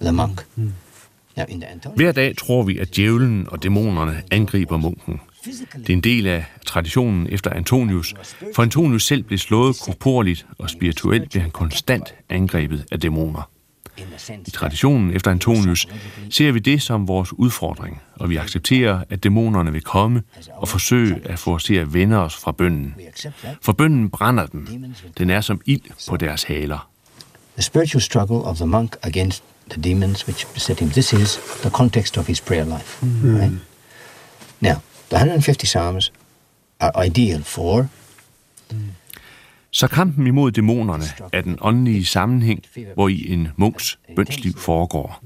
the 0.00 0.12
monk. 0.12 0.46
Antonian 1.36 1.80
Hver 1.96 2.12
dag 2.12 2.36
tror 2.36 2.62
vi, 2.62 2.78
at 2.78 2.96
djævlen 2.96 3.48
og 3.48 3.62
dæmonerne 3.62 4.22
angriber 4.30 4.76
munken. 4.76 5.20
Det 5.44 5.88
er 5.88 5.92
en 5.92 6.00
del 6.00 6.26
af 6.26 6.44
traditionen 6.66 7.26
efter 7.30 7.50
Antonius, 7.50 8.14
for 8.54 8.62
Antonius 8.62 9.06
selv 9.06 9.22
blev 9.22 9.38
slået 9.38 9.76
korporligt, 9.80 10.46
og 10.58 10.70
spirituelt 10.70 11.30
blev 11.30 11.42
han 11.42 11.50
konstant 11.50 12.14
angrebet 12.28 12.84
af 12.92 13.00
dæmoner. 13.00 13.50
I 14.46 14.50
traditionen 14.50 15.16
efter 15.16 15.30
Antonius 15.30 15.86
ser 16.30 16.52
vi 16.52 16.58
det 16.58 16.82
som 16.82 17.08
vores 17.08 17.32
udfordring, 17.32 18.02
og 18.16 18.30
vi 18.30 18.36
accepterer, 18.36 19.04
at 19.10 19.24
dæmonerne 19.24 19.72
vil 19.72 19.82
komme 19.82 20.22
og 20.52 20.68
forsøge 20.68 21.20
at 21.24 21.38
få 21.38 21.54
os 21.54 21.64
til 21.64 21.74
at 21.74 21.94
vende 21.94 22.16
os 22.16 22.36
fra 22.36 22.52
bønnen. 22.52 22.94
For 23.62 23.72
bønnen 23.72 24.10
brænder 24.10 24.46
dem. 24.46 24.94
Den 25.18 25.30
er 25.30 25.40
som 25.40 25.60
ild 25.66 26.08
på 26.08 26.16
deres 26.16 26.42
haler. 26.42 26.88
the 27.54 27.62
spiritual 27.62 28.00
struggle 28.00 28.42
of 28.44 28.58
the 28.58 28.66
monk 28.66 28.96
against 29.02 29.42
the 29.70 29.80
demons 29.80 30.26
which 30.26 30.46
beset 30.54 30.80
him. 30.80 30.90
This 30.90 31.12
is 31.12 31.36
the 31.62 31.70
context 31.70 32.18
of 32.18 32.26
his 32.26 32.40
prayer 32.40 32.64
life. 32.64 32.98
Right? 33.02 33.52
Now, 34.60 34.82
the 35.14 35.20
150 35.20 35.66
Psalms 35.66 36.12
are 36.80 37.06
ideal 37.06 37.42
for 37.42 37.86
Så 39.70 39.86
kampen 39.86 40.26
imod 40.26 40.52
dæmonerne 40.52 41.04
er 41.32 41.40
den 41.40 41.58
åndelige 41.60 42.04
sammenhæng, 42.04 42.60
hvor 42.94 43.08
i 43.08 43.32
en 43.32 43.48
munks 43.56 43.98
bønsliv 44.16 44.52
foregår. 44.58 45.24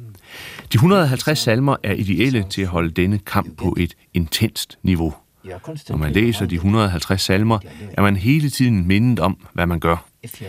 De 0.73 0.75
150 0.75 1.39
salmer 1.39 1.77
er 1.83 1.93
ideelle 1.93 2.47
til 2.51 2.63
at 2.63 2.69
holde 2.69 2.91
denne 2.91 3.19
kamp 3.19 3.57
på 3.57 3.77
et 3.79 3.95
intenst 4.15 4.79
niveau. 4.83 5.15
Når 5.89 5.97
man 5.97 6.13
læser 6.13 6.47
de 6.47 6.55
150 6.55 7.23
salmer, 7.23 7.59
er 7.93 8.03
man 8.03 8.17
hele 8.17 8.51
tiden 8.51 8.89
mindet 8.89 9.21
om, 9.21 9.47
hvad 9.53 9.67
man 9.67 9.81
gør. 9.81 10.05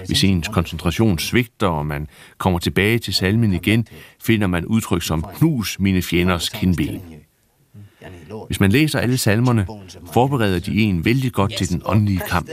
Hvis 0.06 0.24
ens 0.24 0.48
koncentration 0.48 1.20
svigter, 1.20 1.68
og 1.68 1.86
man 1.86 2.08
kommer 2.38 2.60
tilbage 2.60 3.00
til 3.00 3.14
salmen 3.14 3.54
igen, 3.54 3.88
finder 4.24 4.48
man 4.48 4.66
udtryk 4.66 5.04
som 5.04 5.26
knus 5.36 5.80
mine 5.80 6.02
fjenders 6.02 6.50
kindben. 6.50 7.02
Hvis 8.48 8.60
man 8.60 8.72
læser 8.72 9.00
alle 9.00 9.18
salmerne, 9.18 9.68
forbereder 10.14 10.60
de 10.60 10.82
en 10.82 11.06
vældig 11.06 11.34
godt 11.34 11.58
til 11.58 11.70
den 11.70 11.82
åndelige 11.86 12.22
kamp. 12.28 12.50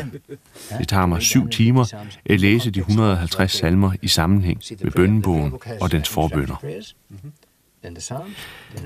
Det 0.78 0.88
tager 0.88 1.06
mig 1.06 1.22
syv 1.22 1.48
timer 1.48 2.06
at 2.26 2.40
læse 2.40 2.70
de 2.70 2.78
150 2.78 3.52
salmer 3.52 3.92
i 4.02 4.08
sammenhæng 4.08 4.60
med 4.82 4.90
bønnebogen 4.90 5.52
og 5.80 5.92
dens 5.92 6.08
forbønder. 6.08 6.56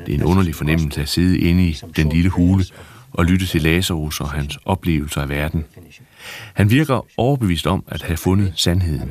Det 0.07 0.15
er 0.15 0.15
en 0.15 0.25
underlig 0.25 0.55
fornemmelse 0.55 1.01
at 1.01 1.09
sidde 1.09 1.39
inde 1.39 1.69
i 1.69 1.81
den 1.97 2.09
lille 2.09 2.31
hule 2.31 2.65
og 3.13 3.25
lytte 3.25 3.47
til 3.47 3.63
Lazarus 3.63 4.21
og 4.21 4.31
hans 4.31 4.59
oplevelser 4.65 5.21
af 5.21 5.29
verden. 5.29 5.65
Han 6.55 6.71
virker 6.71 7.07
overbevist 7.17 7.67
om 7.67 7.85
at 7.89 8.03
have 8.03 8.17
fundet 8.17 8.53
sandheden, 8.57 9.11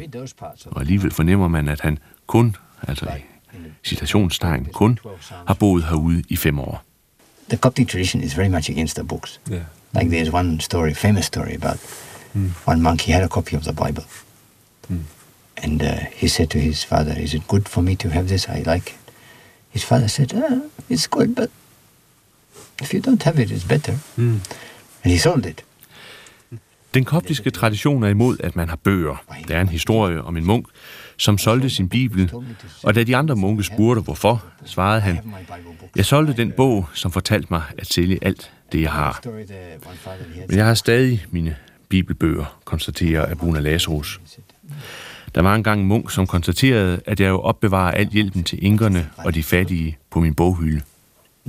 og 0.65 0.82
alligevel 0.82 1.11
fornemmer 1.11 1.47
man, 1.47 1.67
at 1.67 1.82
han 1.82 1.97
kun, 2.27 2.55
altså 2.88 3.05
i 3.05 3.88
citationstegn 3.88 4.65
kun, 4.65 4.99
har 5.47 5.53
boet 5.53 5.84
herude 5.84 6.23
i 6.30 6.36
fem 6.36 6.59
år. 6.59 6.88
The 7.50 7.58
Coptic 7.58 7.88
tradition 7.88 8.22
is 8.22 8.34
very 8.34 8.50
much 8.50 8.70
against 8.70 8.95
the 8.95 9.04
books. 9.04 9.39
Yeah. 9.50 9.66
Like 9.93 10.10
there's 10.10 10.32
one 10.32 10.60
story, 10.60 10.93
famous 10.93 11.26
story 11.26 11.56
about 11.56 11.78
one 12.66 12.82
monk. 12.82 13.02
He 13.02 13.12
had 13.12 13.24
a 13.24 13.28
copy 13.28 13.56
of 13.56 13.64
the 13.64 13.74
Bible, 13.74 14.04
and 15.58 15.82
uh, 15.82 15.95
he 16.22 16.28
said 16.28 16.50
to 16.50 16.60
his 16.60 16.84
father, 16.84 17.14
"Is 17.18 17.34
it 17.34 17.47
good 17.47 17.68
for 17.68 17.82
me 17.82 17.95
to 17.95 18.10
have 18.10 18.28
this? 18.28 18.47
I 18.47 18.62
like 18.74 18.91
it." 18.91 19.00
His 19.70 19.84
father 19.84 20.08
said, 20.08 20.34
ah, 20.36 20.62
"It's 20.89 21.08
good, 21.08 21.36
but 21.36 21.50
if 22.82 22.93
you 22.93 23.02
don't 23.02 23.24
have 23.24 23.39
it, 23.41 23.52
it's 23.52 23.68
better." 23.68 23.95
And 25.04 25.14
he 25.14 25.18
sold 25.18 25.45
it. 25.45 25.64
Den 26.93 27.06
koptiske 27.06 27.50
tradition 27.50 28.04
er 28.04 28.08
imod, 28.08 28.38
at 28.39 28.56
man 28.56 28.70
har 28.70 28.76
bøger. 28.76 29.24
Der 29.47 29.56
er 29.58 29.62
en 29.62 29.68
historie 29.70 30.22
om 30.22 30.38
en 30.38 30.45
munk, 30.45 30.68
som 31.20 31.38
solgte 31.38 31.70
sin 31.70 31.89
bibel, 31.89 32.32
og 32.84 32.95
da 32.95 33.03
de 33.03 33.15
andre 33.15 33.36
munke 33.36 33.63
spurgte 33.63 34.01
hvorfor, 34.01 34.43
svarede 34.65 35.01
han, 35.01 35.20
jeg 35.95 36.05
solgte 36.05 36.34
den 36.34 36.51
bog, 36.51 36.86
som 36.93 37.11
fortalte 37.11 37.47
mig 37.49 37.61
at 37.78 37.88
sælge 37.88 38.20
alt 38.22 38.51
det, 38.72 38.82
jeg 38.82 38.91
har. 38.91 39.22
Men 40.47 40.57
jeg 40.57 40.65
har 40.65 40.74
stadig 40.74 41.26
mine 41.32 41.55
bibelbøger, 41.89 42.59
konstaterer 42.65 43.32
Abuna 43.32 43.59
Lazarus. 43.59 44.22
Der 45.36 45.41
var 45.41 45.55
engang 45.55 45.82
en 45.82 45.88
munk, 45.88 46.11
som 46.11 46.28
konstaterede, 46.28 47.01
at 47.05 47.20
jeg 47.20 47.30
jo 47.30 47.39
opbevarer 47.39 47.91
al 47.91 48.07
hjælpen 48.07 48.43
til 48.43 48.63
inkerne 48.65 49.09
og 49.17 49.36
de 49.36 49.43
fattige 49.43 49.97
på 50.09 50.20
min 50.20 50.34
boghylde. 50.34 50.82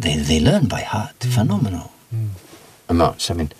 They 0.01 0.25
they 0.25 0.41
learn 0.41 0.69
by 0.69 0.83
heart. 0.93 1.15
Phenomenal 1.21 1.81
amounts. 2.89 3.31
I 3.31 3.33
mean, 3.33 3.53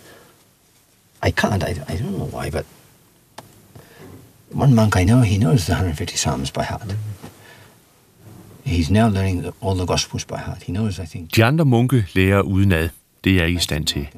I 1.27 1.31
can't. 1.41 1.63
I, 1.63 1.73
I 1.73 1.97
don't 1.97 2.17
know 2.17 2.41
why, 2.41 2.51
but 2.51 2.65
one 4.55 4.75
monk 4.75 4.97
I 4.97 5.05
know, 5.05 5.21
he 5.21 5.37
knows 5.39 5.65
the 5.65 5.73
150 5.73 6.17
psalms 6.17 6.51
by 6.51 6.63
heart. 6.63 6.97
He's 8.65 8.91
now 8.91 9.09
learning 9.09 9.47
all 9.61 9.75
the 9.75 9.87
gospels 9.87 10.25
by 10.25 10.37
heart. 10.37 10.63
He 10.63 10.73
knows, 10.73 10.99
I 10.99 11.07
think. 11.07 11.37
De 11.37 11.45
andre 11.45 11.65
munke 11.65 12.07
lærer 12.15 12.41
udenad. 12.41 12.89
Det 13.25 13.33
er 13.33 13.37
jeg 13.37 13.47
ikke 13.47 13.59
i 13.59 13.63
stand 13.63 13.87
til. 13.87 14.09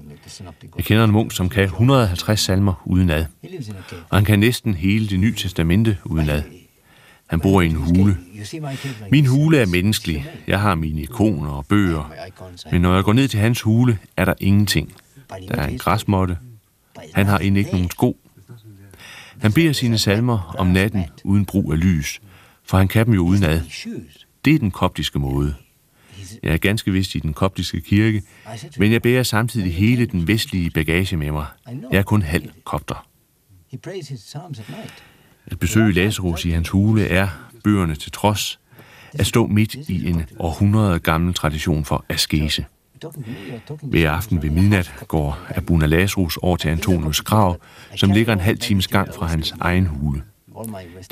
Jeg 0.76 0.84
kender 0.84 1.04
en 1.04 1.10
munk, 1.10 1.32
som 1.32 1.48
kan 1.48 1.64
150 1.64 2.40
salmer 2.40 2.82
udenad, 2.84 3.24
og 4.10 4.16
han 4.16 4.24
kan 4.24 4.38
næsten 4.38 4.74
hele 4.74 5.08
det 5.08 5.20
nye 5.20 5.34
testamente 5.34 5.98
udenad. 6.04 6.42
Han 7.26 7.40
bor 7.40 7.60
i 7.60 7.66
en 7.66 7.74
hule. 7.74 8.16
Min 9.10 9.26
hule 9.26 9.58
er 9.58 9.66
menneskelig. 9.66 10.26
Jeg 10.46 10.60
har 10.60 10.74
mine 10.74 11.00
ikoner 11.00 11.50
og 11.50 11.66
bøger. 11.66 12.12
Men 12.72 12.80
når 12.80 12.94
jeg 12.94 13.04
går 13.04 13.12
ned 13.12 13.28
til 13.28 13.40
hans 13.40 13.60
hule, 13.62 13.98
er 14.16 14.24
der 14.24 14.34
ingenting. 14.40 14.92
Der 15.48 15.54
er 15.54 15.66
en 15.66 15.78
græsmåtte. 15.78 16.36
Han 17.14 17.26
har 17.26 17.38
end 17.38 17.58
ikke 17.58 17.70
nogen 17.70 17.90
sko. 17.90 18.16
Han 19.42 19.52
beder 19.52 19.72
sine 19.72 19.98
salmer 19.98 20.54
om 20.58 20.66
natten 20.66 21.04
uden 21.24 21.44
brug 21.44 21.72
af 21.72 21.80
lys, 21.80 22.20
for 22.64 22.78
han 22.78 22.88
kan 22.88 23.06
dem 23.06 23.14
jo 23.14 23.20
udenad. 23.22 23.60
Det 24.44 24.54
er 24.54 24.58
den 24.58 24.70
koptiske 24.70 25.18
måde. 25.18 25.54
Jeg 26.42 26.52
er 26.52 26.56
ganske 26.56 26.92
vist 26.92 27.14
i 27.14 27.18
den 27.18 27.34
koptiske 27.34 27.80
kirke, 27.80 28.22
men 28.78 28.92
jeg 28.92 29.02
bærer 29.02 29.22
samtidig 29.22 29.74
hele 29.74 30.06
den 30.06 30.28
vestlige 30.28 30.70
bagage 30.70 31.16
med 31.16 31.30
mig. 31.30 31.46
Jeg 31.90 31.98
er 31.98 32.02
kun 32.02 32.22
halv 32.22 32.50
kopter. 32.64 33.06
At 35.46 35.58
besøge 35.58 35.92
Lazarus 35.92 36.44
i 36.44 36.50
hans 36.50 36.68
hule 36.68 37.06
er, 37.06 37.28
bøgerne 37.64 37.94
til 37.94 38.12
trods, 38.12 38.60
at 39.12 39.26
stå 39.26 39.46
midt 39.46 39.74
i 39.74 40.08
en 40.08 40.24
århundrede 40.38 40.98
gammel 40.98 41.34
tradition 41.34 41.84
for 41.84 42.04
askese. 42.08 42.64
Hver 43.82 44.10
aften 44.10 44.42
ved 44.42 44.50
midnat 44.50 44.94
går 45.08 45.38
Abuna 45.54 45.86
Lazarus 45.86 46.36
over 46.36 46.56
til 46.56 46.68
Antonius 46.68 47.20
grav, 47.20 47.60
som 47.96 48.10
ligger 48.10 48.32
en 48.32 48.40
halv 48.40 48.58
times 48.58 48.88
gang 48.88 49.14
fra 49.14 49.26
hans 49.26 49.54
egen 49.60 49.86
hule. 49.86 50.22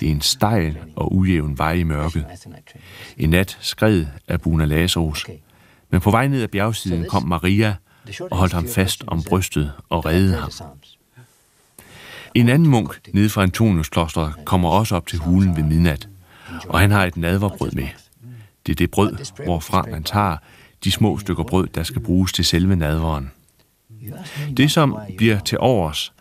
Det 0.01 0.09
er 0.09 0.13
en 0.13 0.21
stejl 0.21 0.79
og 0.97 1.15
ujævn 1.15 1.59
vej 1.59 1.73
i 1.73 1.83
mørket. 1.83 2.27
En 3.17 3.31
nat 3.31 3.59
skred 3.61 4.07
Abuna 4.29 4.65
Lazarus, 4.65 5.27
men 5.91 6.01
på 6.01 6.11
vej 6.11 6.29
ned 6.29 6.43
ad 6.43 6.49
bjergsiden 6.49 7.07
kom 7.09 7.29
Maria 7.29 7.75
og 8.31 8.37
holdt 8.37 8.53
ham 8.53 8.69
fast 8.69 9.05
om 9.07 9.23
brystet 9.23 9.73
og 9.89 10.07
reddede 10.07 10.37
ham. 10.37 10.51
En 12.35 12.49
anden 12.49 12.69
munk 12.69 13.01
nede 13.15 13.31
fra 13.31 13.43
Antonius 13.43 13.89
kloster 13.89 14.33
kommer 14.45 14.69
også 14.69 14.97
op 14.97 15.07
til 15.07 15.19
hulen 15.19 15.57
ved 15.57 15.63
midnat, 15.63 16.09
og 16.69 16.81
han 16.81 16.91
har 16.91 17.05
et 17.05 17.17
nadverbrød 17.17 17.71
med. 17.73 17.89
Det 18.67 18.73
er 18.73 18.77
det 18.77 18.91
brød, 18.91 19.45
hvorfra 19.45 19.85
man 19.91 20.05
tager 20.05 20.37
de 20.85 20.91
små 20.91 21.19
stykker 21.19 21.43
brød, 21.43 21.67
der 21.67 21.83
skal 21.83 22.03
bruges 22.03 22.33
til 22.33 22.45
selve 22.45 22.77
nadveren. 22.77 23.31
Det, 24.57 24.71
som 24.71 24.97
bliver 25.17 25.41
til 25.41 25.59
overs, 25.59 26.13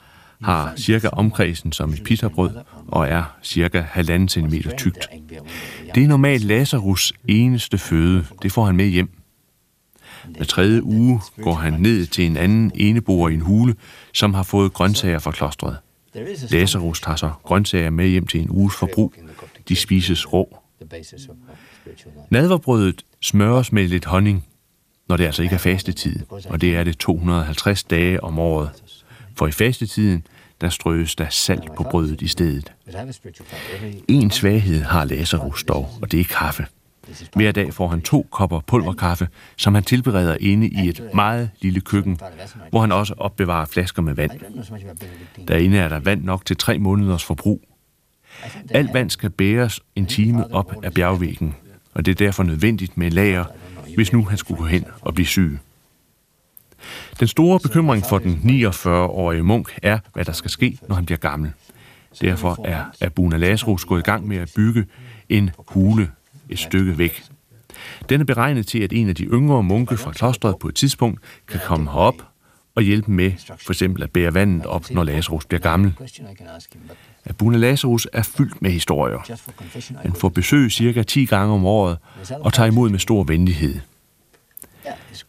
har 0.41 0.73
cirka 0.77 1.07
omkredsen 1.07 1.71
som 1.71 1.89
et 1.93 2.03
pitabrød 2.03 2.51
og 2.87 3.07
er 3.07 3.23
cirka 3.43 3.81
halvanden 3.81 4.29
centimeter 4.29 4.77
tykt. 4.77 5.09
Det 5.95 6.03
er 6.03 6.07
normalt 6.07 6.43
Lazarus 6.43 7.13
eneste 7.27 7.77
føde. 7.77 8.25
Det 8.41 8.51
får 8.51 8.65
han 8.65 8.75
med 8.75 8.87
hjem. 8.87 9.09
Hver 10.27 10.45
tredje 10.45 10.83
uge 10.83 11.21
går 11.41 11.53
han 11.53 11.73
ned 11.73 12.05
til 12.05 12.25
en 12.25 12.37
anden 12.37 12.71
eneboer 12.75 13.29
i 13.29 13.33
en 13.33 13.41
hule, 13.41 13.75
som 14.13 14.33
har 14.33 14.43
fået 14.43 14.73
grøntsager 14.73 15.19
fra 15.19 15.31
klostret. 15.31 15.77
Lazarus 16.51 17.01
tager 17.01 17.15
så 17.15 17.31
grøntsager 17.43 17.89
med 17.89 18.07
hjem 18.07 18.27
til 18.27 18.41
en 18.41 18.49
uges 18.49 18.75
forbrug. 18.75 19.13
De 19.69 19.75
spises 19.75 20.33
rå. 20.33 20.57
Nadverbrødet 22.29 23.05
smøres 23.21 23.71
med 23.71 23.87
lidt 23.87 24.05
honning, 24.05 24.45
når 25.09 25.17
det 25.17 25.25
altså 25.25 25.43
ikke 25.43 25.55
er 25.55 25.59
fastetid, 25.59 26.19
og 26.49 26.61
det 26.61 26.75
er 26.75 26.83
det 26.83 26.97
250 26.97 27.83
dage 27.83 28.23
om 28.23 28.39
året. 28.39 28.69
For 29.35 29.47
i 29.47 29.51
fastetiden, 29.51 30.27
der 30.61 30.69
strøes 30.69 31.15
der 31.15 31.29
salt 31.29 31.75
på 31.75 31.83
brødet 31.83 32.21
i 32.21 32.27
stedet. 32.27 32.73
En 34.07 34.31
svaghed 34.31 34.81
har 34.81 35.05
Lazarus 35.05 35.63
dog, 35.63 35.89
og 36.01 36.11
det 36.11 36.19
er 36.19 36.23
kaffe. 36.23 36.65
Hver 37.35 37.51
dag 37.51 37.73
får 37.73 37.87
han 37.87 38.01
to 38.01 38.27
kopper 38.31 38.59
pulverkaffe, 38.59 39.27
som 39.57 39.75
han 39.75 39.83
tilbereder 39.83 40.37
inde 40.39 40.67
i 40.67 40.89
et 40.89 41.01
meget 41.13 41.49
lille 41.61 41.81
køkken, 41.81 42.19
hvor 42.69 42.81
han 42.81 42.91
også 42.91 43.13
opbevarer 43.17 43.65
flasker 43.65 44.01
med 44.01 44.13
vand. 44.13 44.31
I. 45.37 45.41
Derinde 45.47 45.77
er 45.77 45.89
der 45.89 45.99
vand 45.99 46.23
nok 46.23 46.45
til 46.45 46.57
tre 46.57 46.79
måneders 46.79 47.23
forbrug. 47.23 47.61
Alt 48.69 48.93
vand 48.93 49.09
skal 49.09 49.29
bæres 49.29 49.81
en 49.95 50.05
time 50.05 50.53
op 50.53 50.73
af 50.83 50.93
bjergvæggen, 50.93 51.55
og 51.93 52.05
det 52.05 52.11
er 52.11 52.15
derfor 52.15 52.43
nødvendigt 52.43 52.97
med 52.97 53.11
lager, 53.11 53.45
hvis 53.99 54.13
nu 54.13 54.25
han 54.25 54.37
skulle 54.37 54.57
gå 54.57 54.65
hen 54.65 54.85
og 55.01 55.13
blive 55.13 55.27
syg. 55.27 55.59
Den 57.19 57.27
store 57.27 57.59
bekymring 57.59 58.05
for 58.09 58.19
den 58.19 58.63
49-årige 58.65 59.43
munk 59.43 59.79
er, 59.83 59.99
hvad 60.13 60.25
der 60.25 60.31
skal 60.31 60.51
ske, 60.51 60.77
når 60.87 60.95
han 60.95 61.05
bliver 61.05 61.17
gammel. 61.17 61.51
Derfor 62.21 62.65
er 62.65 62.83
Abuna 63.01 63.37
Lazarus 63.37 63.85
gået 63.85 63.99
i 63.99 64.03
gang 64.03 64.27
med 64.27 64.37
at 64.37 64.51
bygge 64.55 64.85
en 65.29 65.49
hule 65.67 66.11
et 66.49 66.59
stykke 66.59 66.97
væk. 66.97 67.23
Den 68.09 68.21
er 68.21 68.25
beregnet 68.25 68.67
til, 68.67 68.79
at 68.79 68.93
en 68.93 69.09
af 69.09 69.15
de 69.15 69.23
yngre 69.23 69.63
munke 69.63 69.97
fra 69.97 70.11
klostret 70.11 70.55
på 70.59 70.67
et 70.67 70.75
tidspunkt 70.75 71.19
kan 71.47 71.59
komme 71.65 71.91
herop 71.91 72.23
og 72.75 72.83
hjælpe 72.83 73.11
med 73.11 73.31
for 73.57 73.71
eksempel 73.71 74.03
at 74.03 74.11
bære 74.11 74.33
vandet 74.33 74.65
op, 74.65 74.91
når 74.91 75.03
Lazarus 75.03 75.45
bliver 75.45 75.61
gammel. 75.61 75.93
Abuna 77.25 77.57
Lazarus 77.57 78.07
er 78.13 78.23
fyldt 78.23 78.61
med 78.61 78.71
historier. 78.71 79.37
Han 80.01 80.13
får 80.13 80.29
besøg 80.29 80.71
cirka 80.71 81.03
10 81.03 81.25
gange 81.25 81.53
om 81.53 81.65
året 81.65 81.97
og 82.31 82.53
tager 82.53 82.67
imod 82.67 82.89
med 82.89 82.99
stor 82.99 83.23
venlighed. 83.23 83.79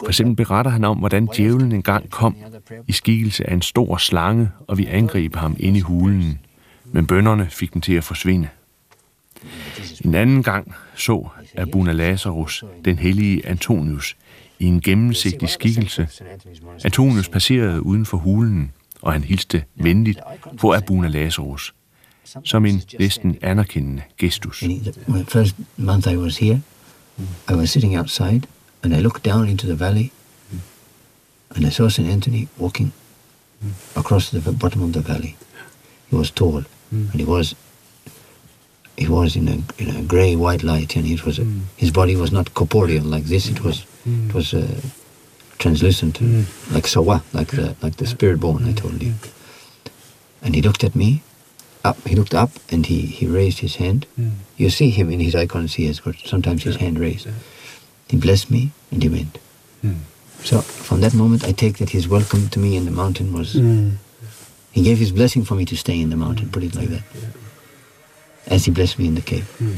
For 0.01 0.09
eksempel 0.09 0.36
beretter 0.36 0.70
han 0.70 0.84
om, 0.84 0.98
hvordan 0.98 1.28
djævlen 1.36 1.72
engang 1.72 2.11
kom 2.11 2.36
i 2.88 2.92
skikkelse 2.92 3.51
af 3.51 3.55
en 3.55 3.62
stor 3.62 3.96
slange, 3.96 4.51
og 4.66 4.78
vi 4.78 4.86
angreb 4.86 5.36
ham 5.36 5.57
inde 5.59 5.78
i 5.78 5.80
hulen. 5.80 6.38
Men 6.84 7.07
bønderne 7.07 7.46
fik 7.51 7.72
den 7.72 7.80
til 7.80 7.92
at 7.92 8.05
forsvinde. 8.05 8.48
En 10.05 10.14
anden 10.14 10.42
gang 10.42 10.74
så 10.94 11.28
Abuna 11.57 11.92
Lazarus 11.92 12.64
den 12.84 12.98
hellige 12.98 13.46
Antonius 13.46 14.16
i 14.59 14.64
en 14.64 14.80
gennemsigtig 14.80 15.48
skikkelse. 15.48 16.09
Antonius 16.84 17.28
passerede 17.28 17.82
uden 17.82 18.07
for 18.07 18.16
hulen, 18.16 18.72
og 19.03 19.12
han 19.12 19.24
hilste 19.24 19.64
venligt 19.74 20.20
på 20.59 20.74
Abuna 20.74 21.09
Lazarus, 21.09 21.74
som 22.44 22.66
en 22.66 22.82
næsten 22.98 23.36
anerkendende 23.42 24.03
gestus. 24.18 24.61
He, 24.61 24.80
the 25.09 25.24
first 25.28 25.57
month 25.76 26.12
I 26.12 26.16
was 26.16 26.38
here, 26.38 26.61
I 27.51 27.53
was 27.53 27.70
sitting 27.70 27.98
outside 27.98 28.42
and 28.83 28.95
I 28.95 29.01
looked 29.01 29.22
down 29.22 29.49
into 29.49 29.66
the 29.66 29.74
valley 29.74 30.12
hmm. 30.51 30.59
and 31.55 31.66
I 31.66 31.70
saw 31.70 31.89
St. 31.89 32.09
Anthony 32.09 32.49
walking 32.59 32.93
hmm. 33.62 33.99
across 33.99 34.31
the 34.31 34.53
bottom 34.53 34.83
of 34.83 34.93
the 34.93 35.01
valley. 35.01 35.37
He 36.09 36.16
was 36.16 36.31
tall 36.31 36.62
hmm. 36.91 37.07
and 37.11 37.20
he 37.20 37.24
was 37.24 37.55
he 38.97 39.09
was 39.09 39.37
in 39.37 39.49
a 39.49 39.83
in 39.83 39.97
a 39.97 40.03
grey 40.03 40.37
white 40.37 40.62
light 40.62 40.97
and 40.97 41.07
it 41.07 41.24
was 41.24 41.39
a, 41.39 41.47
his 41.76 41.91
body 41.91 42.16
was 42.16 42.33
not 42.33 42.55
corporeal 42.55 43.05
like 43.05 43.24
this. 43.24 43.49
It 43.49 43.62
was 43.64 43.85
it 44.07 44.35
was 44.35 44.55
uh, 44.55 44.81
translucent 45.59 46.20
like 46.72 46.87
sawa 46.87 47.22
like 47.33 47.49
the 47.49 47.76
like 47.83 47.97
the 47.97 48.07
spirit 48.07 48.41
born 48.41 48.64
I 48.64 48.72
told 48.72 49.03
you. 49.03 49.14
And 50.43 50.55
he 50.55 50.62
looked 50.62 50.85
at 50.85 50.97
me 50.97 51.22
up 51.85 51.97
he 52.07 52.14
looked 52.14 52.35
up 52.35 52.51
and 52.70 52.87
he 52.87 53.03
he 53.03 53.26
raised 53.26 53.61
his 53.61 53.76
hand. 53.76 54.07
You 54.57 54.70
see 54.70 54.91
him 54.91 55.11
in 55.11 55.20
his 55.20 55.35
icons 55.35 55.74
he 55.74 55.87
has 55.87 56.01
got 56.01 56.16
sometimes 56.18 56.64
his 56.64 56.76
hand 56.76 56.99
raised 56.99 57.28
he 58.11 58.17
blessed 58.17 58.51
me 58.51 58.71
and 58.91 59.03
he 59.03 59.09
went. 59.09 59.39
Hmm. 59.83 60.01
So 60.45 60.61
from 60.61 61.01
that 61.01 61.15
moment 61.15 61.45
I 61.45 61.53
take 61.53 61.79
that 61.79 61.91
his 61.91 62.09
welcome 62.09 62.49
to 62.49 62.59
me 62.59 62.77
in 62.77 62.85
the 62.85 62.91
mountain 62.91 63.33
was 63.33 63.55
hmm. 63.55 63.91
he 64.73 64.83
gave 64.83 64.99
his 64.99 65.13
blessing 65.13 65.45
for 65.45 65.55
me 65.55 65.65
to 65.67 65.77
stay 65.77 66.01
in 66.01 66.11
the 66.11 66.17
mountain 66.17 66.51
put 66.51 66.63
it 66.63 66.75
like 66.75 66.89
that. 66.89 67.03
As 68.47 68.65
he 68.65 68.71
blessed 68.73 68.99
me 68.99 69.07
in 69.07 69.15
the 69.15 69.23
cave 69.23 69.49
hmm. 69.59 69.77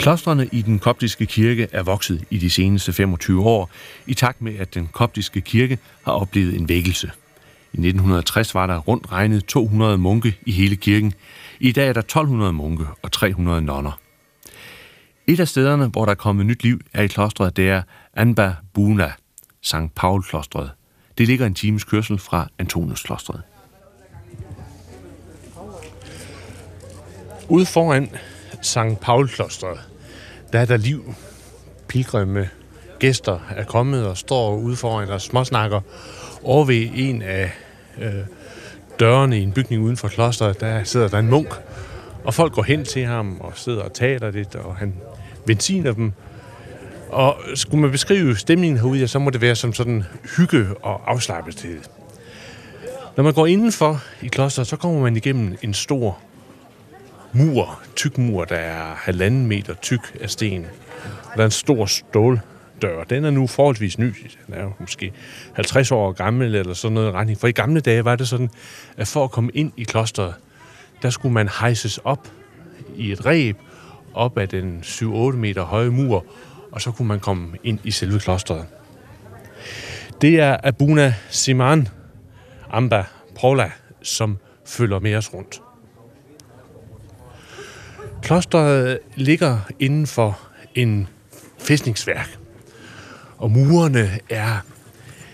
Klostrene 0.00 0.48
i 0.52 0.62
den 0.62 0.78
koptiske 0.78 1.26
kirke 1.26 1.68
er 1.72 1.82
vokset 1.82 2.24
i 2.30 2.38
de 2.38 2.50
seneste 2.50 2.92
25 2.92 3.44
år, 3.44 3.70
i 4.06 4.14
takt 4.14 4.42
med, 4.42 4.58
at 4.58 4.74
den 4.74 4.88
koptiske 4.92 5.40
kirke 5.40 5.78
har 6.04 6.12
oplevet 6.12 6.56
en 6.56 6.68
vækkelse. 6.68 7.06
I 7.72 7.76
1960 7.76 8.54
var 8.54 8.66
der 8.66 8.78
rundt 8.78 9.12
regnet 9.12 9.44
200 9.44 9.98
munke 9.98 10.38
i 10.46 10.52
hele 10.52 10.76
kirken. 10.76 11.14
I 11.58 11.72
dag 11.72 11.88
er 11.88 11.92
der 11.92 12.00
1200 12.00 12.52
munke 12.52 12.86
og 13.02 13.12
300 13.12 13.62
nonner. 13.62 13.98
Et 15.26 15.40
af 15.40 15.48
stederne, 15.48 15.86
hvor 15.86 16.04
der 16.04 16.12
er 16.12 16.16
kommet 16.16 16.46
nyt 16.46 16.62
liv, 16.62 16.80
er 16.92 17.02
i 17.02 17.06
klostret, 17.06 17.56
det 17.56 17.68
er 17.68 17.82
Anba 18.16 18.54
Buna, 18.74 19.12
St. 19.62 19.94
Paul-klostret. 19.96 20.70
Det 21.18 21.26
ligger 21.26 21.46
en 21.46 21.54
times 21.54 21.84
kørsel 21.84 22.18
fra 22.18 22.48
Antonius-klostret. 22.58 23.40
Ude 27.48 27.66
foran 27.66 28.10
St. 28.62 29.00
Paul-klostret, 29.00 29.89
der 30.52 30.58
er 30.58 30.64
der 30.64 30.76
liv. 30.76 31.14
Pilgrimme, 31.88 32.48
gæster 32.98 33.38
er 33.56 33.64
kommet 33.64 34.06
og 34.06 34.16
står 34.16 34.56
ude 34.56 34.76
foran 34.76 35.08
og 35.08 35.20
småsnakker. 35.20 35.80
Over 36.42 36.64
ved 36.64 36.88
en 36.94 37.22
af 37.22 37.50
øh, 38.00 38.12
dørene 39.00 39.38
i 39.38 39.42
en 39.42 39.52
bygning 39.52 39.82
uden 39.82 39.96
for 39.96 40.08
klosteret, 40.08 40.60
der 40.60 40.84
sidder 40.84 41.08
der 41.08 41.18
en 41.18 41.28
munk. 41.28 41.54
Og 42.24 42.34
folk 42.34 42.52
går 42.52 42.62
hen 42.62 42.84
til 42.84 43.04
ham 43.04 43.40
og 43.40 43.52
sidder 43.54 43.82
og 43.82 43.92
taler 43.92 44.30
lidt, 44.30 44.54
og 44.54 44.76
han 44.76 44.94
benziner 45.46 45.92
dem. 45.92 46.12
Og 47.08 47.36
skulle 47.54 47.80
man 47.80 47.90
beskrive 47.90 48.36
stemningen 48.36 48.78
herude, 48.78 49.00
ja, 49.00 49.06
så 49.06 49.18
må 49.18 49.30
det 49.30 49.40
være 49.40 49.54
som 49.54 49.72
sådan 49.72 50.04
hygge 50.36 50.66
og 50.82 51.10
afslappethed. 51.10 51.78
Når 53.16 53.24
man 53.24 53.34
går 53.34 53.46
indenfor 53.46 54.02
i 54.22 54.26
klosteret, 54.26 54.66
så 54.66 54.76
kommer 54.76 55.00
man 55.00 55.16
igennem 55.16 55.56
en 55.62 55.74
stor 55.74 56.18
mur, 57.32 57.80
tyk 57.96 58.18
mur, 58.18 58.44
der 58.44 58.56
er 58.56 58.94
halvanden 58.94 59.46
meter 59.46 59.74
tyk 59.74 60.16
af 60.20 60.30
sten. 60.30 60.66
Og 61.04 61.32
der 61.34 61.40
er 61.40 61.44
en 61.44 61.50
stor 61.50 61.86
ståldør. 61.86 63.04
Den 63.10 63.24
er 63.24 63.30
nu 63.30 63.46
forholdsvis 63.46 63.98
ny. 63.98 64.14
Den 64.46 64.54
er 64.54 64.62
jo 64.62 64.72
måske 64.80 65.12
50 65.52 65.92
år 65.92 66.12
gammel 66.12 66.54
eller 66.54 66.74
sådan 66.74 66.94
noget 66.94 67.12
retning. 67.12 67.40
For 67.40 67.48
i 67.48 67.52
gamle 67.52 67.80
dage 67.80 68.04
var 68.04 68.16
det 68.16 68.28
sådan, 68.28 68.50
at 68.96 69.08
for 69.08 69.24
at 69.24 69.30
komme 69.30 69.50
ind 69.54 69.72
i 69.76 69.84
klosteret, 69.84 70.34
der 71.02 71.10
skulle 71.10 71.32
man 71.32 71.48
hejses 71.60 71.98
op 71.98 72.28
i 72.96 73.12
et 73.12 73.26
reb 73.26 73.56
op 74.14 74.38
ad 74.38 74.46
den 74.46 74.80
7-8 74.82 75.04
meter 75.36 75.64
høje 75.64 75.90
mur, 75.90 76.24
og 76.72 76.80
så 76.80 76.90
kunne 76.90 77.08
man 77.08 77.20
komme 77.20 77.56
ind 77.64 77.78
i 77.84 77.90
selve 77.90 78.18
klosteret. 78.20 78.66
Det 80.20 80.40
er 80.40 80.56
Abuna 80.64 81.14
Siman 81.28 81.88
Amba 82.70 83.04
Paula, 83.40 83.70
som 84.02 84.38
følger 84.66 84.98
med 84.98 85.14
os 85.14 85.34
rundt. 85.34 85.60
Klosteret 88.22 88.98
ligger 89.14 89.58
inden 89.78 90.06
for 90.06 90.38
en 90.74 91.08
fæstningsværk, 91.58 92.38
og 93.38 93.50
murene 93.50 94.18
er 94.28 94.56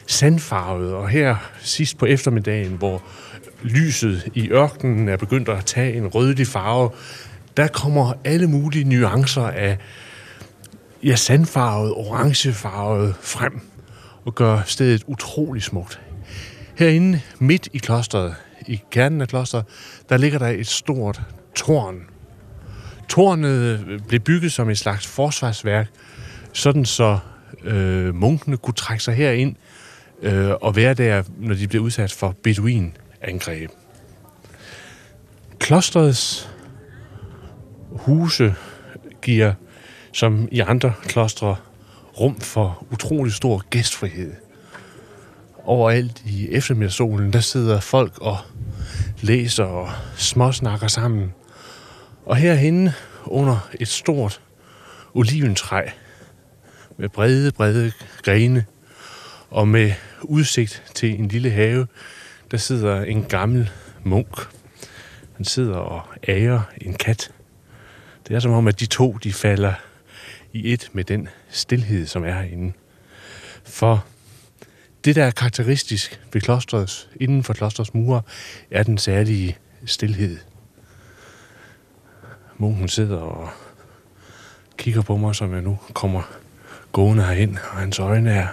sandfarvede, 0.06 0.94
og 0.94 1.08
her 1.08 1.36
sidst 1.60 1.98
på 1.98 2.06
eftermiddagen, 2.06 2.72
hvor 2.72 3.02
lyset 3.62 4.28
i 4.34 4.50
ørkenen 4.50 5.08
er 5.08 5.16
begyndt 5.16 5.48
at 5.48 5.64
tage 5.64 5.96
en 5.96 6.06
rødlig 6.06 6.46
farve, 6.46 6.90
der 7.56 7.68
kommer 7.68 8.12
alle 8.24 8.46
mulige 8.46 8.84
nuancer 8.84 9.46
af 9.46 9.78
ja, 11.02 11.16
sandfarvet, 11.16 11.92
orangefarvet 11.92 13.14
frem 13.20 13.60
og 14.24 14.34
gør 14.34 14.62
stedet 14.66 15.04
utrolig 15.06 15.62
smukt. 15.62 16.00
Herinde 16.76 17.20
midt 17.38 17.68
i 17.72 17.78
klosteret, 17.78 18.34
i 18.66 18.82
kernen 18.90 19.20
af 19.20 19.28
klosteret, 19.28 19.64
der 20.08 20.16
ligger 20.16 20.38
der 20.38 20.48
et 20.48 20.66
stort 20.66 21.20
tårn. 21.54 22.15
Tårnet 23.08 23.80
øh, 23.88 24.00
blev 24.08 24.20
bygget 24.20 24.52
som 24.52 24.70
et 24.70 24.78
slags 24.78 25.06
forsvarsværk, 25.06 25.88
sådan 26.52 26.84
så 26.84 27.18
øh, 27.64 28.14
munkene 28.14 28.56
kunne 28.56 28.74
trække 28.74 29.04
sig 29.04 29.14
herind 29.14 29.56
øh, 30.22 30.50
og 30.50 30.76
være 30.76 30.94
der, 30.94 31.22
når 31.38 31.54
de 31.54 31.68
blev 31.68 31.82
udsat 31.82 32.12
for 32.12 32.34
beduinangreb. 32.42 33.70
Klostrets 35.58 36.50
huse 37.90 38.54
giver, 39.22 39.52
som 40.12 40.48
i 40.52 40.60
andre 40.60 40.92
klostre, 41.02 41.56
rum 42.20 42.40
for 42.40 42.86
utrolig 42.92 43.32
stor 43.32 43.62
gæstfrihed. 43.70 44.32
Overalt 45.64 46.22
i 46.26 46.48
eftermiddagssolen, 46.50 47.32
der 47.32 47.40
sidder 47.40 47.80
folk 47.80 48.18
og 48.20 48.38
læser 49.20 49.64
og 49.64 49.88
småsnakker 50.16 50.88
sammen. 50.88 51.32
Og 52.26 52.36
herhenne 52.36 52.94
under 53.24 53.68
et 53.80 53.88
stort 53.88 54.40
oliventræ 55.14 55.82
med 56.96 57.08
brede, 57.08 57.52
brede 57.52 57.92
grene 58.22 58.64
og 59.50 59.68
med 59.68 59.92
udsigt 60.22 60.82
til 60.94 61.18
en 61.18 61.28
lille 61.28 61.50
have, 61.50 61.86
der 62.50 62.56
sidder 62.56 63.02
en 63.02 63.24
gammel 63.24 63.70
munk. 64.04 64.38
Han 65.36 65.44
sidder 65.44 65.76
og 65.76 66.02
ærer 66.28 66.60
en 66.80 66.94
kat. 66.94 67.30
Det 68.28 68.36
er 68.36 68.40
som 68.40 68.52
om, 68.52 68.68
at 68.68 68.80
de 68.80 68.86
to 68.86 69.12
de 69.12 69.32
falder 69.32 69.74
i 70.52 70.72
et 70.72 70.90
med 70.92 71.04
den 71.04 71.28
stillhed, 71.50 72.06
som 72.06 72.24
er 72.24 72.32
herinde. 72.32 72.72
For 73.64 74.04
det, 75.04 75.16
der 75.16 75.24
er 75.24 75.30
karakteristisk 75.30 76.20
ved 76.32 76.40
klostrets, 76.40 77.08
inden 77.20 77.42
for 77.44 77.52
klostrets 77.52 77.94
mure, 77.94 78.22
er 78.70 78.82
den 78.82 78.98
særlige 78.98 79.56
stillhed. 79.84 80.38
Munken 82.58 82.88
sidder 82.88 83.16
og 83.16 83.48
kigger 84.76 85.02
på 85.02 85.16
mig, 85.16 85.34
som 85.34 85.54
jeg 85.54 85.62
nu 85.62 85.78
kommer 85.92 86.22
gående 86.92 87.24
herind, 87.24 87.56
og 87.70 87.76
hans 87.76 87.98
øjne 87.98 88.30
er 88.30 88.46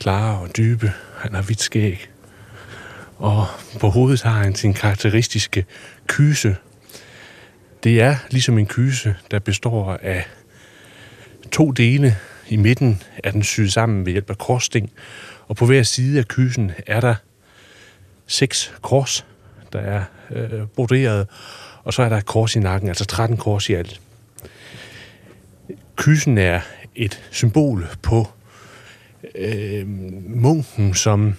klare 0.00 0.38
og 0.38 0.56
dybe. 0.56 0.92
Han 1.16 1.34
har 1.34 1.42
hvidt 1.42 1.60
skæg. 1.60 2.10
Og 3.16 3.46
på 3.80 3.88
hovedet 3.88 4.22
har 4.22 4.42
han 4.42 4.54
sin 4.54 4.74
karakteristiske 4.74 5.66
kyse. 6.06 6.56
Det 7.84 8.00
er 8.00 8.16
ligesom 8.30 8.58
en 8.58 8.66
kyse, 8.66 9.16
der 9.30 9.38
består 9.38 9.98
af 10.02 10.26
to 11.52 11.70
dele. 11.70 12.16
I 12.48 12.56
midten 12.56 13.02
er 13.24 13.30
den 13.30 13.42
syet 13.42 13.72
sammen 13.72 14.06
ved 14.06 14.12
hjælp 14.12 14.30
af 14.30 14.38
korssting, 14.38 14.90
og 15.48 15.56
på 15.56 15.66
hver 15.66 15.82
side 15.82 16.18
af 16.18 16.28
kysen 16.28 16.72
er 16.86 17.00
der 17.00 17.14
seks 18.26 18.74
kors, 18.82 19.26
der 19.72 19.78
er 19.78 20.04
øh, 20.30 20.66
broderet, 20.66 21.28
og 21.84 21.94
så 21.94 22.02
er 22.02 22.08
der 22.08 22.16
et 22.16 22.26
kors 22.26 22.56
i 22.56 22.60
nakken, 22.60 22.88
altså 22.88 23.04
13 23.04 23.36
kors 23.36 23.68
i 23.68 23.72
alt. 23.72 24.00
Kysen 25.96 26.38
er 26.38 26.60
et 26.94 27.22
symbol 27.30 27.86
på 28.02 28.26
øh, 29.34 29.88
munken, 30.28 30.94
som, 30.94 31.34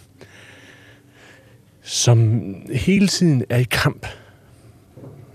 som 1.81 2.41
hele 2.73 3.07
tiden 3.07 3.43
er 3.49 3.57
i 3.57 3.63
kamp. 3.63 4.07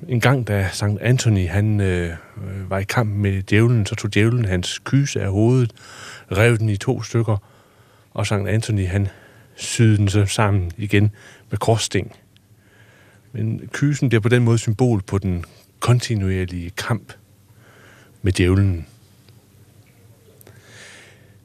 En 0.09 0.20
gang, 0.20 0.48
da 0.48 0.68
Sankt 0.72 1.02
Anthony 1.02 1.48
han, 1.48 1.80
øh, 1.80 2.16
var 2.68 2.78
i 2.78 2.84
kamp 2.84 3.11
med 3.11 3.42
djævlen, 3.42 3.86
så 3.86 3.94
tog 3.94 4.14
djævlen 4.14 4.44
hans 4.44 4.78
kyse 4.78 5.22
af 5.22 5.30
hovedet, 5.30 5.72
rev 6.32 6.59
den 6.59 6.68
i 6.68 6.76
to 6.76 7.02
stykker, 7.02 7.36
og 8.14 8.26
Sankt 8.26 8.48
Anthony 8.48 8.86
han 8.86 9.09
syede 9.54 9.96
den 9.96 10.09
så 10.09 10.26
sammen 10.26 10.72
igen 10.76 11.11
med 11.50 11.59
korssting. 11.59 12.12
Men 13.33 13.68
kysen 13.72 14.09
bliver 14.09 14.20
på 14.20 14.29
den 14.29 14.45
måde 14.45 14.59
symbol 14.59 15.03
på 15.03 15.18
den 15.18 15.45
kontinuerlige 15.81 16.70
kamp 16.70 17.12
med 18.22 18.33
djævlen. 18.33 18.87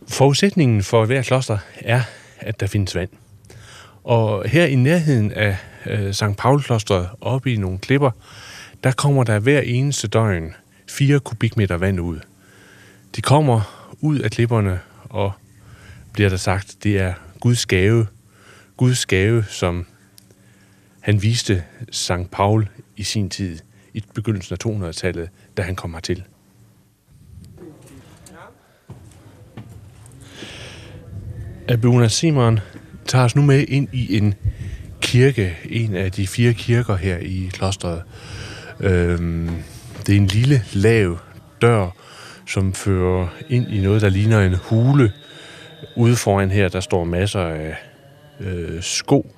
Forudsætningen 0.08 0.84
for 0.84 1.06
hver 1.06 1.22
kloster 1.22 1.58
er, 1.80 2.02
at 2.40 2.60
der 2.60 2.68
findes 2.68 2.96
vand. 2.96 3.10
Og 4.04 4.50
her 4.50 4.66
i 4.66 4.76
nærheden 4.76 5.32
af 5.32 5.58
øh, 5.86 6.14
St. 6.14 6.24
Paul-klosteret, 6.38 7.10
oppe 7.22 7.54
i 7.54 7.58
nogle 7.58 7.80
klipper, 7.80 8.12
der 8.84 8.92
kommer 8.92 9.24
der 9.24 9.40
hver 9.40 9.60
eneste 9.60 10.08
døgn 10.08 10.54
4 10.90 11.20
kubikmeter 11.20 11.78
vand 11.78 12.00
ud. 12.00 12.20
De 13.16 13.22
kommer 13.22 13.90
ud 14.02 14.20
af 14.20 14.32
klipperne, 14.32 14.80
og 15.04 15.32
bliver 16.14 16.30
der 16.30 16.38
sagt, 16.38 16.76
det 16.84 17.00
er 17.00 17.14
Guds 17.40 17.66
gave. 17.66 18.08
Guds 18.78 19.06
gave, 19.06 19.46
som 19.50 19.86
han 21.04 21.22
viste 21.22 21.64
St. 21.92 22.32
Paul 22.32 22.70
i 22.98 23.04
sin 23.04 23.30
tid, 23.30 23.60
i 23.94 24.04
begyndelsen 24.16 24.58
af 24.60 24.66
200-tallet, 24.68 25.30
da 25.58 25.62
han 25.62 25.76
kom 25.76 25.94
hertil. 25.94 26.24
Abuna 31.70 32.08
Simon 32.08 32.60
tager 33.06 33.26
os 33.26 33.36
nu 33.36 33.42
med 33.42 33.66
ind 33.68 33.88
i 33.94 34.18
en 34.18 34.34
kirke, 35.02 35.58
en 35.70 35.96
af 35.96 36.12
de 36.12 36.28
fire 36.28 36.54
kirker 36.54 36.96
her 36.96 37.18
i 37.18 37.50
klostret. 37.54 38.04
Øhm, 38.80 39.50
det 40.06 40.16
er 40.16 40.20
en 40.20 40.28
lille, 40.28 40.64
lav 40.74 41.18
dør, 41.62 41.90
som 42.48 42.74
fører 42.74 43.28
ind 43.50 43.68
i 43.68 43.82
noget, 43.82 44.02
der 44.02 44.10
ligner 44.10 44.42
en 44.42 44.56
hule. 44.56 45.12
Ude 45.96 46.16
foran 46.16 46.52
her, 46.52 46.70
der 46.70 46.80
står 46.80 47.04
masser 47.04 47.42
af 47.42 47.76
øh, 48.40 48.82
sko, 48.82 49.33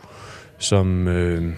som 0.57 1.07
øh, 1.07 1.53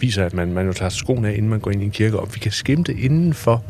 viser, 0.00 0.26
at 0.26 0.34
man, 0.34 0.52
man 0.52 0.66
jo 0.66 0.72
tager 0.72 0.88
skoen 0.88 1.24
af, 1.24 1.32
inden 1.32 1.48
man 1.48 1.60
går 1.60 1.70
ind 1.70 1.82
i 1.82 1.84
en 1.84 1.90
kirke. 1.90 2.18
Og 2.18 2.34
vi 2.34 2.38
kan 2.38 2.52
skimte 2.52 2.94
indenfor 2.94 3.64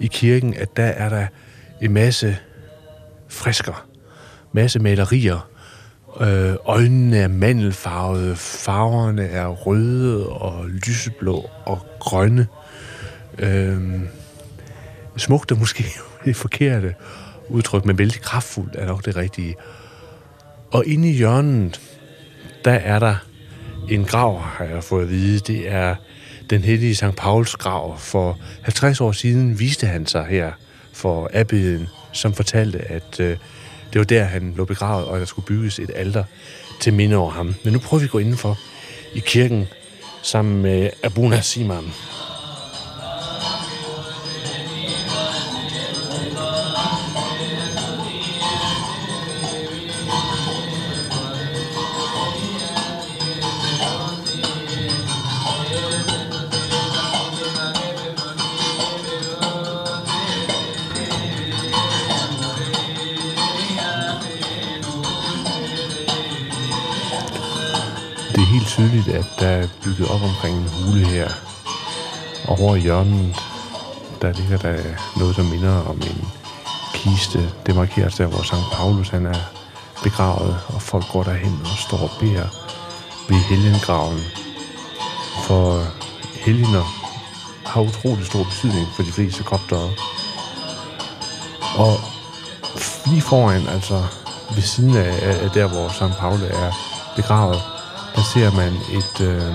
i 0.00 0.06
kirken, 0.06 0.54
at 0.54 0.76
der 0.76 0.84
er 0.84 1.08
der 1.08 1.26
en 1.82 1.92
masse 1.92 2.36
frisker, 3.28 3.86
masse 4.52 4.78
malerier, 4.78 5.50
Øh, 6.20 6.54
øjnene 6.64 7.16
er 7.16 7.28
mandelfarvede, 7.28 8.36
farverne 8.36 9.26
er 9.26 9.46
røde 9.46 10.28
og 10.28 10.68
lyseblå 10.68 11.50
og 11.64 11.86
grønne. 11.98 12.46
Øh, 13.38 14.00
smukt 15.16 15.52
er 15.52 15.56
måske 15.56 15.84
det 16.24 16.36
forkerte 16.36 16.94
udtryk, 17.48 17.84
men 17.84 17.98
vældig 17.98 18.20
kraftfuldt 18.20 18.76
er 18.78 18.86
nok 18.86 19.04
det 19.04 19.16
rigtige. 19.16 19.54
Og 20.70 20.86
inde 20.86 21.10
i 21.10 21.12
hjørnet, 21.12 21.80
der 22.64 22.72
er 22.72 22.98
der 22.98 23.16
en 23.90 24.04
grav, 24.04 24.40
har 24.40 24.64
jeg 24.64 24.84
fået 24.84 25.02
at 25.02 25.10
vide. 25.10 25.38
Det 25.38 25.68
er 25.68 25.94
den 26.50 26.62
hellige 26.62 26.94
St. 26.94 27.16
Pauls 27.16 27.56
grav. 27.56 27.98
For 27.98 28.38
50 28.62 29.00
år 29.00 29.12
siden 29.12 29.58
viste 29.58 29.86
han 29.86 30.06
sig 30.06 30.24
her 30.24 30.52
for 30.92 31.30
abbeden, 31.34 31.88
som 32.12 32.34
fortalte, 32.34 32.78
at 32.78 33.20
øh, 33.20 33.36
det 33.92 33.98
var 33.98 34.04
der, 34.04 34.24
han 34.24 34.54
lå 34.56 34.64
begravet, 34.64 35.06
og 35.06 35.20
der 35.20 35.24
skulle 35.24 35.46
bygges 35.46 35.78
et 35.78 35.90
alter 35.94 36.24
til 36.80 36.94
minde 36.94 37.16
over 37.16 37.30
ham. 37.30 37.54
Men 37.64 37.72
nu 37.72 37.78
prøver 37.78 37.98
vi 37.98 38.04
at 38.04 38.10
gå 38.10 38.18
indenfor 38.18 38.58
i 39.14 39.20
kirken 39.20 39.68
sammen 40.22 40.62
med 40.62 40.90
Abuna 41.04 41.40
Simam. 41.40 41.92
Tydeligt, 68.80 69.08
at 69.08 69.26
der 69.40 69.48
er 69.48 69.66
bygget 69.84 70.10
op 70.10 70.22
omkring 70.22 70.56
en 70.56 70.68
hule 70.68 71.06
her. 71.06 71.28
Og 72.48 72.60
over 72.60 72.76
i 72.76 72.80
hjørnet, 72.80 73.36
der 74.22 74.32
ligger 74.32 74.58
der 74.58 74.82
noget, 75.16 75.36
der 75.36 75.42
minder 75.42 75.84
om 75.84 75.96
en 75.96 76.28
kiste. 76.94 77.50
Det 77.66 77.76
markeres 77.76 78.14
der, 78.14 78.26
hvor 78.26 78.42
Sankt 78.42 78.64
Paulus 78.72 79.08
han 79.08 79.26
er 79.26 79.40
begravet, 80.02 80.56
og 80.74 80.82
folk 80.82 81.04
går 81.12 81.22
derhen 81.22 81.60
og 81.62 81.78
står 81.78 81.98
og 81.98 82.10
beder 82.20 82.48
ved 83.28 83.36
helgengraven. 83.36 84.20
For 85.46 85.84
helgener 86.44 86.84
har 87.66 87.80
utrolig 87.80 88.26
stor 88.26 88.44
betydning 88.44 88.86
for 88.96 89.02
de 89.02 89.12
fleste 89.12 89.42
koptere. 89.42 89.90
Og 91.76 91.94
lige 93.06 93.22
foran, 93.22 93.68
altså 93.68 94.02
ved 94.54 94.62
siden 94.62 94.96
af, 94.96 95.38
af 95.44 95.50
der, 95.50 95.66
hvor 95.66 95.88
Sankt 95.88 96.16
Paul 96.16 96.42
er 96.42 96.72
begravet, 97.16 97.62
passerer 98.14 98.52
man 98.52 98.72
et, 98.98 99.20
øh, 99.20 99.54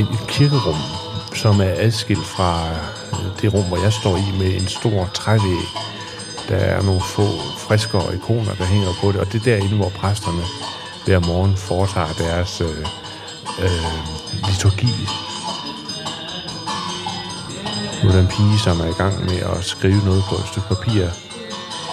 et, 0.00 0.06
et 0.16 0.26
kirkerum, 0.28 0.80
som 1.34 1.60
er 1.60 1.74
adskilt 1.76 2.26
fra 2.26 2.70
øh, 3.12 3.42
det 3.42 3.54
rum, 3.54 3.64
hvor 3.64 3.76
jeg 3.76 3.92
står 3.92 4.16
i, 4.16 4.38
med 4.38 4.60
en 4.60 4.68
stor 4.68 5.10
trævæg. 5.14 5.66
Der 6.48 6.56
er 6.56 6.82
nogle 6.82 7.00
få 7.00 7.26
frisker 7.58 7.98
og 7.98 8.14
ikoner, 8.14 8.54
der 8.54 8.64
hænger 8.64 8.88
på 9.00 9.12
det, 9.12 9.20
og 9.20 9.32
det 9.32 9.40
er 9.40 9.44
derinde, 9.44 9.76
hvor 9.76 9.88
præsterne 9.88 10.42
hver 11.04 11.18
morgen 11.18 11.56
foretager 11.56 12.12
deres 12.18 12.60
øh, 12.60 12.86
øh, 13.64 13.92
liturgi. 14.48 14.94
Nu 18.02 18.08
er 18.08 18.12
der 18.12 18.20
en 18.20 18.28
pige, 18.36 18.58
som 18.58 18.80
er 18.80 18.86
i 18.94 18.98
gang 19.02 19.24
med 19.24 19.38
at 19.38 19.64
skrive 19.64 20.04
noget 20.04 20.22
på 20.28 20.34
et 20.34 20.46
stykke 20.46 20.68
papir, 20.68 21.06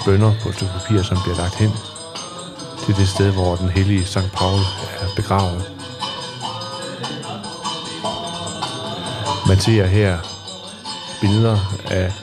bønder 0.05 0.33
på 0.41 0.49
et 0.49 0.55
stykke 0.55 0.73
papir, 0.73 1.01
som 1.01 1.17
bliver 1.23 1.37
lagt 1.37 1.55
hen 1.55 1.71
til 2.89 2.97
det 2.97 3.09
sted, 3.09 3.31
hvor 3.31 3.55
den 3.55 3.69
hellige 3.69 4.05
Sankt 4.05 4.31
Paul 4.31 4.59
er 4.99 5.07
begravet. 5.15 5.71
Man 9.47 9.59
ser 9.59 9.85
her 9.85 10.17
billeder 11.21 11.57
af 11.91 12.13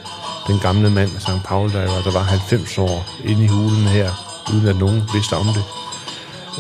den 0.47 0.59
gamle 0.59 0.91
mand, 0.91 1.11
Sankt 1.19 1.45
Paul, 1.45 1.73
der 1.73 1.81
altså 1.81 1.97
var, 1.97 2.03
der 2.03 2.13
var 2.13 2.23
90 2.23 2.79
år 2.79 3.07
inde 3.25 3.45
i 3.45 3.47
hulen 3.47 3.87
her, 3.87 4.11
uden 4.55 4.69
at 4.69 4.77
nogen 4.77 5.03
vidste 5.13 5.37
om 5.37 5.47
det, 5.47 5.65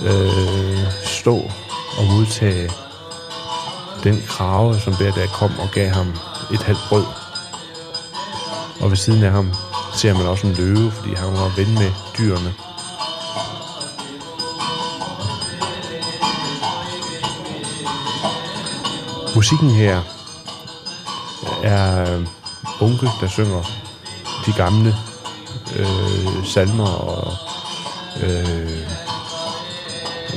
øh, 0.08 0.92
stå 1.04 1.36
og 1.98 2.04
modtage 2.10 2.70
den 4.04 4.22
krave, 4.28 4.80
som 4.80 4.96
hver 4.96 5.12
dag 5.12 5.28
kom 5.28 5.58
og 5.58 5.68
gav 5.74 5.88
ham 5.88 6.14
et 6.52 6.62
halvt 6.62 6.86
brød. 6.88 7.06
Og 8.80 8.90
ved 8.90 8.96
siden 8.96 9.22
af 9.22 9.30
ham 9.30 9.52
ser 9.94 10.14
man 10.14 10.26
også 10.26 10.46
en 10.46 10.54
løve, 10.54 10.90
fordi 10.90 11.14
han 11.14 11.32
var 11.32 11.56
ven 11.56 11.74
med 11.74 11.90
dyrene. 12.18 12.54
Musikken 19.36 19.70
her 19.70 20.02
er 21.62 22.16
øh, 22.16 22.26
unge, 22.80 23.10
der 23.20 23.28
synger 23.28 23.62
de 24.46 24.52
gamle 24.52 24.94
øh, 25.76 26.44
salmer 26.44 26.88
og 26.88 27.32
øh, 28.22 28.86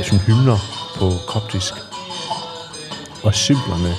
sådan 0.04 0.20
hymner 0.20 0.58
på 0.96 1.12
koptisk. 1.28 1.74
Og 3.24 3.34
symplerne, 3.34 3.96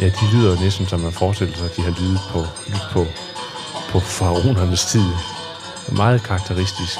ja, 0.00 0.06
de 0.06 0.36
lyder 0.36 0.60
næsten 0.60 0.86
som 0.86 1.00
man 1.00 1.12
forestiller 1.12 1.56
sig, 1.56 1.64
at 1.70 1.76
de 1.76 1.82
har 1.82 2.00
lydet 2.00 2.20
på, 2.30 2.44
lyttet 2.66 2.88
på, 2.92 3.06
på 3.88 4.00
faraonernes 4.00 4.84
tid. 4.84 5.08
Meget 5.92 6.22
karakteristisk. 6.22 6.98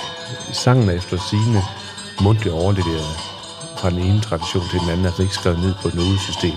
Sangen 0.53 0.89
er 0.89 0.93
efter 0.93 1.19
sigende 1.31 1.63
mundtligt 2.21 2.55
overleveret 2.55 3.17
fra 3.79 3.91
den 3.91 3.99
ene 3.99 4.21
tradition 4.21 4.69
til 4.71 4.81
den 4.81 4.91
anden, 4.91 5.07
altså 5.07 5.23
ikke 5.23 5.35
skrevet 5.35 5.59
ned 5.59 5.75
på 5.83 5.89
et 5.89 5.95
nodesystem. 5.95 6.57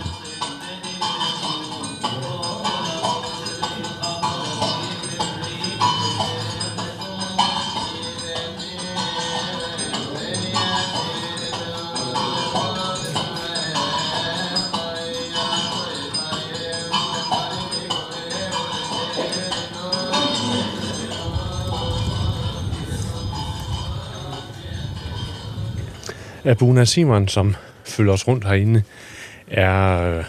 Abuna 26.48 26.86
Simon, 26.86 27.28
som 27.28 27.56
følger 27.86 28.14
os 28.14 28.28
rundt 28.28 28.45
herinde, 28.45 28.84
er 29.48 30.02
øh, 30.18 30.24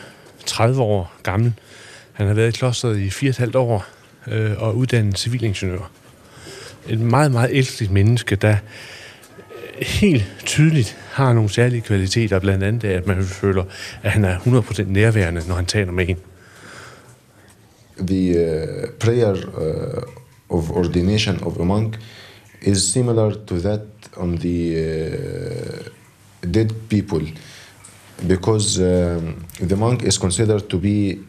30 0.47 0.83
år 0.83 1.13
gammel. 1.23 1.53
Han 2.13 2.27
har 2.27 2.35
været 2.35 2.49
i 2.49 2.59
klosteret 2.59 2.99
i 2.99 3.09
4,5 3.09 3.57
år 3.57 3.87
øh, 4.27 4.63
og 4.63 4.77
uddannet 4.77 5.19
civilingeniør. 5.19 5.91
Et 6.89 7.01
meget, 7.01 7.33
meget 7.33 7.57
elskeligt 7.57 7.93
menneske, 7.93 8.37
der 8.37 8.57
øh, 9.81 9.87
helt 9.87 10.25
tydeligt 10.45 10.97
har 11.13 11.33
nogle 11.33 11.51
særlige 11.51 11.81
kvaliteter, 11.81 12.39
blandt 12.39 12.65
andet 12.65 12.89
at 12.89 13.07
man 13.07 13.25
føler, 13.25 13.65
at 14.03 14.11
han 14.11 14.25
er 14.25 14.39
100% 14.39 14.83
nærværende, 14.83 15.49
når 15.49 15.55
han 15.55 15.67
taler 15.67 15.93
med 15.93 16.09
en. 16.09 16.17
The 18.07 18.31
uh, 18.31 18.89
prayer 19.01 19.33
uh, 19.33 20.59
of 20.59 20.71
ordination 20.71 21.43
of 21.43 21.57
a 21.61 21.65
monk 21.65 21.99
is 22.63 22.83
similar 22.83 23.31
to 23.47 23.59
that 23.59 23.81
on 24.17 24.39
the 24.39 24.85
uh, 25.11 25.98
dead 26.51 26.73
people 26.89 27.23
because 28.27 28.79
um, 28.81 29.45
the 29.61 29.77
monk 29.77 30.03
is 30.03 30.19
considered 30.19 30.69
to 30.69 30.77
be 30.79 31.21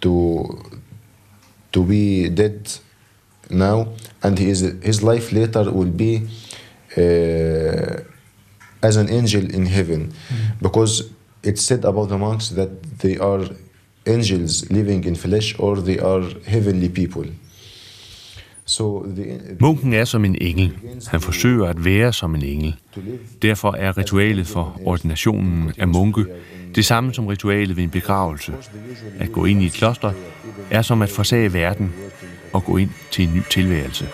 to 0.00 0.58
to 1.72 1.84
be 1.84 2.28
dead 2.28 2.72
now 3.50 3.88
and 4.22 4.38
his 4.38 4.60
his 4.82 5.02
life 5.02 5.32
later 5.32 5.70
will 5.70 5.90
be 5.90 6.26
uh, 6.96 8.00
as 8.82 8.96
an 8.96 9.08
angel 9.10 9.44
in 9.50 9.66
heaven. 9.66 10.12
Because 10.62 11.10
it's 11.42 11.62
said 11.62 11.84
about 11.84 12.08
the 12.08 12.18
monks 12.18 12.50
that 12.50 12.82
they 12.98 13.18
are 13.18 13.44
angels 14.06 14.70
living 14.70 15.04
in 15.04 15.14
flesh 15.14 15.58
or 15.58 15.76
they 15.76 15.98
are 15.98 16.22
heavenly 16.46 16.88
people 16.88 17.24
Munken 19.60 19.92
er 19.92 20.04
som 20.04 20.24
en 20.24 20.36
engel. 20.40 20.76
Han 21.06 21.20
forsøger 21.20 21.66
at 21.66 21.84
være 21.84 22.12
som 22.12 22.34
en 22.34 22.42
engel. 22.42 22.76
Derfor 23.42 23.72
er 23.78 23.98
ritualet 23.98 24.46
for 24.46 24.80
ordinationen 24.84 25.72
af 25.78 25.88
munke 25.88 26.24
det 26.74 26.84
samme 26.84 27.14
som 27.14 27.26
ritualet 27.26 27.76
ved 27.76 27.84
en 27.84 27.90
begravelse. 27.90 28.54
At 29.18 29.32
gå 29.32 29.44
ind 29.44 29.62
i 29.62 29.66
et 29.66 29.72
kloster 29.72 30.12
er 30.70 30.82
som 30.82 31.02
at 31.02 31.08
forsage 31.08 31.52
verden 31.52 31.92
og 32.52 32.64
gå 32.64 32.76
ind 32.76 32.90
til 33.10 33.28
en 33.28 33.34
ny 33.34 33.42
tilværelse. 33.50 34.08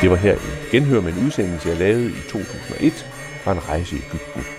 Det 0.00 0.10
var 0.10 0.16
her 0.16 0.32
en 0.32 0.38
genhør 0.70 1.00
med 1.00 1.12
en 1.12 1.26
udsendelse, 1.26 1.68
jeg 1.68 1.78
lavede 1.78 2.10
i 2.10 2.14
2001 2.28 3.06
fra 3.42 3.52
en 3.52 3.68
rejse 3.68 3.96
i 3.96 3.98
Ægypten. 3.98 4.57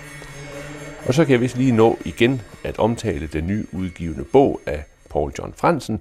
Og 1.06 1.14
så 1.14 1.24
kan 1.24 1.32
jeg 1.32 1.40
vist 1.40 1.56
lige 1.56 1.72
nå 1.72 1.98
igen 2.04 2.42
at 2.64 2.78
omtale 2.78 3.26
den 3.26 3.46
nye 3.46 3.66
udgivende 3.72 4.24
bog 4.24 4.60
af 4.66 4.84
Paul 5.10 5.32
John 5.38 5.52
Fransen, 5.56 6.00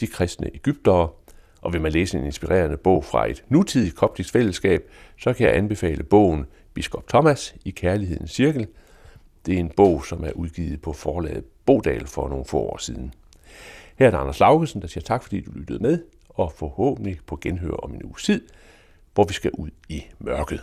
De 0.00 0.06
kristne 0.06 0.50
Ægyptere. 0.54 1.08
Og 1.62 1.72
vil 1.72 1.80
man 1.80 1.92
læse 1.92 2.18
en 2.18 2.24
inspirerende 2.24 2.76
bog 2.76 3.04
fra 3.04 3.30
et 3.30 3.44
nutidigt 3.48 3.96
koptisk 3.96 4.32
fællesskab, 4.32 4.90
så 5.18 5.32
kan 5.32 5.46
jeg 5.46 5.56
anbefale 5.56 6.02
bogen 6.02 6.46
Biskop 6.74 7.08
Thomas 7.08 7.54
i 7.64 7.70
Kærlighedens 7.70 8.30
Cirkel. 8.30 8.66
Det 9.46 9.54
er 9.54 9.58
en 9.58 9.72
bog, 9.76 10.04
som 10.04 10.24
er 10.24 10.32
udgivet 10.32 10.82
på 10.82 10.92
forlaget 10.92 11.44
Bodal 11.66 12.06
for 12.06 12.28
nogle 12.28 12.44
få 12.44 12.58
år 12.58 12.76
siden. 12.76 13.14
Her 13.98 14.06
er 14.06 14.10
der 14.10 14.18
Anders 14.18 14.40
Laugesen, 14.40 14.82
der 14.82 14.88
siger 14.88 15.02
tak, 15.02 15.22
fordi 15.22 15.40
du 15.40 15.50
lyttede 15.54 15.82
med, 15.82 15.98
og 16.28 16.52
forhåbentlig 16.52 17.18
på 17.26 17.38
genhør 17.40 17.70
om 17.70 17.94
en 17.94 18.04
uge 18.04 18.16
tid, 18.22 18.48
hvor 19.14 19.24
vi 19.24 19.32
skal 19.32 19.50
ud 19.50 19.70
i 19.88 20.04
mørket. 20.18 20.62